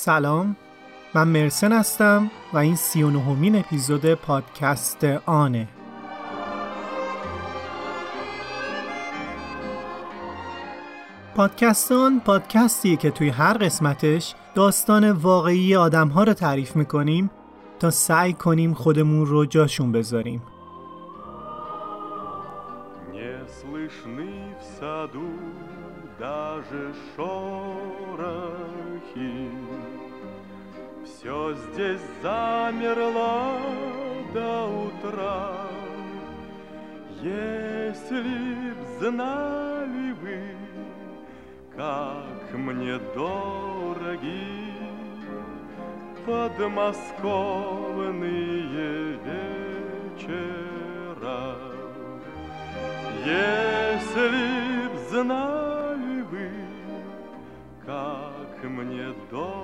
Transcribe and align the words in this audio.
سلام. 0.00 0.56
من 1.14 1.28
مرسن 1.28 1.72
هستم 1.72 2.30
و 2.52 2.58
این 2.58 2.76
سی 2.76 3.02
و 3.02 3.10
نهمین 3.10 3.56
اپیزود 3.56 4.14
پادکست 4.14 5.04
آنه. 5.26 5.68
پادکست 11.34 11.92
آن 11.92 12.20
پادکستیه 12.20 12.96
که 12.96 13.10
توی 13.10 13.28
هر 13.28 13.52
قسمتش 13.52 14.34
داستان 14.54 15.10
واقعی 15.10 15.76
آدم 15.76 16.08
ها 16.08 16.24
رو 16.24 16.32
تعریف 16.32 16.76
می‌کنیم 16.76 17.30
تا 17.78 17.90
سعی 17.90 18.32
کنیم 18.32 18.74
خودمون 18.74 19.26
رو 19.26 19.46
جاشون 19.46 19.92
بذاریم. 19.92 20.42
Здесь 31.78 32.02
замерло 32.22 33.56
до 34.34 34.66
утра. 34.66 35.54
Если 37.22 38.72
б 38.72 38.74
знали 38.98 40.10
вы, 40.20 40.40
как 41.76 42.52
мне 42.54 42.98
дороги 43.14 44.72
подмосковные 46.26 49.20
вечера. 50.16 51.40
Если 53.24 54.88
б 54.88 54.90
знали 55.10 56.18
как 57.86 58.64
мне 58.64 59.14
дороги 59.30 59.57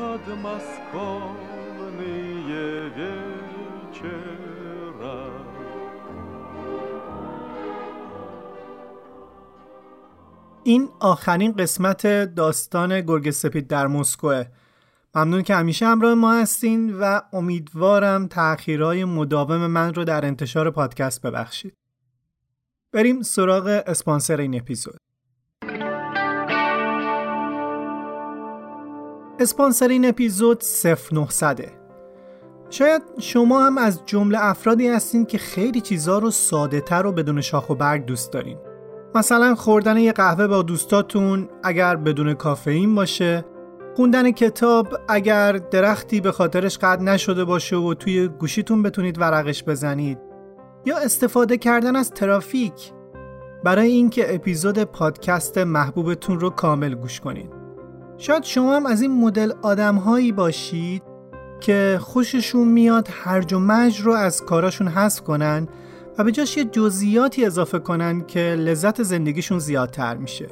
подмосковные 0.00 1.40
вечера. 2.96 4.26
این 10.64 10.88
آخرین 11.00 11.52
قسمت 11.52 12.06
داستان 12.34 13.00
گرگ 13.00 13.30
سپید 13.30 13.66
در 13.66 13.86
مسکوه 13.86 14.44
ممنون 15.14 15.42
که 15.42 15.54
همیشه 15.54 15.86
همراه 15.86 16.14
ما 16.14 16.34
هستین 16.34 16.98
و 16.98 17.20
امیدوارم 17.32 18.26
تأخیرهای 18.26 19.04
مداوم 19.04 19.66
من 19.66 19.94
رو 19.94 20.04
در 20.04 20.26
انتشار 20.26 20.70
پادکست 20.70 21.22
ببخشید 21.22 21.74
بریم 22.92 23.22
سراغ 23.22 23.82
اسپانسر 23.86 24.40
این 24.40 24.56
اپیزود 24.56 25.00
اسپانسر 29.41 29.87
این 29.87 30.05
اپیزود 30.05 30.63
0900 31.11 31.81
شاید 32.69 33.01
شما 33.19 33.65
هم 33.65 33.77
از 33.77 34.01
جمله 34.05 34.45
افرادی 34.45 34.87
هستین 34.87 35.25
که 35.25 35.37
خیلی 35.37 35.81
چیزها 35.81 36.17
رو 36.17 36.31
ساده 36.31 36.81
تر 36.81 37.05
و 37.05 37.11
بدون 37.11 37.41
شاخ 37.41 37.69
و 37.69 37.75
برگ 37.75 38.05
دوست 38.05 38.33
دارین. 38.33 38.57
مثلا 39.15 39.55
خوردن 39.55 39.97
یه 39.97 40.11
قهوه 40.11 40.47
با 40.47 40.61
دوستاتون 40.61 41.49
اگر 41.63 41.95
بدون 41.95 42.33
کافئین 42.33 42.95
باشه. 42.95 43.45
خوندن 43.95 44.31
کتاب 44.31 44.87
اگر 45.09 45.51
درختی 45.51 46.21
به 46.21 46.31
خاطرش 46.31 46.77
قد 46.77 47.01
نشده 47.01 47.45
باشه 47.45 47.75
و 47.75 47.93
توی 47.93 48.27
گوشیتون 48.27 48.83
بتونید 48.83 49.21
ورقش 49.21 49.63
بزنید. 49.63 50.17
یا 50.85 50.97
استفاده 50.97 51.57
کردن 51.57 51.95
از 51.95 52.11
ترافیک. 52.11 52.91
برای 53.63 53.91
اینکه 53.91 54.35
اپیزود 54.35 54.83
پادکست 54.83 55.57
محبوبتون 55.57 56.39
رو 56.39 56.49
کامل 56.49 56.95
گوش 56.95 57.19
کنید. 57.19 57.60
شاید 58.21 58.43
شما 58.43 58.75
هم 58.75 58.85
از 58.85 59.01
این 59.01 59.11
مدل 59.11 59.51
آدم 59.61 59.95
هایی 59.95 60.31
باشید 60.31 61.03
که 61.59 61.99
خوششون 62.01 62.67
میاد 62.67 63.07
هرج 63.11 63.53
و 63.53 63.59
مج 63.59 64.01
رو 64.01 64.11
از 64.13 64.41
کاراشون 64.41 64.87
حذف 64.87 65.21
کنن 65.21 65.67
و 66.17 66.23
به 66.23 66.31
جاش 66.31 66.57
یه 66.57 66.63
جزئیاتی 66.63 67.45
اضافه 67.45 67.79
کنن 67.79 68.25
که 68.27 68.39
لذت 68.39 69.03
زندگیشون 69.03 69.59
زیادتر 69.59 70.17
میشه. 70.17 70.47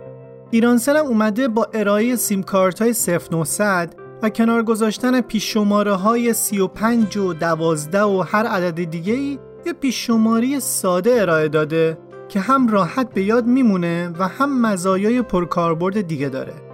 ایرانسل 0.52 0.98
هم 0.98 1.06
اومده 1.06 1.48
با 1.48 1.68
ارائه 1.74 2.16
سیم 2.16 2.44
کارت 2.44 2.82
های 2.82 2.94
0900 3.32 3.96
و 4.22 4.30
کنار 4.30 4.64
گذاشتن 4.64 5.22
پیش 5.22 5.54
شماره 5.54 5.94
های 5.94 6.34
35 6.34 7.18
و 7.18 7.34
12 7.34 8.02
و 8.04 8.22
هر 8.22 8.46
عدد 8.46 8.84
دیگه 8.84 9.14
ای 9.14 9.40
یه 9.66 9.74
پیش 9.74 10.08
شماری 10.08 10.60
ساده 10.60 11.22
ارائه 11.22 11.48
داده 11.48 11.98
که 12.30 12.40
هم 12.40 12.68
راحت 12.68 13.14
به 13.14 13.24
یاد 13.24 13.46
میمونه 13.46 14.12
و 14.20 14.28
هم 14.28 14.62
مزایای 14.62 15.22
پرکاربرد 15.22 16.02
دیگه 16.02 16.30
داره. 16.30 16.69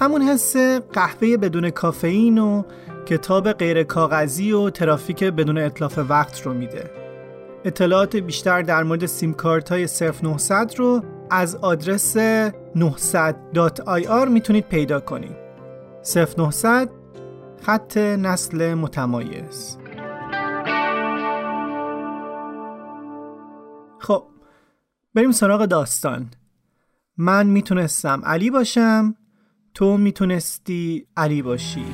همون 0.00 0.22
حس 0.22 0.56
قهوه 0.92 1.36
بدون 1.36 1.70
کافئین 1.70 2.38
و 2.38 2.62
کتاب 3.06 3.52
غیر 3.52 3.82
کاغذی 3.82 4.52
و 4.52 4.70
ترافیک 4.70 5.24
بدون 5.24 5.58
اطلاف 5.58 5.98
وقت 6.08 6.40
رو 6.40 6.54
میده. 6.54 6.90
اطلاعات 7.64 8.16
بیشتر 8.16 8.62
در 8.62 8.82
مورد 8.82 9.06
سیم 9.06 9.32
کارت 9.32 9.68
های 9.68 9.88
0900 10.22 10.74
رو 10.76 11.02
از 11.30 11.56
آدرس 11.56 12.16
900.ir 12.16 14.28
می‌تونید 14.28 14.68
پیدا 14.68 15.00
کنید. 15.00 15.36
0900 16.38 16.90
خط 17.62 17.96
نسل 17.96 18.74
متمایز. 18.74 19.78
خب 23.98 24.24
بریم 25.14 25.32
سراغ 25.32 25.64
داستان. 25.64 26.30
من 27.16 27.46
می‌تونستم 27.46 28.22
علی 28.24 28.50
باشم 28.50 29.14
تو 29.76 29.96
می‌تونستی 29.96 31.06
علی 31.16 31.42
باشی. 31.42 31.84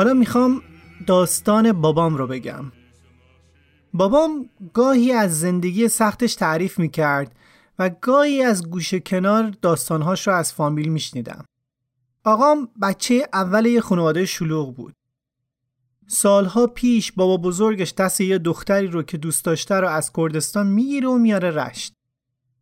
حالا 0.00 0.14
می‌خوام 0.14 0.62
داستان 1.06 1.72
بابام 1.72 2.16
رو 2.16 2.26
بگم. 2.26 2.72
بابام 3.94 4.50
گاهی 4.74 5.12
از 5.12 5.40
زندگی 5.40 5.88
سختش 5.88 6.34
تعریف 6.34 6.78
می‌کرد 6.78 7.36
و 7.78 7.90
گاهی 8.00 8.42
از 8.42 8.70
گوشه 8.70 9.00
کنار 9.00 9.54
داستانهاش 9.62 10.26
رو 10.26 10.34
از 10.34 10.52
فامیل 10.52 10.88
میشنیدم. 10.88 11.44
آقام 12.24 12.68
بچه 12.82 13.28
اول 13.32 13.66
یه 13.66 13.80
خانواده 13.80 14.26
شلوغ 14.26 14.76
بود. 14.76 14.94
سالها 16.06 16.66
پیش 16.66 17.12
بابا 17.12 17.36
بزرگش 17.36 17.92
دست 17.92 18.20
یه 18.20 18.38
دختری 18.38 18.86
رو 18.86 19.02
که 19.02 19.18
دوست 19.18 19.44
داشته 19.44 19.74
رو 19.74 19.88
از 19.88 20.12
کردستان 20.16 20.66
می‌گیره 20.66 21.08
و 21.08 21.18
میاره 21.18 21.50
رشت. 21.50 21.92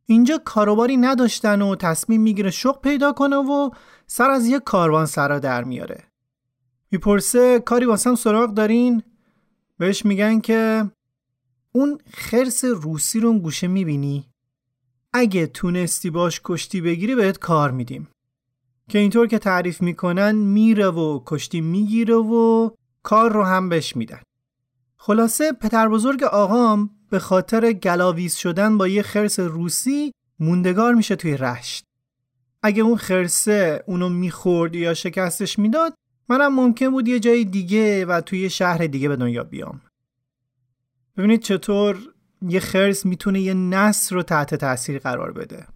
اینجا 0.06 0.38
کاروباری 0.44 0.96
نداشتن 0.96 1.62
و 1.62 1.76
تصمیم 1.76 2.22
می‌گیره 2.22 2.50
شغل 2.50 2.80
پیدا 2.80 3.12
کنه 3.12 3.36
و 3.36 3.70
سر 4.06 4.30
از 4.30 4.46
یه 4.46 4.60
کاروان 4.60 5.06
سرا 5.06 5.38
در 5.38 5.64
میاره. 5.64 6.07
می‌پرسه 6.90 7.60
کاری 7.60 7.86
واسم 7.86 8.14
سراغ 8.14 8.54
دارین؟ 8.54 9.02
بهش 9.78 10.04
میگن 10.04 10.40
که 10.40 10.90
اون 11.72 11.98
خرس 12.12 12.64
روسی 12.64 13.20
رو 13.20 13.38
گوشه 13.38 13.66
می‌بینی؟ 13.66 14.28
اگه 15.12 15.46
تونستی 15.46 16.10
باش 16.10 16.40
کشتی 16.44 16.80
بگیری 16.80 17.14
بهت 17.14 17.38
کار 17.38 17.70
میدیم 17.70 18.08
که 18.88 18.98
اینطور 18.98 19.26
که 19.26 19.38
تعریف 19.38 19.82
می‌کنن 19.82 20.34
میره 20.34 20.88
و 20.88 21.22
کشتی 21.26 21.60
می‌گیره 21.60 22.14
و 22.14 22.70
کار 23.02 23.32
رو 23.32 23.42
هم 23.42 23.68
بهش 23.68 23.96
میدن 23.96 24.20
خلاصه 24.96 25.52
پتر 25.52 25.88
بزرگ 25.88 26.22
آقام 26.22 26.90
به 27.10 27.18
خاطر 27.18 27.72
گلاویز 27.72 28.34
شدن 28.34 28.78
با 28.78 28.88
یه 28.88 29.02
خرس 29.02 29.40
روسی 29.40 30.12
موندگار 30.40 30.94
میشه 30.94 31.16
توی 31.16 31.36
رشت 31.36 31.84
اگه 32.62 32.82
اون 32.82 32.96
خرسه 32.96 33.84
اونو 33.86 34.08
می‌خورد 34.08 34.74
یا 34.74 34.94
شکستش 34.94 35.58
می‌داد 35.58 35.94
منم 36.28 36.54
ممکن 36.54 36.90
بود 36.90 37.08
یه 37.08 37.20
جای 37.20 37.44
دیگه 37.44 38.06
و 38.06 38.20
توی 38.20 38.50
شهر 38.50 38.86
دیگه 38.86 39.08
به 39.08 39.16
دنیا 39.16 39.44
بیام. 39.44 39.80
ببینید 41.16 41.42
چطور 41.42 41.98
یه 42.42 42.60
خرس 42.60 43.06
می‌تونه 43.06 43.40
یه 43.40 43.54
نسل 43.54 44.14
رو 44.14 44.22
تحت 44.22 44.54
تاثیر 44.54 44.98
قرار 44.98 45.32
بده. 45.32 45.66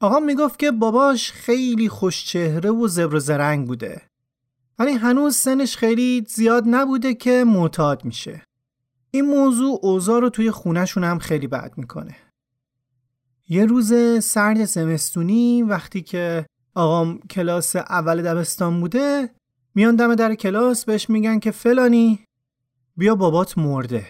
آقا 0.00 0.20
می‌گفت 0.20 0.58
که 0.58 0.70
باباش 0.70 1.32
خیلی 1.32 1.88
خوشچهره 1.88 2.70
و 2.70 2.88
زبر 2.88 3.14
و 3.14 3.18
زرنگ 3.18 3.66
بوده. 3.66 4.02
ولی 4.78 4.92
هنوز 4.92 5.36
سنش 5.36 5.76
خیلی 5.76 6.24
زیاد 6.28 6.64
نبوده 6.66 7.14
که 7.14 7.44
معتاد 7.46 8.04
میشه. 8.04 8.42
این 9.10 9.24
موضوع 9.24 9.78
اوضاع 9.82 10.20
رو 10.20 10.30
توی 10.30 10.50
خونهشون 10.50 11.04
هم 11.04 11.18
خیلی 11.18 11.46
بد 11.46 11.72
می‌کنه. 11.76 12.16
یه 13.48 13.64
روز 13.64 13.92
سرد 14.24 14.64
زمستونی 14.64 15.62
وقتی 15.62 16.02
که 16.02 16.46
آقام 16.78 17.18
کلاس 17.18 17.76
اول 17.76 18.22
دبستان 18.22 18.80
بوده 18.80 19.30
میان 19.74 19.96
دم 19.96 20.14
در 20.14 20.34
کلاس 20.34 20.84
بهش 20.84 21.10
میگن 21.10 21.38
که 21.38 21.50
فلانی 21.50 22.24
بیا 22.96 23.14
بابات 23.14 23.58
مرده. 23.58 24.06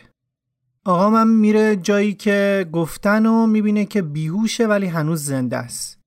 آقام 0.84 1.14
هم 1.14 1.28
میره 1.28 1.76
جایی 1.76 2.14
که 2.14 2.66
گفتن 2.72 3.26
و 3.26 3.46
می‌بینه 3.46 3.84
که 3.84 4.02
بیهوشه 4.02 4.66
ولی 4.66 4.86
هنوز 4.86 5.24
زنده 5.24 5.56
است. 5.56 5.98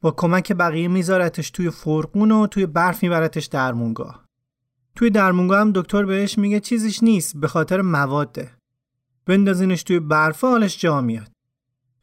با 0.00 0.10
کمک 0.10 0.52
بقیه 0.52 0.88
میذارتش 0.88 1.50
توی 1.50 1.70
فرقون 1.70 2.30
و 2.30 2.46
توی 2.46 2.66
برف 2.66 3.02
میبرتش 3.02 3.46
درمونگاه. 3.46 4.24
توی 4.96 5.10
درمونگاه 5.10 5.60
هم 5.60 5.72
دکتر 5.72 6.04
بهش 6.04 6.38
میگه 6.38 6.60
چیزیش 6.60 7.02
نیست 7.02 7.36
به 7.36 7.48
خاطر 7.48 7.80
مواده 7.80 8.50
بندازینش 9.26 9.82
توی 9.82 10.00
برف 10.00 10.44
حالش 10.44 10.78
جا 10.78 11.00
میاد. 11.00 11.35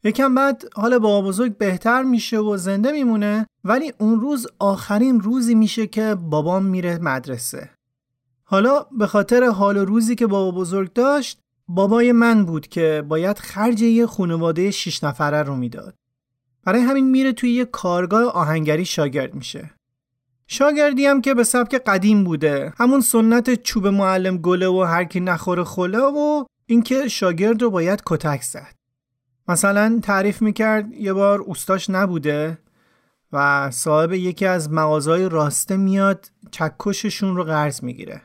یکم 0.04 0.34
بعد 0.34 0.64
حال 0.74 0.98
بابا 0.98 1.28
بزرگ 1.28 1.56
بهتر 1.56 2.02
میشه 2.02 2.38
و 2.38 2.56
زنده 2.56 2.92
میمونه 2.92 3.46
ولی 3.64 3.92
اون 3.98 4.20
روز 4.20 4.46
آخرین 4.58 5.20
روزی 5.20 5.54
میشه 5.54 5.86
که 5.86 6.14
بابام 6.14 6.64
میره 6.64 6.98
مدرسه. 6.98 7.70
حالا 8.44 8.86
به 8.98 9.06
خاطر 9.06 9.44
حال 9.44 9.76
روزی 9.76 10.14
که 10.14 10.26
بابا 10.26 10.60
بزرگ 10.60 10.92
داشت 10.92 11.38
بابای 11.68 12.12
من 12.12 12.44
بود 12.44 12.68
که 12.68 13.04
باید 13.08 13.38
خرج 13.38 13.82
یه 13.82 14.06
خانواده 14.06 14.70
شیش 14.70 15.04
نفره 15.04 15.42
رو 15.42 15.56
می‌داد. 15.56 15.94
برای 16.64 16.80
همین 16.80 17.10
میره 17.10 17.32
توی 17.32 17.50
یه 17.50 17.64
کارگاه 17.64 18.24
آهنگری 18.24 18.84
شاگرد 18.84 19.34
میشه. 19.34 19.70
شاگردی 20.46 21.06
هم 21.06 21.20
که 21.20 21.34
به 21.34 21.44
سبک 21.44 21.74
قدیم 21.74 22.24
بوده. 22.24 22.72
همون 22.76 23.00
سنت 23.00 23.62
چوب 23.62 23.86
معلم 23.86 24.38
گله 24.38 24.68
و 24.68 24.82
هر 24.82 25.04
کی 25.04 25.20
نخوره 25.20 25.64
خله 25.64 25.98
و 25.98 26.44
اینکه 26.66 27.08
شاگرد 27.08 27.62
رو 27.62 27.70
باید 27.70 28.02
کتک 28.06 28.42
زد. 28.42 28.83
مثلا 29.48 30.00
تعریف 30.02 30.42
می‌کرد 30.42 30.92
یه 30.92 31.12
بار 31.12 31.40
اوستاش 31.40 31.90
نبوده 31.90 32.58
و 33.32 33.70
صاحب 33.70 34.12
یکی 34.12 34.46
از 34.46 34.72
مغازهای 34.72 35.28
راسته 35.28 35.76
میاد 35.76 36.30
چکششون 36.50 37.36
رو 37.36 37.44
قرض 37.44 37.84
می‌گیره. 37.84 38.22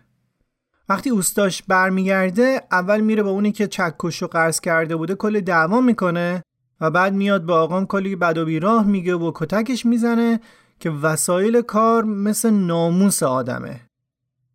وقتی 0.90 1.10
اوستاش 1.10 1.64
برمیگرده 1.64 2.62
اول 2.72 3.00
میره 3.00 3.24
با 3.24 3.30
اونی 3.30 3.52
که 3.52 3.68
چکش 3.68 4.22
رو 4.22 4.28
قرض 4.28 4.60
کرده 4.60 4.96
بوده 4.96 5.16
کلی 5.16 5.42
دعوا 5.42 5.82
می‌کنه 5.82 6.44
و 6.82 6.92
بعد 6.92 7.14
میاد 7.14 7.46
به 7.46 7.54
آقام 7.54 7.86
کلی 7.86 8.16
بد 8.16 8.38
و 8.38 8.46
بیراه 8.46 8.88
میگه 8.88 9.16
و 9.16 9.32
کتکش 9.36 9.86
می‌زنه 9.86 10.40
که 10.80 10.90
وسایل 10.90 11.62
کار 11.62 12.04
مثل 12.04 12.50
ناموس 12.50 13.24
آدمه. 13.24 13.82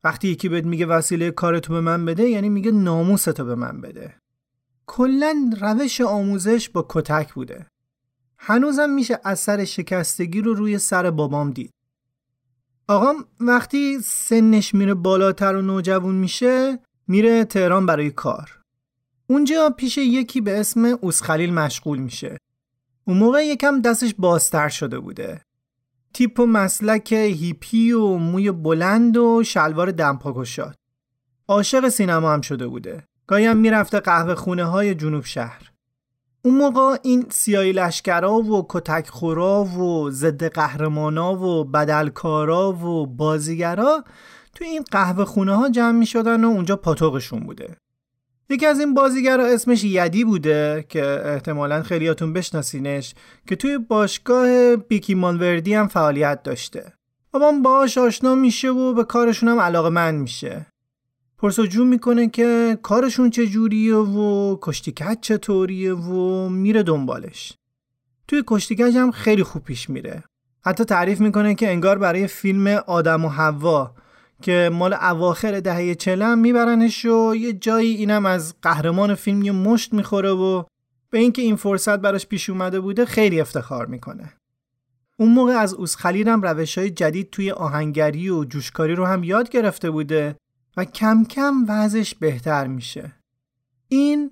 وقتی 0.04 0.28
یکی 0.28 0.48
بهت 0.48 0.64
میگه 0.64 0.86
وسیله 0.86 1.30
کارتو 1.30 1.72
به 1.72 1.80
من 1.80 2.04
بده 2.04 2.22
یعنی 2.22 2.48
میگه 2.48 2.70
ناموستو 2.70 3.44
به 3.44 3.54
من 3.54 3.80
بده. 3.80 4.14
کلا 4.86 5.50
روش 5.60 6.00
آموزش 6.00 6.68
با 6.68 6.86
کتک 6.88 7.34
بوده. 7.34 7.66
هنوزم 8.38 8.90
میشه 8.90 9.20
اثر 9.24 9.64
شکستگی 9.64 10.40
رو 10.40 10.54
روی 10.54 10.78
سر 10.78 11.10
بابام 11.10 11.50
دید. 11.50 11.70
آقام 12.88 13.24
وقتی 13.40 13.98
سنش 14.00 14.74
میره 14.74 14.94
بالاتر 14.94 15.56
و 15.56 15.62
نوجوان 15.62 16.14
میشه 16.14 16.78
میره 17.08 17.44
تهران 17.44 17.86
برای 17.86 18.10
کار. 18.10 18.60
اونجا 19.26 19.70
پیش 19.70 19.98
یکی 19.98 20.40
به 20.40 20.60
اسم 20.60 20.84
اوسخلیل 20.84 21.54
مشغول 21.54 21.98
میشه. 21.98 22.38
اون 23.06 23.18
موقع 23.18 23.46
یکم 23.46 23.80
دستش 23.80 24.14
بازتر 24.18 24.68
شده 24.68 24.98
بوده. 24.98 25.42
تیپ 26.14 26.40
و 26.40 26.46
مسلک 26.46 27.12
هیپی 27.12 27.92
و 27.92 28.06
موی 28.06 28.50
بلند 28.50 29.16
و 29.16 29.42
شلوار 29.44 29.90
دمپاگشاد 29.90 30.74
عاشق 31.48 31.88
سینما 31.88 32.32
هم 32.32 32.40
شده 32.40 32.66
بوده. 32.66 33.04
گاهی 33.26 33.46
هم 33.46 33.56
می‌رفته 33.56 34.00
قهوه 34.00 34.34
خونه 34.34 34.64
های 34.64 34.94
جنوب 34.94 35.24
شهر. 35.24 35.70
اون 36.44 36.54
موقع 36.54 36.96
این 37.02 37.26
سیایی 37.30 37.72
لشکرا 37.72 38.34
و 38.34 38.66
کتک 38.68 39.08
خورا 39.08 39.64
و 39.64 40.10
ضد 40.10 40.44
قهرمانا 40.44 41.34
و 41.34 41.64
بدلکارا 41.64 42.72
و 42.72 43.06
بازیگرا 43.06 44.04
توی 44.54 44.66
این 44.66 44.84
قهوه 44.90 45.24
خونه 45.24 45.56
ها 45.56 45.68
جمع 45.68 45.98
می 45.98 46.06
شدن 46.06 46.44
و 46.44 46.48
اونجا 46.48 46.76
پاتوقشون 46.76 47.40
بوده. 47.40 47.76
یکی 48.50 48.66
از 48.66 48.80
این 48.80 48.94
بازیگرا 48.94 49.46
اسمش 49.46 49.84
یدی 49.84 50.24
بوده 50.24 50.84
که 50.88 51.22
احتمالا 51.24 51.82
خیلیاتون 51.82 52.32
بشناسینش 52.32 53.14
که 53.48 53.56
توی 53.56 53.78
باشگاه 53.78 54.76
بیکی 54.76 55.14
مانوردی 55.14 55.74
هم 55.74 55.88
فعالیت 55.88 56.42
داشته. 56.42 56.92
بابام 57.32 57.62
باهاش 57.62 57.98
آشنا 57.98 58.34
میشه 58.34 58.68
و 58.68 58.94
به 58.94 59.04
کارشون 59.04 59.48
هم 59.48 59.60
علاقه 59.60 60.10
میشه. 60.10 60.66
پرسجو 61.38 61.84
می‌کنه 61.84 62.28
که 62.28 62.78
کارشون 62.82 63.30
چجوریه 63.30 63.96
و 63.96 64.56
کشتیکج 64.62 65.16
چطوریه 65.20 65.94
و 65.94 66.48
میره 66.48 66.82
دنبالش. 66.82 67.52
توی 68.28 68.42
کشتیکج 68.46 68.96
هم 68.96 69.10
خیلی 69.10 69.42
خوب 69.42 69.64
پیش 69.64 69.90
میره. 69.90 70.24
حتی 70.64 70.84
تعریف 70.84 71.20
می‌کنه 71.20 71.54
که 71.54 71.70
انگار 71.70 71.98
برای 71.98 72.26
فیلم 72.26 72.66
آدم 72.66 73.24
و 73.24 73.28
حوا 73.28 73.94
که 74.42 74.70
مال 74.72 74.92
اواخر 74.92 75.60
دهه 75.60 75.94
چلم 75.94 76.38
میبرنش 76.38 77.04
و 77.04 77.34
یه 77.36 77.52
جایی 77.52 77.94
اینم 77.94 78.26
از 78.26 78.54
قهرمان 78.62 79.14
فیلم 79.14 79.42
یه 79.42 79.52
مشت 79.52 79.92
می‌خوره 79.92 80.30
و 80.30 80.64
به 81.10 81.18
اینکه 81.18 81.42
این 81.42 81.56
فرصت 81.56 81.98
براش 81.98 82.26
پیش 82.26 82.50
اومده 82.50 82.80
بوده 82.80 83.04
خیلی 83.04 83.40
افتخار 83.40 83.86
می‌کنه. 83.86 84.32
اون 85.18 85.32
موقع 85.32 85.52
از 85.52 85.74
اوسخلیل 85.74 86.28
هم 86.28 86.42
روش 86.42 86.78
های 86.78 86.90
جدید 86.90 87.30
توی 87.30 87.50
آهنگری 87.50 88.30
و 88.30 88.44
جوشکاری 88.44 88.94
رو 88.94 89.04
هم 89.04 89.24
یاد 89.24 89.48
گرفته 89.48 89.90
بوده 89.90 90.36
و 90.76 90.84
کم 90.84 91.24
کم 91.24 91.64
وضعش 91.68 92.14
بهتر 92.14 92.66
میشه. 92.66 93.12
این 93.88 94.30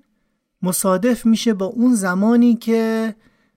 مصادف 0.61 1.25
میشه 1.25 1.53
با 1.53 1.65
اون 1.65 1.95
زمانی 1.95 2.55
که 2.55 3.15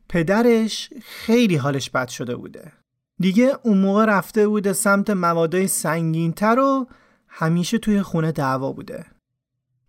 پدرش 0.08 0.90
خیلی 1.02 1.56
حالش 1.56 1.90
بد 1.90 2.08
شده 2.08 2.36
بوده. 2.36 2.72
دیگه 3.18 3.52
اون 3.62 3.78
موقع 3.78 4.04
رفته 4.04 4.48
بوده 4.48 4.72
سمت 4.72 5.10
موادای 5.10 5.68
سنگینتر 5.68 6.58
و 6.58 6.86
همیشه 7.28 7.78
توی 7.78 8.02
خونه 8.02 8.32
دعوا 8.32 8.72
بوده. 8.72 9.06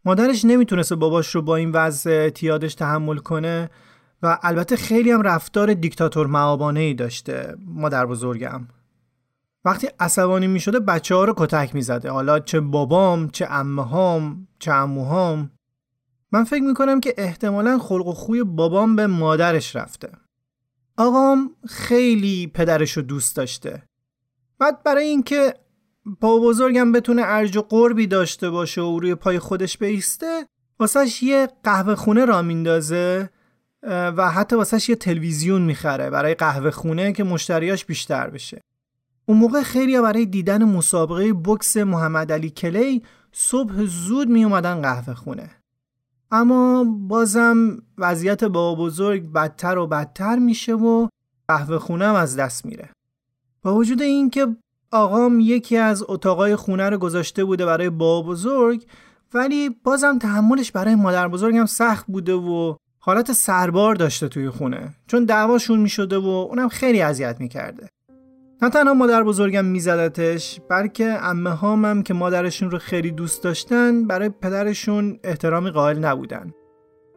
مادرش 0.05 0.45
نمی‌تونسته 0.45 0.95
باباش 0.95 1.35
رو 1.35 1.41
با 1.41 1.55
این 1.55 1.71
وضع 1.71 2.09
اعتیادش 2.09 2.75
تحمل 2.75 3.17
کنه 3.17 3.69
و 4.23 4.39
البته 4.41 4.75
خیلی 4.75 5.11
هم 5.11 5.21
رفتار 5.21 5.73
دیکتاتور 5.73 6.27
معابانه 6.27 6.79
ای 6.79 6.93
داشته 6.93 7.55
مادر 7.65 8.05
بزرگم. 8.05 8.67
وقتی 9.67 9.87
عصبانی 9.99 10.47
می 10.47 10.59
شده 10.59 10.79
بچه 10.79 11.15
ها 11.15 11.25
رو 11.25 11.33
کتک 11.37 11.75
می 11.75 11.81
زده 11.81 12.11
حالا 12.11 12.39
چه 12.39 12.59
بابام 12.59 13.29
چه 13.29 13.47
امه 13.49 13.85
هام 13.85 14.47
چه 14.59 14.71
اموهام 14.71 15.51
من 16.31 16.43
فکر 16.43 16.61
می 16.61 16.73
کنم 16.73 16.99
که 16.99 17.13
احتمالا 17.17 17.77
خلق 17.77 18.07
و 18.07 18.13
خوی 18.13 18.43
بابام 18.43 18.95
به 18.95 19.07
مادرش 19.07 19.75
رفته. 19.75 20.11
آقام 20.97 21.55
خیلی 21.67 22.47
پدرش 22.47 22.91
رو 22.91 23.01
دوست 23.01 23.35
داشته. 23.35 23.83
بعد 24.59 24.83
برای 24.83 25.07
اینکه 25.07 25.53
با 26.21 26.39
بزرگم 26.39 26.91
بتونه 26.91 27.21
ارج 27.25 27.57
و 27.57 27.61
قربی 27.61 28.07
داشته 28.07 28.49
باشه 28.49 28.81
و 28.81 28.99
روی 28.99 29.15
پای 29.15 29.39
خودش 29.39 29.77
بیسته 29.77 30.47
واسهش 30.79 31.23
یه 31.23 31.47
قهوه 31.63 31.95
خونه 31.95 32.25
را 32.25 32.41
میندازه 32.41 33.29
و 33.83 34.31
حتی 34.31 34.55
واسهش 34.55 34.89
یه 34.89 34.95
تلویزیون 34.95 35.61
می‌خره 35.61 36.09
برای 36.09 36.33
قهوه 36.33 36.71
خونه 36.71 37.13
که 37.13 37.23
مشتریاش 37.23 37.85
بیشتر 37.85 38.29
بشه. 38.29 38.61
اون 39.29 39.37
موقع 39.37 39.61
خیلی 39.61 40.01
برای 40.01 40.25
دیدن 40.25 40.63
مسابقه 40.63 41.33
بکس 41.33 41.77
محمد 41.77 42.31
علی 42.31 42.49
کلی 42.49 43.03
صبح 43.31 43.85
زود 43.85 44.29
می 44.29 44.43
اومدن 44.43 44.81
قهوه 44.81 45.13
خونه. 45.13 45.49
اما 46.31 46.83
بازم 46.83 47.77
وضعیت 47.97 48.43
با 48.43 48.75
بزرگ 48.75 49.31
بدتر 49.31 49.77
و 49.77 49.87
بدتر 49.87 50.35
میشه 50.39 50.73
و 50.73 51.07
قهوه 51.47 51.79
خونه 51.79 52.05
هم 52.05 52.15
از 52.15 52.35
دست 52.35 52.65
میره. 52.65 52.89
با 53.61 53.75
وجود 53.75 54.01
اینکه 54.01 54.47
آقام 54.91 55.39
یکی 55.39 55.77
از 55.77 56.03
اتاقای 56.07 56.55
خونه 56.55 56.89
رو 56.89 56.97
گذاشته 56.97 57.45
بوده 57.45 57.65
برای 57.65 57.89
با 57.89 58.21
بزرگ 58.21 58.85
ولی 59.33 59.69
بازم 59.69 60.17
تحملش 60.17 60.71
برای 60.71 60.95
مادر 60.95 61.27
بزرگم 61.27 61.65
سخت 61.65 62.05
بوده 62.07 62.33
و 62.33 62.75
حالت 62.99 63.31
سربار 63.31 63.95
داشته 63.95 64.27
توی 64.27 64.49
خونه. 64.49 64.93
چون 65.07 65.25
دعواشون 65.25 65.79
می‌شده 65.79 66.17
و 66.17 66.27
اونم 66.27 66.69
خیلی 66.69 67.01
اذیت 67.01 67.35
می‌کرده. 67.39 67.89
نه 68.61 68.69
تنها 68.69 68.93
مادر 68.93 69.23
بزرگم 69.23 69.65
میزدتش 69.65 70.59
بلکه 70.69 71.17
امه 71.21 71.49
هامم 71.49 72.03
که 72.03 72.13
مادرشون 72.13 72.71
رو 72.71 72.77
خیلی 72.77 73.11
دوست 73.11 73.43
داشتن 73.43 74.07
برای 74.07 74.29
پدرشون 74.29 75.19
احترامی 75.23 75.69
قائل 75.69 75.99
نبودن. 75.99 76.53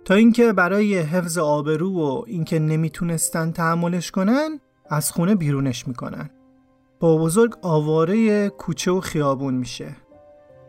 تا 0.04 0.14
اینکه 0.14 0.52
برای 0.52 0.98
حفظ 0.98 1.38
آبرو 1.38 1.90
و 1.90 2.24
اینکه 2.26 2.58
نمی‌تونستن 2.58 3.52
تحملش 3.52 4.10
کنن 4.10 4.60
از 4.90 5.10
خونه 5.10 5.34
بیرونش 5.34 5.88
می‌کنن. 5.88 6.30
با 7.00 7.18
بزرگ 7.18 7.54
آواره 7.62 8.48
کوچه 8.48 8.90
و 8.90 9.00
خیابون 9.00 9.54
میشه. 9.54 9.96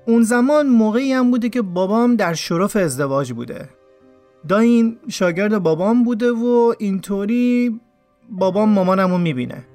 اون 0.08 0.24
زمان 0.24 0.68
موقعی 0.68 1.14
هم 1.14 1.32
بوده 1.32 1.50
که 1.50 1.62
بابام 1.62 2.16
در 2.16 2.34
شرف 2.34 2.76
ازدواج 2.76 3.34
بوده. 3.34 3.70
دایم 4.48 5.00
شاگرد 5.10 5.58
بابام 5.58 6.04
بوده 6.04 6.32
و 6.32 6.74
اینطوری 6.80 7.80
بابام 8.30 8.70
مامانمو 8.70 9.18
می‌بینه. 9.18 9.68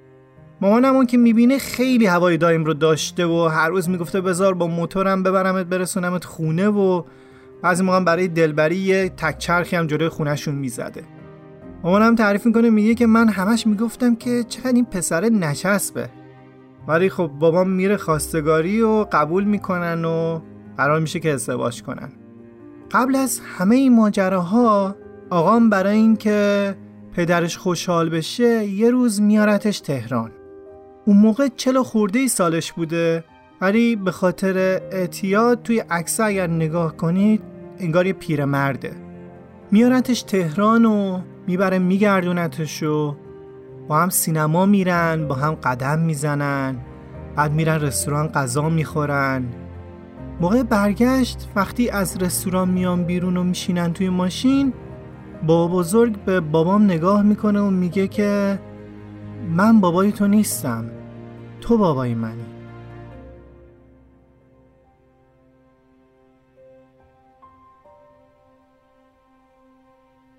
مامانمون 0.60 1.06
که 1.06 1.18
می‌بینه 1.18 1.58
خیلی 1.58 2.06
هوای 2.06 2.36
دایم 2.36 2.64
رو 2.64 2.75
داشته 2.75 3.26
و 3.26 3.48
هر 3.52 3.68
روز 3.68 3.88
می‌گفته 3.88 4.20
بذار 4.20 4.54
با 4.54 4.66
موتورم 4.66 5.22
ببرمت 5.22 5.66
برسونمت 5.66 6.25
خونه 6.25 6.68
و 6.68 7.02
بعضی 7.62 7.82
موقع 7.82 8.00
برای 8.00 8.28
دلبری 8.28 8.76
یه 8.76 9.08
تک 9.08 9.38
چرخی 9.38 9.76
هم 9.76 9.86
جلوی 9.86 10.08
خونهشون 10.08 10.54
می‌زده. 10.54 11.02
مامانم 11.82 12.14
تعریف 12.14 12.46
می‌کنه 12.46 12.70
میگه 12.70 12.94
که 12.94 13.06
من 13.06 13.28
همش 13.28 13.66
می‌گفتم 13.66 14.14
که 14.14 14.44
چقدر 14.48 14.72
این 14.72 14.84
پسر 14.84 15.25
نچسبه 15.25 16.08
ولی 16.88 17.10
خب 17.10 17.26
بابام 17.26 17.70
میره 17.70 17.96
خواستگاری 17.96 18.82
و 18.82 19.06
قبول 19.12 19.44
می‌کنن 19.44 20.04
و 20.04 20.40
قرار 20.76 21.00
میشه 21.00 21.20
که 21.20 21.32
ازدواج 21.32 21.82
کنن. 21.82 22.12
قبل 22.90 23.16
از 23.16 23.40
همه 23.58 23.76
این 23.76 23.96
ماجراها 23.96 24.96
آقام 25.30 25.70
برای 25.70 25.96
اینکه 25.96 26.75
پدرش 27.12 27.56
خوشحال 27.56 28.08
بشه 28.08 28.64
یه 28.64 28.90
روز 28.90 29.20
میارتش 29.20 29.80
تهران. 29.80 30.30
اون 31.06 31.16
موقع 31.16 31.48
چلو 31.56 31.82
خورده 31.82 32.18
ای 32.18 32.28
سالش 32.28 32.72
بوده. 32.72 33.25
ولی 33.60 33.96
به 33.96 34.10
خاطر 34.10 34.58
اعتیاد 34.92 35.62
توی 35.62 35.78
عکس 35.78 36.20
اگر 36.20 36.46
نگاه 36.46 36.96
کنید 36.96 37.42
انگار 37.78 38.06
یه 38.06 38.12
پیرمرده. 38.12 38.92
میارتش 39.70 40.22
تهران 40.22 40.84
و 40.84 41.20
می‌بره 41.46 41.78
میگردونتش 41.78 42.82
و 42.82 43.16
با 43.88 43.98
هم 43.98 44.08
سینما 44.08 44.66
میرن 44.66 45.28
با 45.28 45.34
هم 45.34 45.54
قدم 45.54 45.98
می‌زنن. 45.98 46.76
بعد 47.36 47.52
میرن 47.52 47.80
رستوران 47.80 48.28
غذا 48.28 48.68
می‌خورن. 48.68 49.44
موقع 50.40 50.62
برگشت 50.62 51.48
وقتی 51.56 51.90
از 51.90 52.16
رستوران 52.16 52.68
میان 52.68 53.04
بیرون 53.04 53.36
و 53.36 53.42
میشینن 53.42 53.92
توی 53.92 54.08
ماشین 54.08 54.72
بابا 55.46 55.76
بزرگ 55.76 56.25
به 56.25 56.40
بابام 56.40 56.84
نگاه 56.84 57.22
می‌کنه 57.22 57.60
و 57.60 57.70
میگه 57.70 58.08
که 58.08 58.58
من 59.50 59.80
بابای 59.80 60.12
تو 60.12 60.26
نیستم. 60.26 60.90
تو 61.60 61.78
بابای 61.78 62.14
منی. 62.14 62.44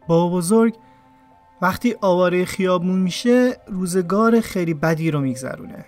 بابا 0.07 0.37
بزرگ 0.37 0.75
وقتی 1.61 1.95
آواره 2.01 2.45
خیابون 2.45 2.99
میشه 2.99 3.57
روزگار 3.67 4.39
خیلی 4.39 4.73
بدی 4.73 5.11
رو 5.11 5.19
میگذرونه. 5.19 5.85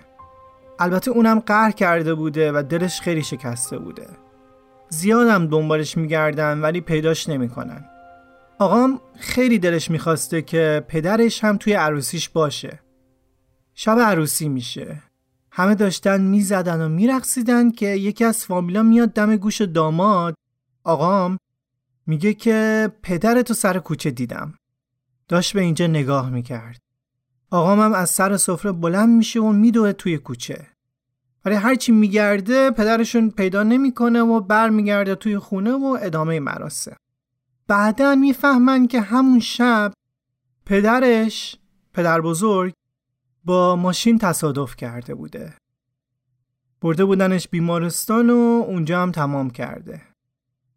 البته 0.79 1.11
اونم 1.11 1.39
قهر 1.39 1.71
کرده 1.71 2.13
بوده 2.13 2.51
و 2.51 2.63
دلش 2.63 3.01
خیلی 3.01 3.23
شکسته 3.23 3.77
بوده. 3.77 4.07
زیادم 4.89 5.47
دنبالش 5.47 5.97
میگردن 5.97 6.61
ولی 6.61 6.81
پیداش 6.81 7.29
نمی‌کنن. 7.29 7.85
آقام 8.59 9.01
خیلی 9.15 9.59
دلش 9.59 9.91
می‌خواسته 9.91 10.41
که 10.41 10.85
پدرش 10.87 11.43
هم 11.43 11.57
توی 11.57 11.73
عروسیش 11.73 12.29
باشه. 12.29 12.79
شب 13.73 13.99
عروسی 13.99 14.49
میشه. 14.49 15.08
همه 15.59 15.75
داشتن 15.75 16.21
می‌زدن 16.21 16.81
و 16.81 16.89
میرقصیدن 16.89 17.71
که 17.71 17.85
یکی 17.85 18.25
از 18.25 18.45
فامیلا 18.45 18.83
میاد 18.83 19.09
دم 19.09 19.35
گوش 19.35 19.61
داماد. 19.61 20.35
آقام 20.83 21.37
میگه 22.07 22.33
که 22.33 22.91
پدرتو 23.03 23.53
سر 23.53 23.79
کوچه 23.79 24.11
دیدم. 24.11 24.53
داشت 25.27 25.53
به 25.53 25.61
اینجا 25.61 25.87
نگاه 25.87 26.29
می‌کرد. 26.29 26.79
آقام 27.51 27.79
هم 27.79 27.93
از 27.93 28.09
سر 28.09 28.37
سفره 28.37 28.71
بلند 28.71 29.09
میشه 29.09 29.39
و 29.39 29.51
میدوه 29.51 29.93
توی 29.93 30.17
کوچه. 30.17 30.67
ولی 31.45 31.55
هرچی 31.55 31.91
میگرده 31.91 32.71
پدرشون 32.71 33.29
پیدا 33.29 33.63
نمی‌کنه 33.63 34.21
و 34.21 34.39
برمیگرده 34.39 35.15
توی 35.15 35.37
خونه 35.37 35.71
و 35.71 35.97
ادامه 36.01 36.39
مراسم. 36.39 36.95
بعدا 37.67 38.15
می‌فهمن 38.15 38.87
که 38.87 39.01
همون 39.01 39.39
شب 39.39 39.93
پدرش 40.65 41.57
پدر 41.93 42.21
بزرگ 42.21 42.73
با 43.49 43.75
ماشین 43.75 44.17
تصادف 44.17 44.75
کرده 44.75 45.15
بوده. 45.15 45.53
برده 46.81 47.05
بودنش 47.05 47.47
بیمارستان 47.47 48.29
و 48.29 48.63
اونجا 48.67 49.01
هم 49.01 49.11
تمام 49.11 49.49
کرده. 49.49 50.01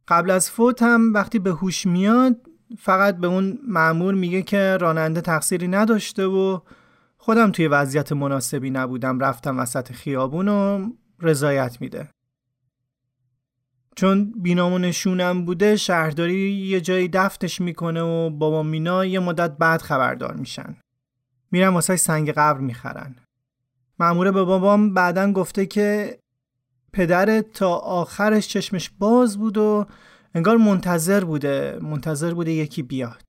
قبل 0.08 0.30
از 0.30 0.50
فوت 0.50 0.82
هم 0.82 1.14
وقتی 1.14 1.38
به 1.38 1.50
هوش 1.50 1.86
میاد 1.86 2.36
فقط 2.78 3.16
به 3.16 3.26
اون 3.26 3.58
معمور 3.68 4.14
میگه 4.14 4.42
که 4.42 4.76
راننده 4.80 5.20
تقصیری 5.20 5.68
نداشته 5.68 6.26
و 6.26 6.60
خودم 7.16 7.52
توی 7.52 7.66
وضعیت 7.68 8.12
مناسبی 8.12 8.70
نبودم 8.70 9.20
رفتم 9.20 9.58
وسط 9.58 9.92
خیابون 9.92 10.48
و 10.48 10.90
رضایت 11.20 11.80
میده. 11.80 12.08
چون 13.96 14.32
بینامونشونم 14.36 15.44
بوده 15.44 15.76
شهرداری 15.76 16.52
یه 16.52 16.80
جایی 16.80 17.08
دفتش 17.08 17.60
می‌کنه 17.60 18.02
و 18.02 18.30
بابا 18.30 18.62
مینا 18.62 19.04
یه 19.04 19.20
مدت 19.20 19.56
بعد 19.58 19.82
خبردار 19.82 20.34
میشن. 20.34 20.76
میرن 21.52 21.68
واسه 21.68 21.96
سنگ 21.96 22.30
قبر 22.30 22.60
می‌خرن. 22.60 23.16
معموره 23.98 24.30
به 24.30 24.44
بابام 24.44 24.94
بعدا 24.94 25.32
گفته 25.32 25.66
که 25.66 26.18
پدر 26.92 27.40
تا 27.40 27.74
آخرش 27.74 28.48
چشمش 28.48 28.90
باز 28.90 29.38
بود 29.38 29.58
و 29.58 29.86
انگار 30.34 30.56
منتظر 30.56 31.24
بوده 31.24 31.78
منتظر 31.82 32.34
بوده 32.34 32.52
یکی 32.52 32.82
بیاد. 32.82 33.22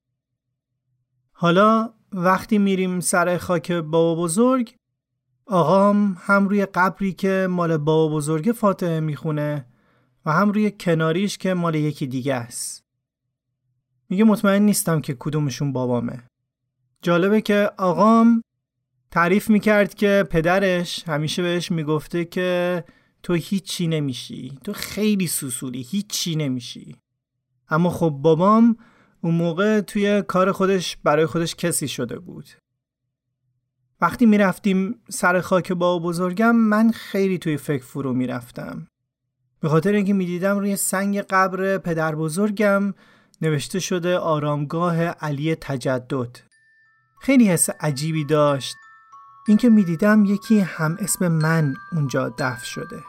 حالا 1.32 1.94
وقتی 2.12 2.58
میریم 2.58 3.00
سر 3.00 3.38
خاک 3.38 3.72
بابا 3.72 4.22
بزرگ 4.22 4.74
آقام 5.46 6.16
هم 6.20 6.48
روی 6.48 6.66
قبری 6.66 7.12
که 7.12 7.46
مال 7.50 7.76
بابا 7.76 8.16
بزرگ 8.16 8.52
فاتحه 8.52 9.00
می‌خونه 9.00 9.66
و 10.26 10.32
هم 10.32 10.50
روی 10.52 10.70
کناریش 10.70 11.38
که 11.38 11.54
مال 11.54 11.74
یکی 11.74 12.06
دیگه 12.06 12.34
است. 12.34 12.84
میگه 14.08 14.24
مطمئن 14.24 14.62
نیستم 14.62 15.00
که 15.00 15.16
کدومشون 15.18 15.72
بابامه. 15.72 16.22
جالبه 17.04 17.40
که 17.40 17.70
آقام 17.78 18.42
تعریف 19.10 19.50
می‌کرد 19.50 19.94
که 19.94 20.24
پدرش 20.30 21.08
همیشه 21.08 21.42
بهش 21.42 21.72
می‌گفته 21.72 22.24
که 22.24 22.84
تو 23.22 23.34
هیچی 23.34 23.86
نمیشی 23.86 24.58
تو 24.64 24.72
خیلی 24.72 25.26
سوسولی 25.26 25.82
هیچی 25.82 26.36
نمیشی. 26.36 26.96
اما 27.68 27.90
خب 27.90 28.10
بابام 28.10 28.76
اون 29.20 29.34
موقع 29.34 29.80
توی 29.80 30.22
کار 30.22 30.52
خودش 30.52 30.96
برای 31.04 31.26
خودش 31.26 31.54
کسی 31.54 31.88
شده 31.88 32.18
بود. 32.18 32.48
وقتی 34.00 34.26
می‌رفتیم 34.26 35.02
سر 35.08 35.40
خاک 35.40 35.72
با 35.72 35.98
بزرگم 35.98 36.56
من 36.56 36.90
خیلی 36.90 37.38
توی 37.38 37.56
فکر 37.56 37.84
فرو 37.84 38.12
می‌رفتم. 38.12 38.86
به 39.60 39.68
خاطر 39.68 39.92
اینکه 39.92 40.12
می‌دیدم 40.12 40.58
روی 40.58 40.76
سنگ 40.76 41.18
قبر 41.18 41.78
پدر 41.78 42.14
بزرگم 42.14 42.94
نوشته 43.42 43.80
شده 43.80 44.18
آرامگاه 44.18 44.96
علی 45.02 45.54
تجدد. 45.54 46.53
خیلی 47.24 47.48
حس 47.48 47.70
عجیبی 47.70 48.24
داشت. 48.24 48.76
اینکه 49.48 49.68
می‌دیدم 49.68 50.24
یکی 50.24 50.60
هم 50.60 50.96
اسم 51.00 51.28
من 51.28 51.74
اونجا 51.92 52.28
دفن 52.28 52.64
شده. 52.64 53.04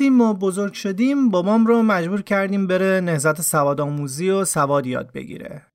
وقتی 0.00 0.10
ما 0.10 0.32
بزرگ 0.32 0.72
شدیم 0.72 1.30
بابام 1.30 1.66
رو 1.66 1.82
مجبور 1.82 2.22
کردیم 2.22 2.66
بره 2.66 3.00
نهزت 3.00 3.40
سواد 3.40 3.80
آموزی 3.80 4.30
و 4.30 4.44
سواد 4.44 4.86
یاد 4.86 5.12
بگیره. 5.12 5.66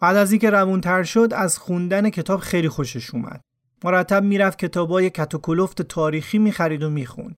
بعد 0.00 0.16
از 0.16 0.32
اینکه 0.32 0.50
روونتر 0.50 1.02
شد 1.02 1.32
از 1.34 1.58
خوندن 1.58 2.10
کتاب 2.10 2.40
خیلی 2.40 2.68
خوشش 2.68 3.14
اومد. 3.14 3.40
مرتب 3.84 4.24
می‌رفت 4.24 4.58
کتابای 4.58 5.10
کتوکلفت 5.10 5.82
تاریخی 5.82 6.38
می‌خرید 6.38 6.82
و 6.82 6.90
می‌خوند. 6.90 7.36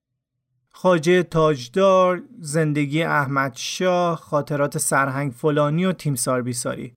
خاجه 0.73 1.23
تاجدار، 1.23 2.23
زندگی 2.39 3.03
احمد 3.03 3.53
شاه، 3.55 4.17
خاطرات 4.17 4.77
سرهنگ 4.77 5.31
فلانی 5.31 5.85
و 5.85 5.91
تیمسار 5.91 6.41
بیساری. 6.41 6.93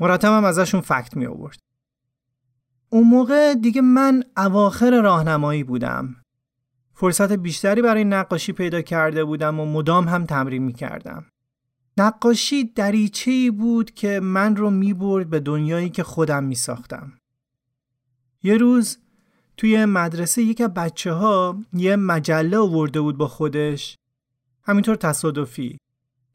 مرتب 0.00 0.28
هم 0.28 0.44
ازشون 0.44 0.80
فکت 0.80 1.16
می 1.16 1.26
آورد. 1.26 1.58
اون 2.90 3.08
موقع 3.08 3.54
دیگه 3.54 3.80
من 3.80 4.24
اواخر 4.36 5.00
راهنمایی 5.00 5.64
بودم. 5.64 6.16
فرصت 7.00 7.32
بیشتری 7.32 7.82
برای 7.82 8.04
نقاشی 8.04 8.52
پیدا 8.52 8.82
کرده 8.82 9.24
بودم 9.24 9.60
و 9.60 9.66
مدام 9.66 10.08
هم 10.08 10.24
تمرین 10.24 10.62
می 10.62 10.72
کردم. 10.72 11.26
نقاشی 11.96 12.64
دریچه 12.64 13.50
بود 13.50 13.90
که 13.90 14.20
من 14.20 14.56
رو 14.56 14.70
می 14.70 14.94
برد 14.94 15.30
به 15.30 15.40
دنیایی 15.40 15.90
که 15.90 16.02
خودم 16.02 16.44
می 16.44 16.54
ساختم. 16.54 17.12
یه 18.42 18.56
روز 18.56 18.98
توی 19.56 19.84
مدرسه 19.84 20.42
یک 20.42 20.62
بچه 20.62 21.12
ها 21.12 21.60
یه 21.72 21.96
مجله 21.96 22.58
آورده 22.58 23.00
بود 23.00 23.16
با 23.16 23.28
خودش 23.28 23.96
همینطور 24.62 24.96
تصادفی 24.96 25.78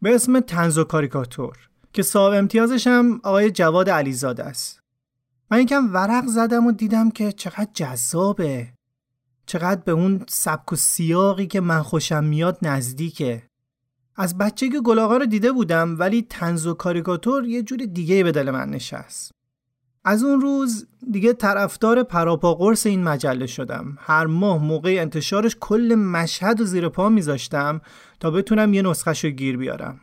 به 0.01 0.15
اسم 0.15 0.39
تنز 0.39 0.77
و 0.77 0.83
کاریکاتور 0.83 1.57
که 1.93 2.01
صاحب 2.01 2.33
امتیازش 2.33 2.87
هم 2.87 3.19
آقای 3.23 3.51
جواد 3.51 3.89
علیزاده 3.89 4.43
است 4.43 4.79
من 5.51 5.61
یکم 5.61 5.93
ورق 5.93 6.25
زدم 6.25 6.67
و 6.67 6.71
دیدم 6.71 7.11
که 7.11 7.31
چقدر 7.31 7.69
جذابه 7.73 8.72
چقدر 9.45 9.81
به 9.81 9.91
اون 9.91 10.25
سبک 10.29 10.73
و 10.73 10.75
سیاقی 10.75 11.47
که 11.47 11.61
من 11.61 11.81
خوشم 11.81 12.23
میاد 12.23 12.57
نزدیکه. 12.61 13.43
از 14.15 14.37
بچگی 14.37 14.81
گلاغا 14.81 15.17
رو 15.17 15.25
دیده 15.25 15.51
بودم 15.51 15.99
ولی 15.99 16.21
تنز 16.29 16.67
و 16.67 16.73
کاریکاتور 16.73 17.45
یه 17.45 17.63
جور 17.63 17.77
دیگه 17.77 18.23
به 18.23 18.31
دل 18.31 18.51
من 18.51 18.69
نشست. 18.69 19.31
از 20.05 20.23
اون 20.23 20.41
روز 20.41 20.87
دیگه 21.11 21.33
طرفدار 21.33 22.03
پراپا 22.03 22.53
قرص 22.53 22.85
این 22.85 23.03
مجله 23.03 23.45
شدم. 23.45 23.97
هر 23.99 24.25
ماه 24.25 24.63
موقع 24.63 24.95
انتشارش 24.99 25.57
کل 25.59 25.95
مشهد 25.95 26.61
و 26.61 26.65
زیر 26.65 26.89
پا 26.89 27.09
میذاشتم 27.09 27.81
تا 28.19 28.31
بتونم 28.31 28.73
یه 28.73 28.81
نسخه 28.81 29.29
گیر 29.29 29.57
بیارم. 29.57 30.01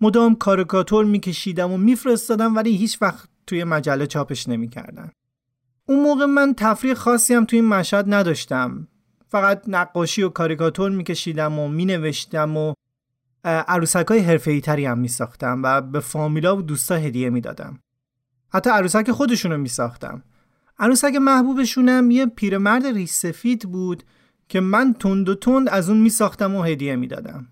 مدام 0.00 0.34
کاریکاتور 0.34 1.04
میکشیدم 1.04 1.72
و 1.72 1.76
میفرستادم 1.76 2.56
ولی 2.56 2.76
هیچ 2.76 3.02
وقت 3.02 3.28
توی 3.46 3.64
مجله 3.64 4.06
چاپش 4.06 4.48
نمی‌کردن. 4.48 5.10
اون 5.88 6.02
موقع 6.02 6.24
من 6.26 6.54
تفریح 6.56 6.94
خاصی 6.94 7.34
هم 7.34 7.44
توی 7.44 7.58
این 7.58 7.68
مشهد 7.68 8.14
نداشتم. 8.14 8.88
فقط 9.28 9.62
نقاشی 9.66 10.22
و 10.22 10.28
کاریکاتور 10.28 10.90
میکشیدم 10.90 11.58
و 11.58 11.68
مینوشتم 11.68 12.56
و 12.56 12.74
عروسک 13.44 14.06
های 14.06 14.18
حرفه 14.18 14.60
تری 14.60 14.86
هم 14.86 14.98
میساختم 14.98 15.60
و 15.62 15.80
به 15.80 16.00
فامیلا 16.00 16.56
و 16.56 16.62
دوستا 16.62 16.94
هدیه 16.94 17.30
می‌دادم. 17.30 17.78
حتی 18.52 18.70
عروسک 18.70 19.10
خودشونو 19.10 19.56
میساختم. 19.56 20.22
عروسک 20.78 21.14
محبوبشونم 21.14 22.10
یه 22.10 22.26
پیرمرد 22.26 22.86
ریش 22.86 23.10
سفید 23.10 23.70
بود 23.70 24.02
که 24.48 24.60
من 24.60 24.94
تند 24.94 25.28
و 25.28 25.34
تند 25.34 25.68
از 25.68 25.88
اون 25.88 25.98
میساختم 26.00 26.54
و 26.54 26.62
هدیه 26.62 26.96
می‌دادم. 26.96 27.46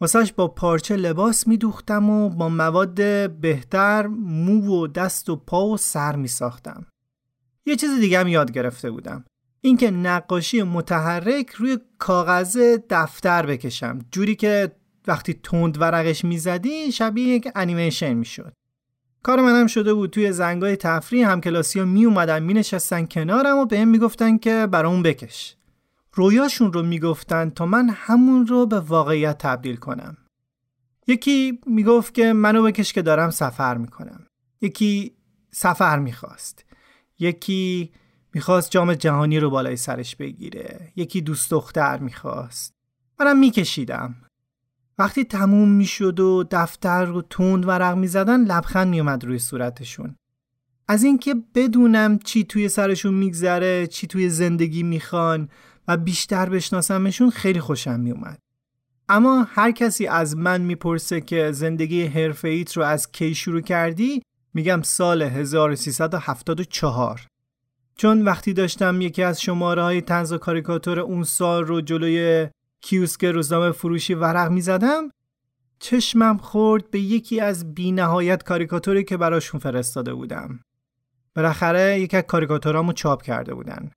واسهش 0.00 0.32
با 0.32 0.48
پارچه 0.48 0.96
لباس 0.96 1.46
میدوختم 1.46 2.10
و 2.10 2.28
با 2.28 2.48
مواد 2.48 3.30
بهتر 3.40 4.06
مو 4.06 4.82
و 4.82 4.86
دست 4.86 5.30
و 5.30 5.36
پا 5.36 5.66
و 5.66 5.76
سر 5.76 6.16
میساختم. 6.16 6.86
یه 7.68 7.76
چیز 7.76 8.00
دیگه 8.00 8.20
هم 8.20 8.28
یاد 8.28 8.52
گرفته 8.52 8.90
بودم. 8.90 9.24
اینکه 9.60 9.90
نقاشی 9.90 10.62
متحرک 10.62 11.50
روی 11.50 11.78
کاغذ 11.98 12.78
دفتر 12.90 13.46
بکشم. 13.46 13.98
جوری 14.10 14.36
که 14.36 14.72
وقتی 15.06 15.34
تند 15.34 15.80
ورقش 15.80 16.24
می‌زدی 16.24 16.92
شبیه 16.92 17.28
یک 17.28 17.48
انیمیشن 17.54 18.12
می‌شد. 18.12 18.52
کار 19.22 19.40
منم 19.40 19.66
شده 19.66 19.94
بود. 19.94 20.10
توی 20.10 20.32
زنگای 20.32 20.76
تفریح 20.76 21.30
همکلاسی 21.30 21.78
ها 21.78 21.84
می 21.84 22.04
اومدن 22.04 22.42
می 22.42 22.54
نشستن 22.54 23.06
کنارم 23.06 23.58
و 23.58 23.64
بهم 23.64 23.88
می‌گفتن 23.88 24.38
که 24.38 24.68
برامون 24.70 25.02
بکش. 25.02 25.56
رویاشون 26.12 26.72
رو 26.72 26.82
می‌گفتن 26.82 27.50
تا 27.50 27.66
من 27.66 27.88
همون 27.88 28.46
رو 28.46 28.66
به 28.66 28.80
واقعیت 28.80 29.38
تبدیل 29.38 29.76
کنم. 29.76 30.16
یکی 31.06 31.60
می‌گفت 31.66 32.14
که 32.14 32.32
منو 32.32 32.62
بکش 32.62 32.92
که 32.92 33.02
دارم 33.02 33.30
سفر 33.30 33.76
می‌کنم. 33.76 34.26
یکی 34.60 35.14
سفر 35.50 35.98
می‌خواست. 35.98 36.64
یکی 37.18 37.92
می‌خواست 38.34 38.70
جام 38.70 38.94
جهانی 38.94 39.40
رو 39.40 39.50
بالای 39.50 39.76
سرش 39.76 40.16
بگیره 40.16 40.92
یکی 40.96 41.20
دوست 41.20 41.50
دختر 41.50 41.98
می‌خواست. 41.98 42.74
منم 43.20 43.38
میکشیدم. 43.38 44.14
وقتی 44.98 45.24
تموم 45.24 45.68
می‌شد 45.68 46.20
و 46.20 46.44
دفتر 46.50 47.04
رو 47.04 47.22
تند 47.22 47.68
ورق 47.68 47.96
می‌زدن 47.96 48.44
لبخند 48.44 48.88
میومد 48.88 49.24
روی 49.24 49.38
صورتشون. 49.38 50.16
از 50.88 51.04
اینکه 51.04 51.34
بدونم 51.54 52.18
چی 52.18 52.44
توی 52.44 52.68
سرشون 52.68 53.14
میگذره 53.14 53.86
چی 53.86 54.06
توی 54.06 54.28
زندگی 54.28 54.82
می‌خوان 54.82 55.48
و 55.88 55.96
بیشتر 55.96 56.48
بشناسمشون 56.48 57.30
خیلی 57.30 57.60
خوشم 57.60 58.00
میومد 58.00 58.38
اما 59.08 59.46
هر 59.48 59.70
کسی 59.70 60.06
از 60.06 60.36
من 60.36 60.60
می‌پرسه 60.60 61.20
که 61.20 61.52
زندگی 61.52 62.02
حرفه 62.02 62.64
رو 62.76 62.82
از 62.82 63.12
کی 63.12 63.34
شروع 63.34 63.60
کردی 63.60 64.22
میگم 64.54 64.82
سال 64.82 65.22
1374 65.22 67.26
چون 67.96 68.22
وقتی 68.22 68.52
داشتم 68.52 69.00
یکی 69.00 69.22
از 69.22 69.40
شماره 69.40 69.82
های 69.82 70.00
تنز 70.00 70.32
و 70.32 70.38
کاریکاتور 70.38 71.00
اون 71.00 71.24
سال 71.24 71.64
رو 71.64 71.80
جلوی 71.80 72.48
کیوسک 72.80 73.24
روزنامه 73.24 73.72
فروشی 73.72 74.14
ورق 74.14 74.50
می 74.50 74.60
زدم 74.60 75.10
چشمم 75.78 76.36
خورد 76.36 76.90
به 76.90 77.00
یکی 77.00 77.40
از 77.40 77.74
بی 77.74 77.92
نهایت 77.92 78.42
کاریکاتوری 78.42 79.04
که 79.04 79.16
براشون 79.16 79.60
فرستاده 79.60 80.14
بودم. 80.14 80.60
بالاخره 81.34 82.00
یکی 82.00 82.16
از 82.16 82.22
کاریکاتورامو 82.22 82.92
چاپ 82.92 83.22
کرده 83.22 83.54
بودن. 83.54 83.90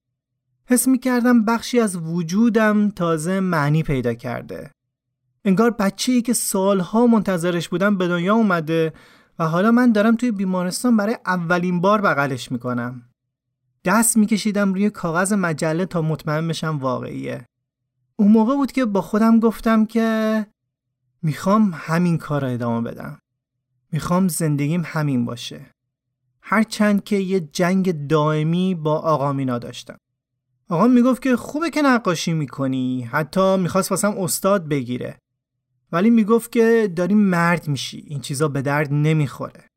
حس 0.65 0.87
می 0.87 0.99
کردم 0.99 1.45
بخشی 1.45 1.79
از 1.79 1.95
وجودم 1.95 2.89
تازه 2.89 3.39
معنی 3.39 3.83
پیدا 3.83 4.13
کرده. 4.13 4.71
انگار 5.45 5.71
بچه 5.71 6.11
ای 6.11 6.21
که 6.21 6.33
سالها 6.33 7.07
منتظرش 7.07 7.69
بودم 7.69 7.97
به 7.97 8.07
دنیا 8.07 8.35
اومده 8.35 8.93
و 9.41 9.43
حالا 9.43 9.71
من 9.71 9.91
دارم 9.91 10.15
توی 10.15 10.31
بیمارستان 10.31 10.97
برای 10.97 11.17
اولین 11.25 11.81
بار 11.81 12.01
بغلش 12.01 12.51
می‌کنم. 12.51 13.01
دست 13.85 14.17
میکشیدم 14.17 14.73
روی 14.73 14.89
کاغذ 14.89 15.33
مجله 15.33 15.85
تا 15.85 16.01
مطمئن 16.01 16.47
بشم 16.47 16.77
واقعیه. 16.77 17.45
اون 18.15 18.31
موقع 18.31 18.55
بود 18.55 18.71
که 18.71 18.85
با 18.85 19.01
خودم 19.01 19.39
گفتم 19.39 19.85
که 19.85 20.47
می‌خوام 21.21 21.71
همین 21.75 22.17
کار 22.17 22.41
را 22.41 22.47
ادامه 22.47 22.91
بدم 22.91 23.19
می‌خوام 23.91 24.27
زندگیم 24.27 24.81
همین 24.85 25.25
باشه 25.25 25.65
هرچند 26.41 27.03
که 27.03 27.15
یه 27.15 27.39
جنگ 27.39 28.07
دائمی 28.07 28.75
با 28.75 28.99
آقا 28.99 29.33
مینا 29.33 29.59
داشتم 29.59 29.97
آقا 30.69 30.87
می‌گفت 30.87 31.21
که 31.21 31.35
خوبه 31.35 31.69
که 31.69 31.81
نقاشی 31.81 32.33
می‌کنی 32.33 33.01
حتی 33.01 33.57
می‌خواست 33.57 33.91
واسم 33.91 34.17
استاد 34.17 34.67
بگیره 34.67 35.17
ولی 35.91 36.09
می‌گفت 36.09 36.51
که 36.51 36.93
داری 36.95 37.15
مرد 37.15 37.67
میشی 37.67 38.03
این 38.07 38.19
چیزا 38.19 38.47
به 38.47 38.61
درد 38.61 38.93
نمی‌خوره 38.93 39.69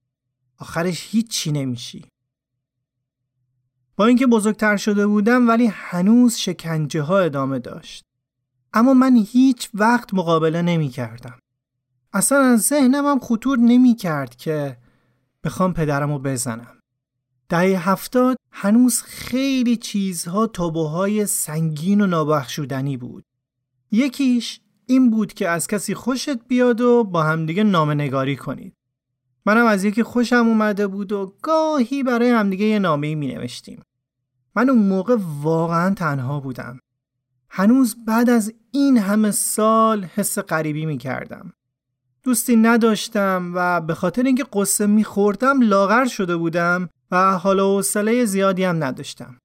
آخرش 0.59 1.09
هیچی 1.11 1.53
نمیشی 1.53 2.05
با 3.97 4.07
اینکه 4.07 4.27
بزرگتر 4.27 4.77
شده 4.77 5.07
بودم 5.07 5.49
ولی 5.49 5.67
هنوز 5.67 6.37
شکنجه 6.37 7.03
ها 7.03 7.19
ادامه 7.19 7.59
داشت 7.59 8.05
اما 8.73 8.95
من 8.95 9.17
هیچ 9.17 9.71
وقت 9.75 10.15
مقابله 10.15 10.63
نمی 10.63 10.89
کردم. 10.89 11.39
اصلا 12.13 12.39
از 12.39 12.63
ذهنم 12.63 13.07
هم 13.07 13.19
خطور 13.19 13.59
نمی 13.59 13.95
کرد 13.95 14.37
که 14.37 14.77
بخوام 15.45 15.75
پدرم 15.75 16.13
رو 16.13 16.19
بزنم. 16.19 16.79
دهه 17.49 17.91
هفتاد 17.91 18.37
هنوز 18.51 19.03
خیلی 19.03 19.77
چیزها 19.77 20.47
تابوهای 20.47 21.27
سنگین 21.27 22.01
و 22.01 22.07
نابخشودنی 22.07 22.97
بود. 22.97 23.25
یکیش 23.91 24.61
این 24.87 25.11
بود 25.11 25.33
که 25.33 25.49
از 25.49 25.67
کسی 25.67 25.95
خوشت 25.95 26.49
بیاد 26.49 26.81
و 26.81 27.05
با 27.05 27.23
همدیگه 27.23 27.65
نگاری 27.65 28.37
کنید. 28.37 28.77
منم 29.47 29.67
از 29.67 29.85
یکی 29.85 30.03
خوشم 30.03 30.47
اومده 30.47 30.87
بود 30.87 31.13
و 31.13 31.35
گاهی 31.43 32.03
برای 32.03 32.31
همدیگه 32.31 32.67
یه 32.67 32.79
نامه 32.79 33.15
می 33.15 33.27
نوشتیم. 33.27 33.83
من 34.57 34.71
اون 34.71 34.79
موقع 34.89 35.17
واقعا 35.43 35.95
تنها 35.95 36.41
بودم. 36.41 36.81
هنوز 37.49 37.97
بعد 38.07 38.31
از 38.31 38.53
این 38.71 38.99
همه 38.99 39.31
سال 39.31 40.05
حس 40.05 40.39
غریبی 40.39 40.87
می 40.87 40.99
کردم. 40.99 41.53
دوستی 42.23 42.57
نداشتم 42.57 43.53
و 43.55 43.81
به 43.81 43.95
خاطر 43.95 44.23
اینکه 44.23 44.45
قصه 44.53 44.87
می 44.87 45.05
خوردم 45.05 45.61
لاغر 45.63 46.05
شده 46.05 46.37
بودم 46.37 46.89
و 47.11 47.39
حالا 47.39 47.77
حوصله 47.77 48.25
زیادی 48.25 48.65
هم 48.65 48.85
نداشتم. 48.85 49.39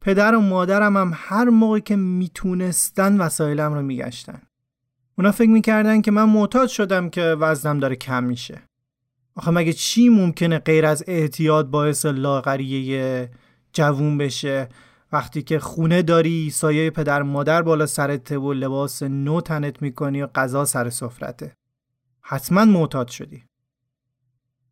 پدر 0.00 0.34
و 0.34 0.40
مادرم 0.40 0.96
هم 0.96 1.12
هر 1.14 1.44
موقع 1.44 1.78
که 1.78 1.96
می‌تونستن 1.96 3.20
وسایلم 3.20 3.74
رو 3.74 3.82
میگشتن. 3.82 4.42
اونا 5.18 5.32
فکر 5.32 5.50
می‌کردن 5.50 6.00
که 6.00 6.10
من 6.10 6.24
معتاد 6.24 6.68
شدم 6.68 7.10
که 7.10 7.22
وزنم 7.22 7.80
داره 7.80 7.96
کم 7.96 8.24
میشه. 8.24 8.62
آخه 9.34 9.50
مگه 9.50 9.72
چی 9.72 10.08
ممکنه 10.08 10.58
غیر 10.58 10.86
از 10.86 11.04
احتیاط 11.06 11.66
باعث 11.66 12.06
لاغریه 12.06 13.30
جوون 13.72 14.18
بشه؟ 14.18 14.68
وقتی 15.12 15.42
که 15.42 15.58
خونه 15.58 16.02
داری 16.02 16.50
سایه 16.50 16.90
پدر 16.90 17.22
مادر 17.22 17.62
بالا 17.62 17.86
سرت 17.86 18.32
و 18.32 18.52
لباس 18.52 19.02
نو 19.02 19.40
تنت 19.40 19.82
می‌کنی 19.82 20.22
و 20.22 20.26
غذا 20.26 20.64
سر 20.64 20.90
سفرته. 20.90 21.54
حتما 22.20 22.64
معتاد 22.64 23.08
شدی. 23.08 23.44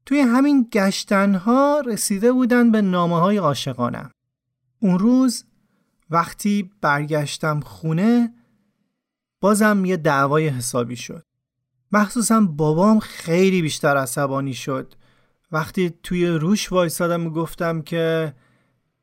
توی 0.06 0.20
همین 0.20 0.68
گشتنها 0.72 1.82
رسیده 1.86 2.32
بودن 2.32 2.70
به 2.70 2.82
نامه 2.82 3.20
های 3.20 3.36
عاشقانم. 3.36 4.10
اون 4.80 4.98
روز 4.98 5.44
وقتی 6.10 6.70
برگشتم 6.80 7.60
خونه 7.60 8.32
بازم 9.46 9.84
یه 9.84 9.96
دعوای 9.96 10.48
حسابی 10.48 10.96
شد. 10.96 11.22
مخصوصا 11.92 12.40
بابام 12.40 12.98
خیلی 12.98 13.62
بیشتر 13.62 13.96
عصبانی 13.96 14.54
شد. 14.54 14.94
وقتی 15.52 15.90
توی 16.02 16.26
روش 16.26 16.72
وایسادم 16.72 17.26
و 17.26 17.30
گفتم 17.30 17.82
که 17.82 18.34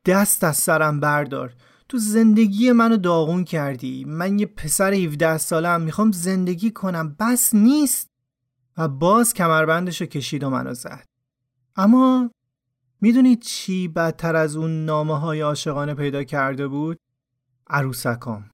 دست 0.06 0.44
از 0.44 0.58
سرم 0.58 1.00
بردار. 1.00 1.54
تو 1.90 1.98
زندگی 1.98 2.72
منو 2.72 2.98
داغون 2.98 3.44
کردی. 3.44 4.06
من 4.08 4.40
یه 4.40 4.46
پسر 4.46 4.94
17 4.94 5.38
سالم 5.38 5.82
می‌خوام 5.82 6.12
زندگی 6.12 6.72
کنم. 6.72 7.16
بس 7.20 7.54
نیست. 7.56 8.10
و 8.78 8.88
باز 8.88 9.34
کمربندشو 9.34 10.06
کشید 10.06 10.44
و 10.44 10.50
منو 10.50 10.74
زد. 10.74 11.06
اما 11.76 12.32
می‌دونید 13.02 13.42
چی 13.42 13.88
بدتر 13.88 14.36
از 14.36 14.56
اون 14.56 14.86
نامه 14.86 15.20
های 15.20 15.42
عاشقانه 15.42 15.94
پیدا 15.94 16.24
کرده 16.24 16.68
بود؟ 16.68 16.98
عروسکام. 17.70 18.53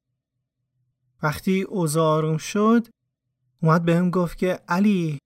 وقتی 1.23 1.61
اوزارم 1.61 2.37
شد 2.37 2.87
اومد 3.61 3.85
بهم 3.85 4.09
گفت 4.09 4.37
که 4.37 4.59
علی 4.67 5.19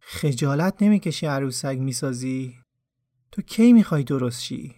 خجالت 0.00 0.82
نمی‌کشی 0.82 1.26
عروسک 1.26 1.78
می‌سازی؟ 1.78 2.58
تو 3.32 3.42
کی 3.42 3.72
می‌خوای 3.72 4.04
درست 4.04 4.42
شی؟ 4.42 4.74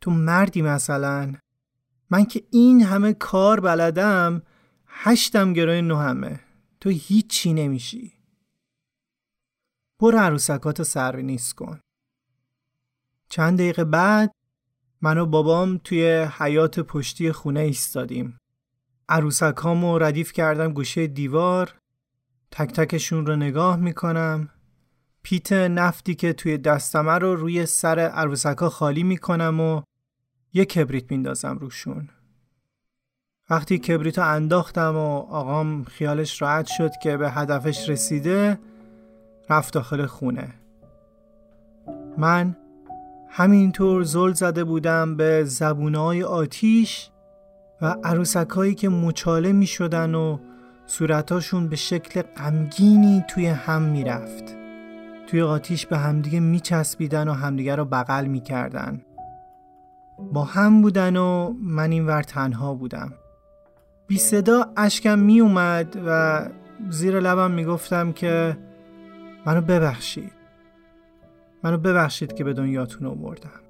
تو 0.00 0.10
مردی 0.10 0.62
مثلا. 0.62 1.34
من 2.10 2.24
که 2.24 2.44
این 2.50 2.82
همه 2.82 3.12
کار 3.12 3.60
بلدم 3.60 4.42
هشتم 4.86 5.52
گروه 5.52 5.80
نهمه. 5.80 6.40
تو 6.80 6.90
هیچی 6.90 7.52
نمیشی. 7.52 8.12
برو 10.00 10.18
عروسکاتو 10.18 10.84
سر 10.84 11.16
نیست 11.16 11.54
کن. 11.54 11.80
چند 13.28 13.58
دقیقه 13.58 13.84
بعد 13.84 14.32
من 15.02 15.18
و 15.18 15.26
بابام 15.26 15.78
توی 15.78 16.28
حیات 16.38 16.80
پشتی 16.80 17.32
خونه 17.32 17.60
ایستادیم. 17.60 18.38
عروسکامو 19.08 19.98
ردیف 19.98 20.32
کردم 20.32 20.72
گوشه 20.72 21.06
دیوار 21.06 21.74
تک 22.50 22.72
تکشون 22.72 23.26
رو 23.26 23.36
نگاه 23.36 23.76
می‌کنم. 23.76 24.48
پیت 25.22 25.52
نفتی 25.52 26.14
که 26.14 26.32
توی 26.32 26.58
دستمه 26.58 27.12
رو 27.12 27.36
روی 27.36 27.66
سر 27.66 27.98
عروسکا 27.98 28.68
خالی 28.68 29.02
می‌کنم 29.02 29.60
و 29.60 29.82
یه 30.52 30.64
کبریت 30.64 31.10
میندازم 31.10 31.58
روشون. 31.58 32.08
وقتی 33.50 33.78
کبریتو 33.78 34.22
انداختم 34.22 34.96
و 34.96 35.18
آقام 35.18 35.84
خیالش 35.84 36.42
راحت 36.42 36.66
شد 36.66 36.90
که 37.02 37.16
به 37.16 37.30
هدفش 37.30 37.88
رسیده 37.88 38.58
رفت 39.50 39.74
داخل 39.74 40.06
خونه. 40.06 40.54
من 42.18 42.56
همینطور 43.28 44.02
زل 44.02 44.32
زده 44.32 44.64
بودم 44.64 45.16
به 45.16 45.44
زبونهای 45.44 46.22
آتیش 46.22 47.10
و 47.82 47.96
عروسکایی 48.04 48.74
که 48.74 48.88
مچاله 48.88 49.52
می 49.52 49.66
شدن 49.66 50.14
و 50.14 50.38
صورتاشون 50.86 51.68
به 51.68 51.76
شکل 51.76 52.22
غمگینی 52.22 53.24
توی 53.28 53.46
هم 53.46 53.82
می‌رفت. 53.82 54.56
توی 55.26 55.42
آتیش 55.42 55.86
به 55.86 55.98
همدیگه 55.98 56.40
میچسبیدن 56.40 57.28
و 57.28 57.32
همدیگه 57.32 57.76
رو 57.76 57.84
بغل 57.84 58.26
می‌کردن. 58.26 59.00
با 60.32 60.44
هم 60.44 60.82
بودن 60.82 61.16
و 61.16 61.54
من 61.62 61.92
اینور 61.92 62.22
تنها 62.22 62.74
بودم. 62.74 63.12
بی 64.06 64.18
صدا 64.18 64.66
اشکم 64.76 65.18
می 65.18 65.40
اومد 65.40 66.02
و 66.06 66.42
زیر 66.90 67.20
لبم 67.20 67.50
می‌گفتم 67.50 68.12
که 68.12 68.58
منو 69.46 69.60
ببخشید. 69.60 70.32
منو 71.62 71.78
ببخشید 71.78 72.34
که 72.34 72.44
به 72.44 72.52
دنیاتون 72.52 73.06
آوردم. 73.06 73.60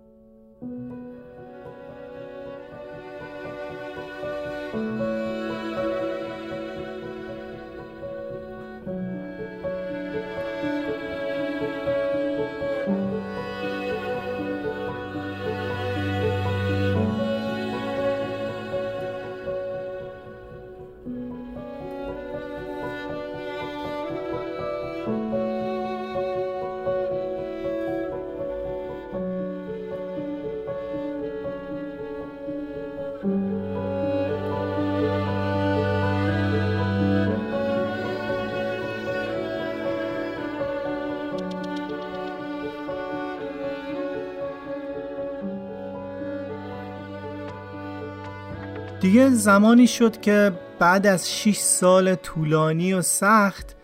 دیگه 49.01 49.31
زمانی 49.31 49.87
شد 49.87 50.21
که 50.21 50.53
بعد 50.79 51.07
از 51.07 51.31
6 51.31 51.57
سال 51.57 52.15
طولانی 52.15 52.93
و 52.93 53.03
سخت 53.03 53.77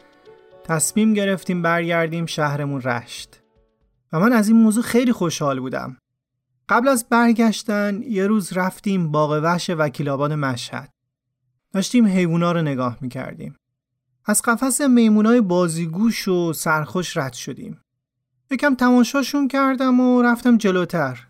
تصمیم 0.64 1.14
گرفتیم 1.14 1.62
برگردیم 1.62 2.26
شهرمون 2.26 2.82
رشت. 2.82 3.42
و 4.12 4.20
من 4.20 4.32
از 4.32 4.48
این 4.48 4.56
موضوع 4.62 4.82
خیلی 4.82 5.12
خوشحال 5.12 5.60
بودم. 5.60 5.96
قبل 6.68 6.88
از 6.88 7.06
برگشتن 7.08 8.02
یه 8.02 8.26
روز 8.26 8.52
رفتیم 8.52 9.10
باغ 9.10 9.40
وحش 9.42 9.70
وکیل 9.70 10.08
آباد 10.08 10.32
مشهد. 10.32 10.90
داشتیم 11.72 12.06
حیوونا 12.06 12.52
رو 12.52 12.62
نگاه 12.62 12.98
می‌کردیم. 13.00 13.56
از 14.24 14.42
قفس 14.42 14.80
میمونای 14.80 15.40
بازیگوش 15.40 16.28
و 16.28 16.52
سرخوش 16.52 17.16
رد 17.16 17.32
شدیم. 17.32 17.80
یکم 18.50 18.74
تماشاشون 18.74 19.48
کردم 19.48 20.00
و 20.00 20.22
رفتم 20.22 20.56
جلوتر. 20.56 21.26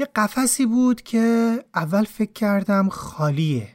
یه 0.00 0.06
قفسی 0.06 0.66
بود 0.66 1.02
که 1.02 1.64
اول 1.74 2.04
فکر 2.04 2.32
کردم 2.32 2.88
خالیه. 2.88 3.74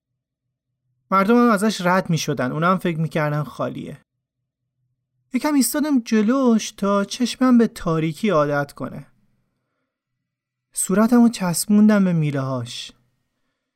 مردم 1.12 1.36
هم 1.36 1.52
ازش 1.52 1.82
رد 1.82 2.10
می 2.10 2.18
شدن 2.18 2.52
اونا 2.52 2.72
هم 2.72 2.78
فکر 2.78 3.00
می‌کردن 3.00 3.44
خالیه. 3.44 4.02
یکم 5.34 5.54
ایستادم 5.54 6.00
جلوش 6.00 6.72
تا 6.72 7.04
چشمم 7.04 7.58
به 7.58 7.68
تاریکی 7.68 8.30
عادت 8.30 8.72
کنه. 8.72 9.08
صورتم 10.74 11.22
رو 11.22 11.30
چسبوندم 11.30 12.04
به 12.06 12.14
میله 12.14 12.40
هاش 12.40 12.92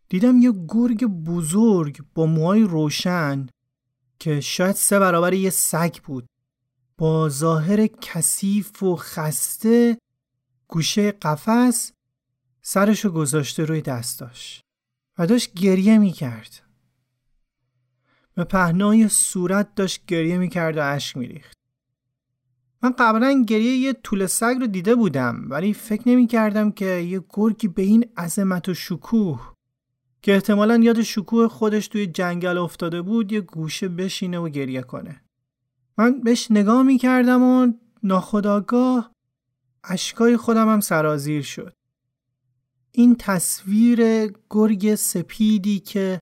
دیدم 0.09 0.41
یه 0.41 0.53
گرگ 0.67 1.05
بزرگ 1.05 2.03
با 2.15 2.25
موهای 2.25 2.63
روشن 2.63 3.47
که 4.19 4.41
شاید 4.41 4.75
سه 4.75 4.99
برابر 4.99 5.33
یه 5.33 5.49
سگ 5.49 5.95
بود. 6.03 6.27
با 6.97 7.29
ظاهر 7.29 7.87
کثیف 7.87 8.83
و 8.83 8.95
خسته 8.95 9.97
گوشه 10.67 11.11
قفس 11.11 11.91
سرشو 12.61 13.09
گذاشته 13.09 13.65
روی 13.65 13.81
دستاش 13.81 14.61
و 15.17 15.27
داشت 15.27 15.53
گریه 15.53 15.97
می‌کرد. 15.97 16.63
به 18.33 18.43
پهنای 18.43 19.07
صورت 19.07 19.75
داشت 19.75 20.05
گریه 20.05 20.37
می‌کرد 20.37 20.77
و 20.77 20.81
اشک 20.83 21.17
میریخت. 21.17 21.53
من 22.81 22.91
قبلا 22.99 23.43
گریه 23.47 23.77
یه 23.77 23.93
طول 23.93 24.25
سگ 24.25 24.55
رو 24.59 24.67
دیده 24.67 24.95
بودم 24.95 25.45
ولی 25.49 25.73
فکر 25.73 26.09
نمی 26.09 26.27
کردم 26.27 26.71
که 26.71 26.85
یه 26.85 27.21
گرگی 27.29 27.67
به 27.67 27.81
این 27.81 28.05
عظمت 28.17 28.69
و 28.69 28.73
شکوه 28.73 29.53
که 30.21 30.33
احتمالا 30.33 30.75
یاد 30.75 31.01
شکوه 31.01 31.47
خودش 31.47 31.87
توی 31.87 32.07
جنگل 32.07 32.57
افتاده 32.57 33.01
بود 33.01 33.31
یه 33.31 33.41
گوشه 33.41 33.87
بشینه 33.87 34.39
و 34.39 34.49
گریه 34.49 34.81
کنه. 34.81 35.21
من 35.97 36.21
بهش 36.21 36.51
نگاه 36.51 36.83
می 36.83 36.97
کردم 36.97 37.43
و 37.43 37.73
ناخداگاه 38.03 39.11
اشکای 39.83 40.37
خودم 40.37 40.69
هم 40.69 40.79
سرازیر 40.79 41.41
شد. 41.41 41.73
این 42.99 43.15
تصویر 43.19 44.31
گرگ 44.49 44.95
سپیدی 44.95 45.79
که 45.79 46.19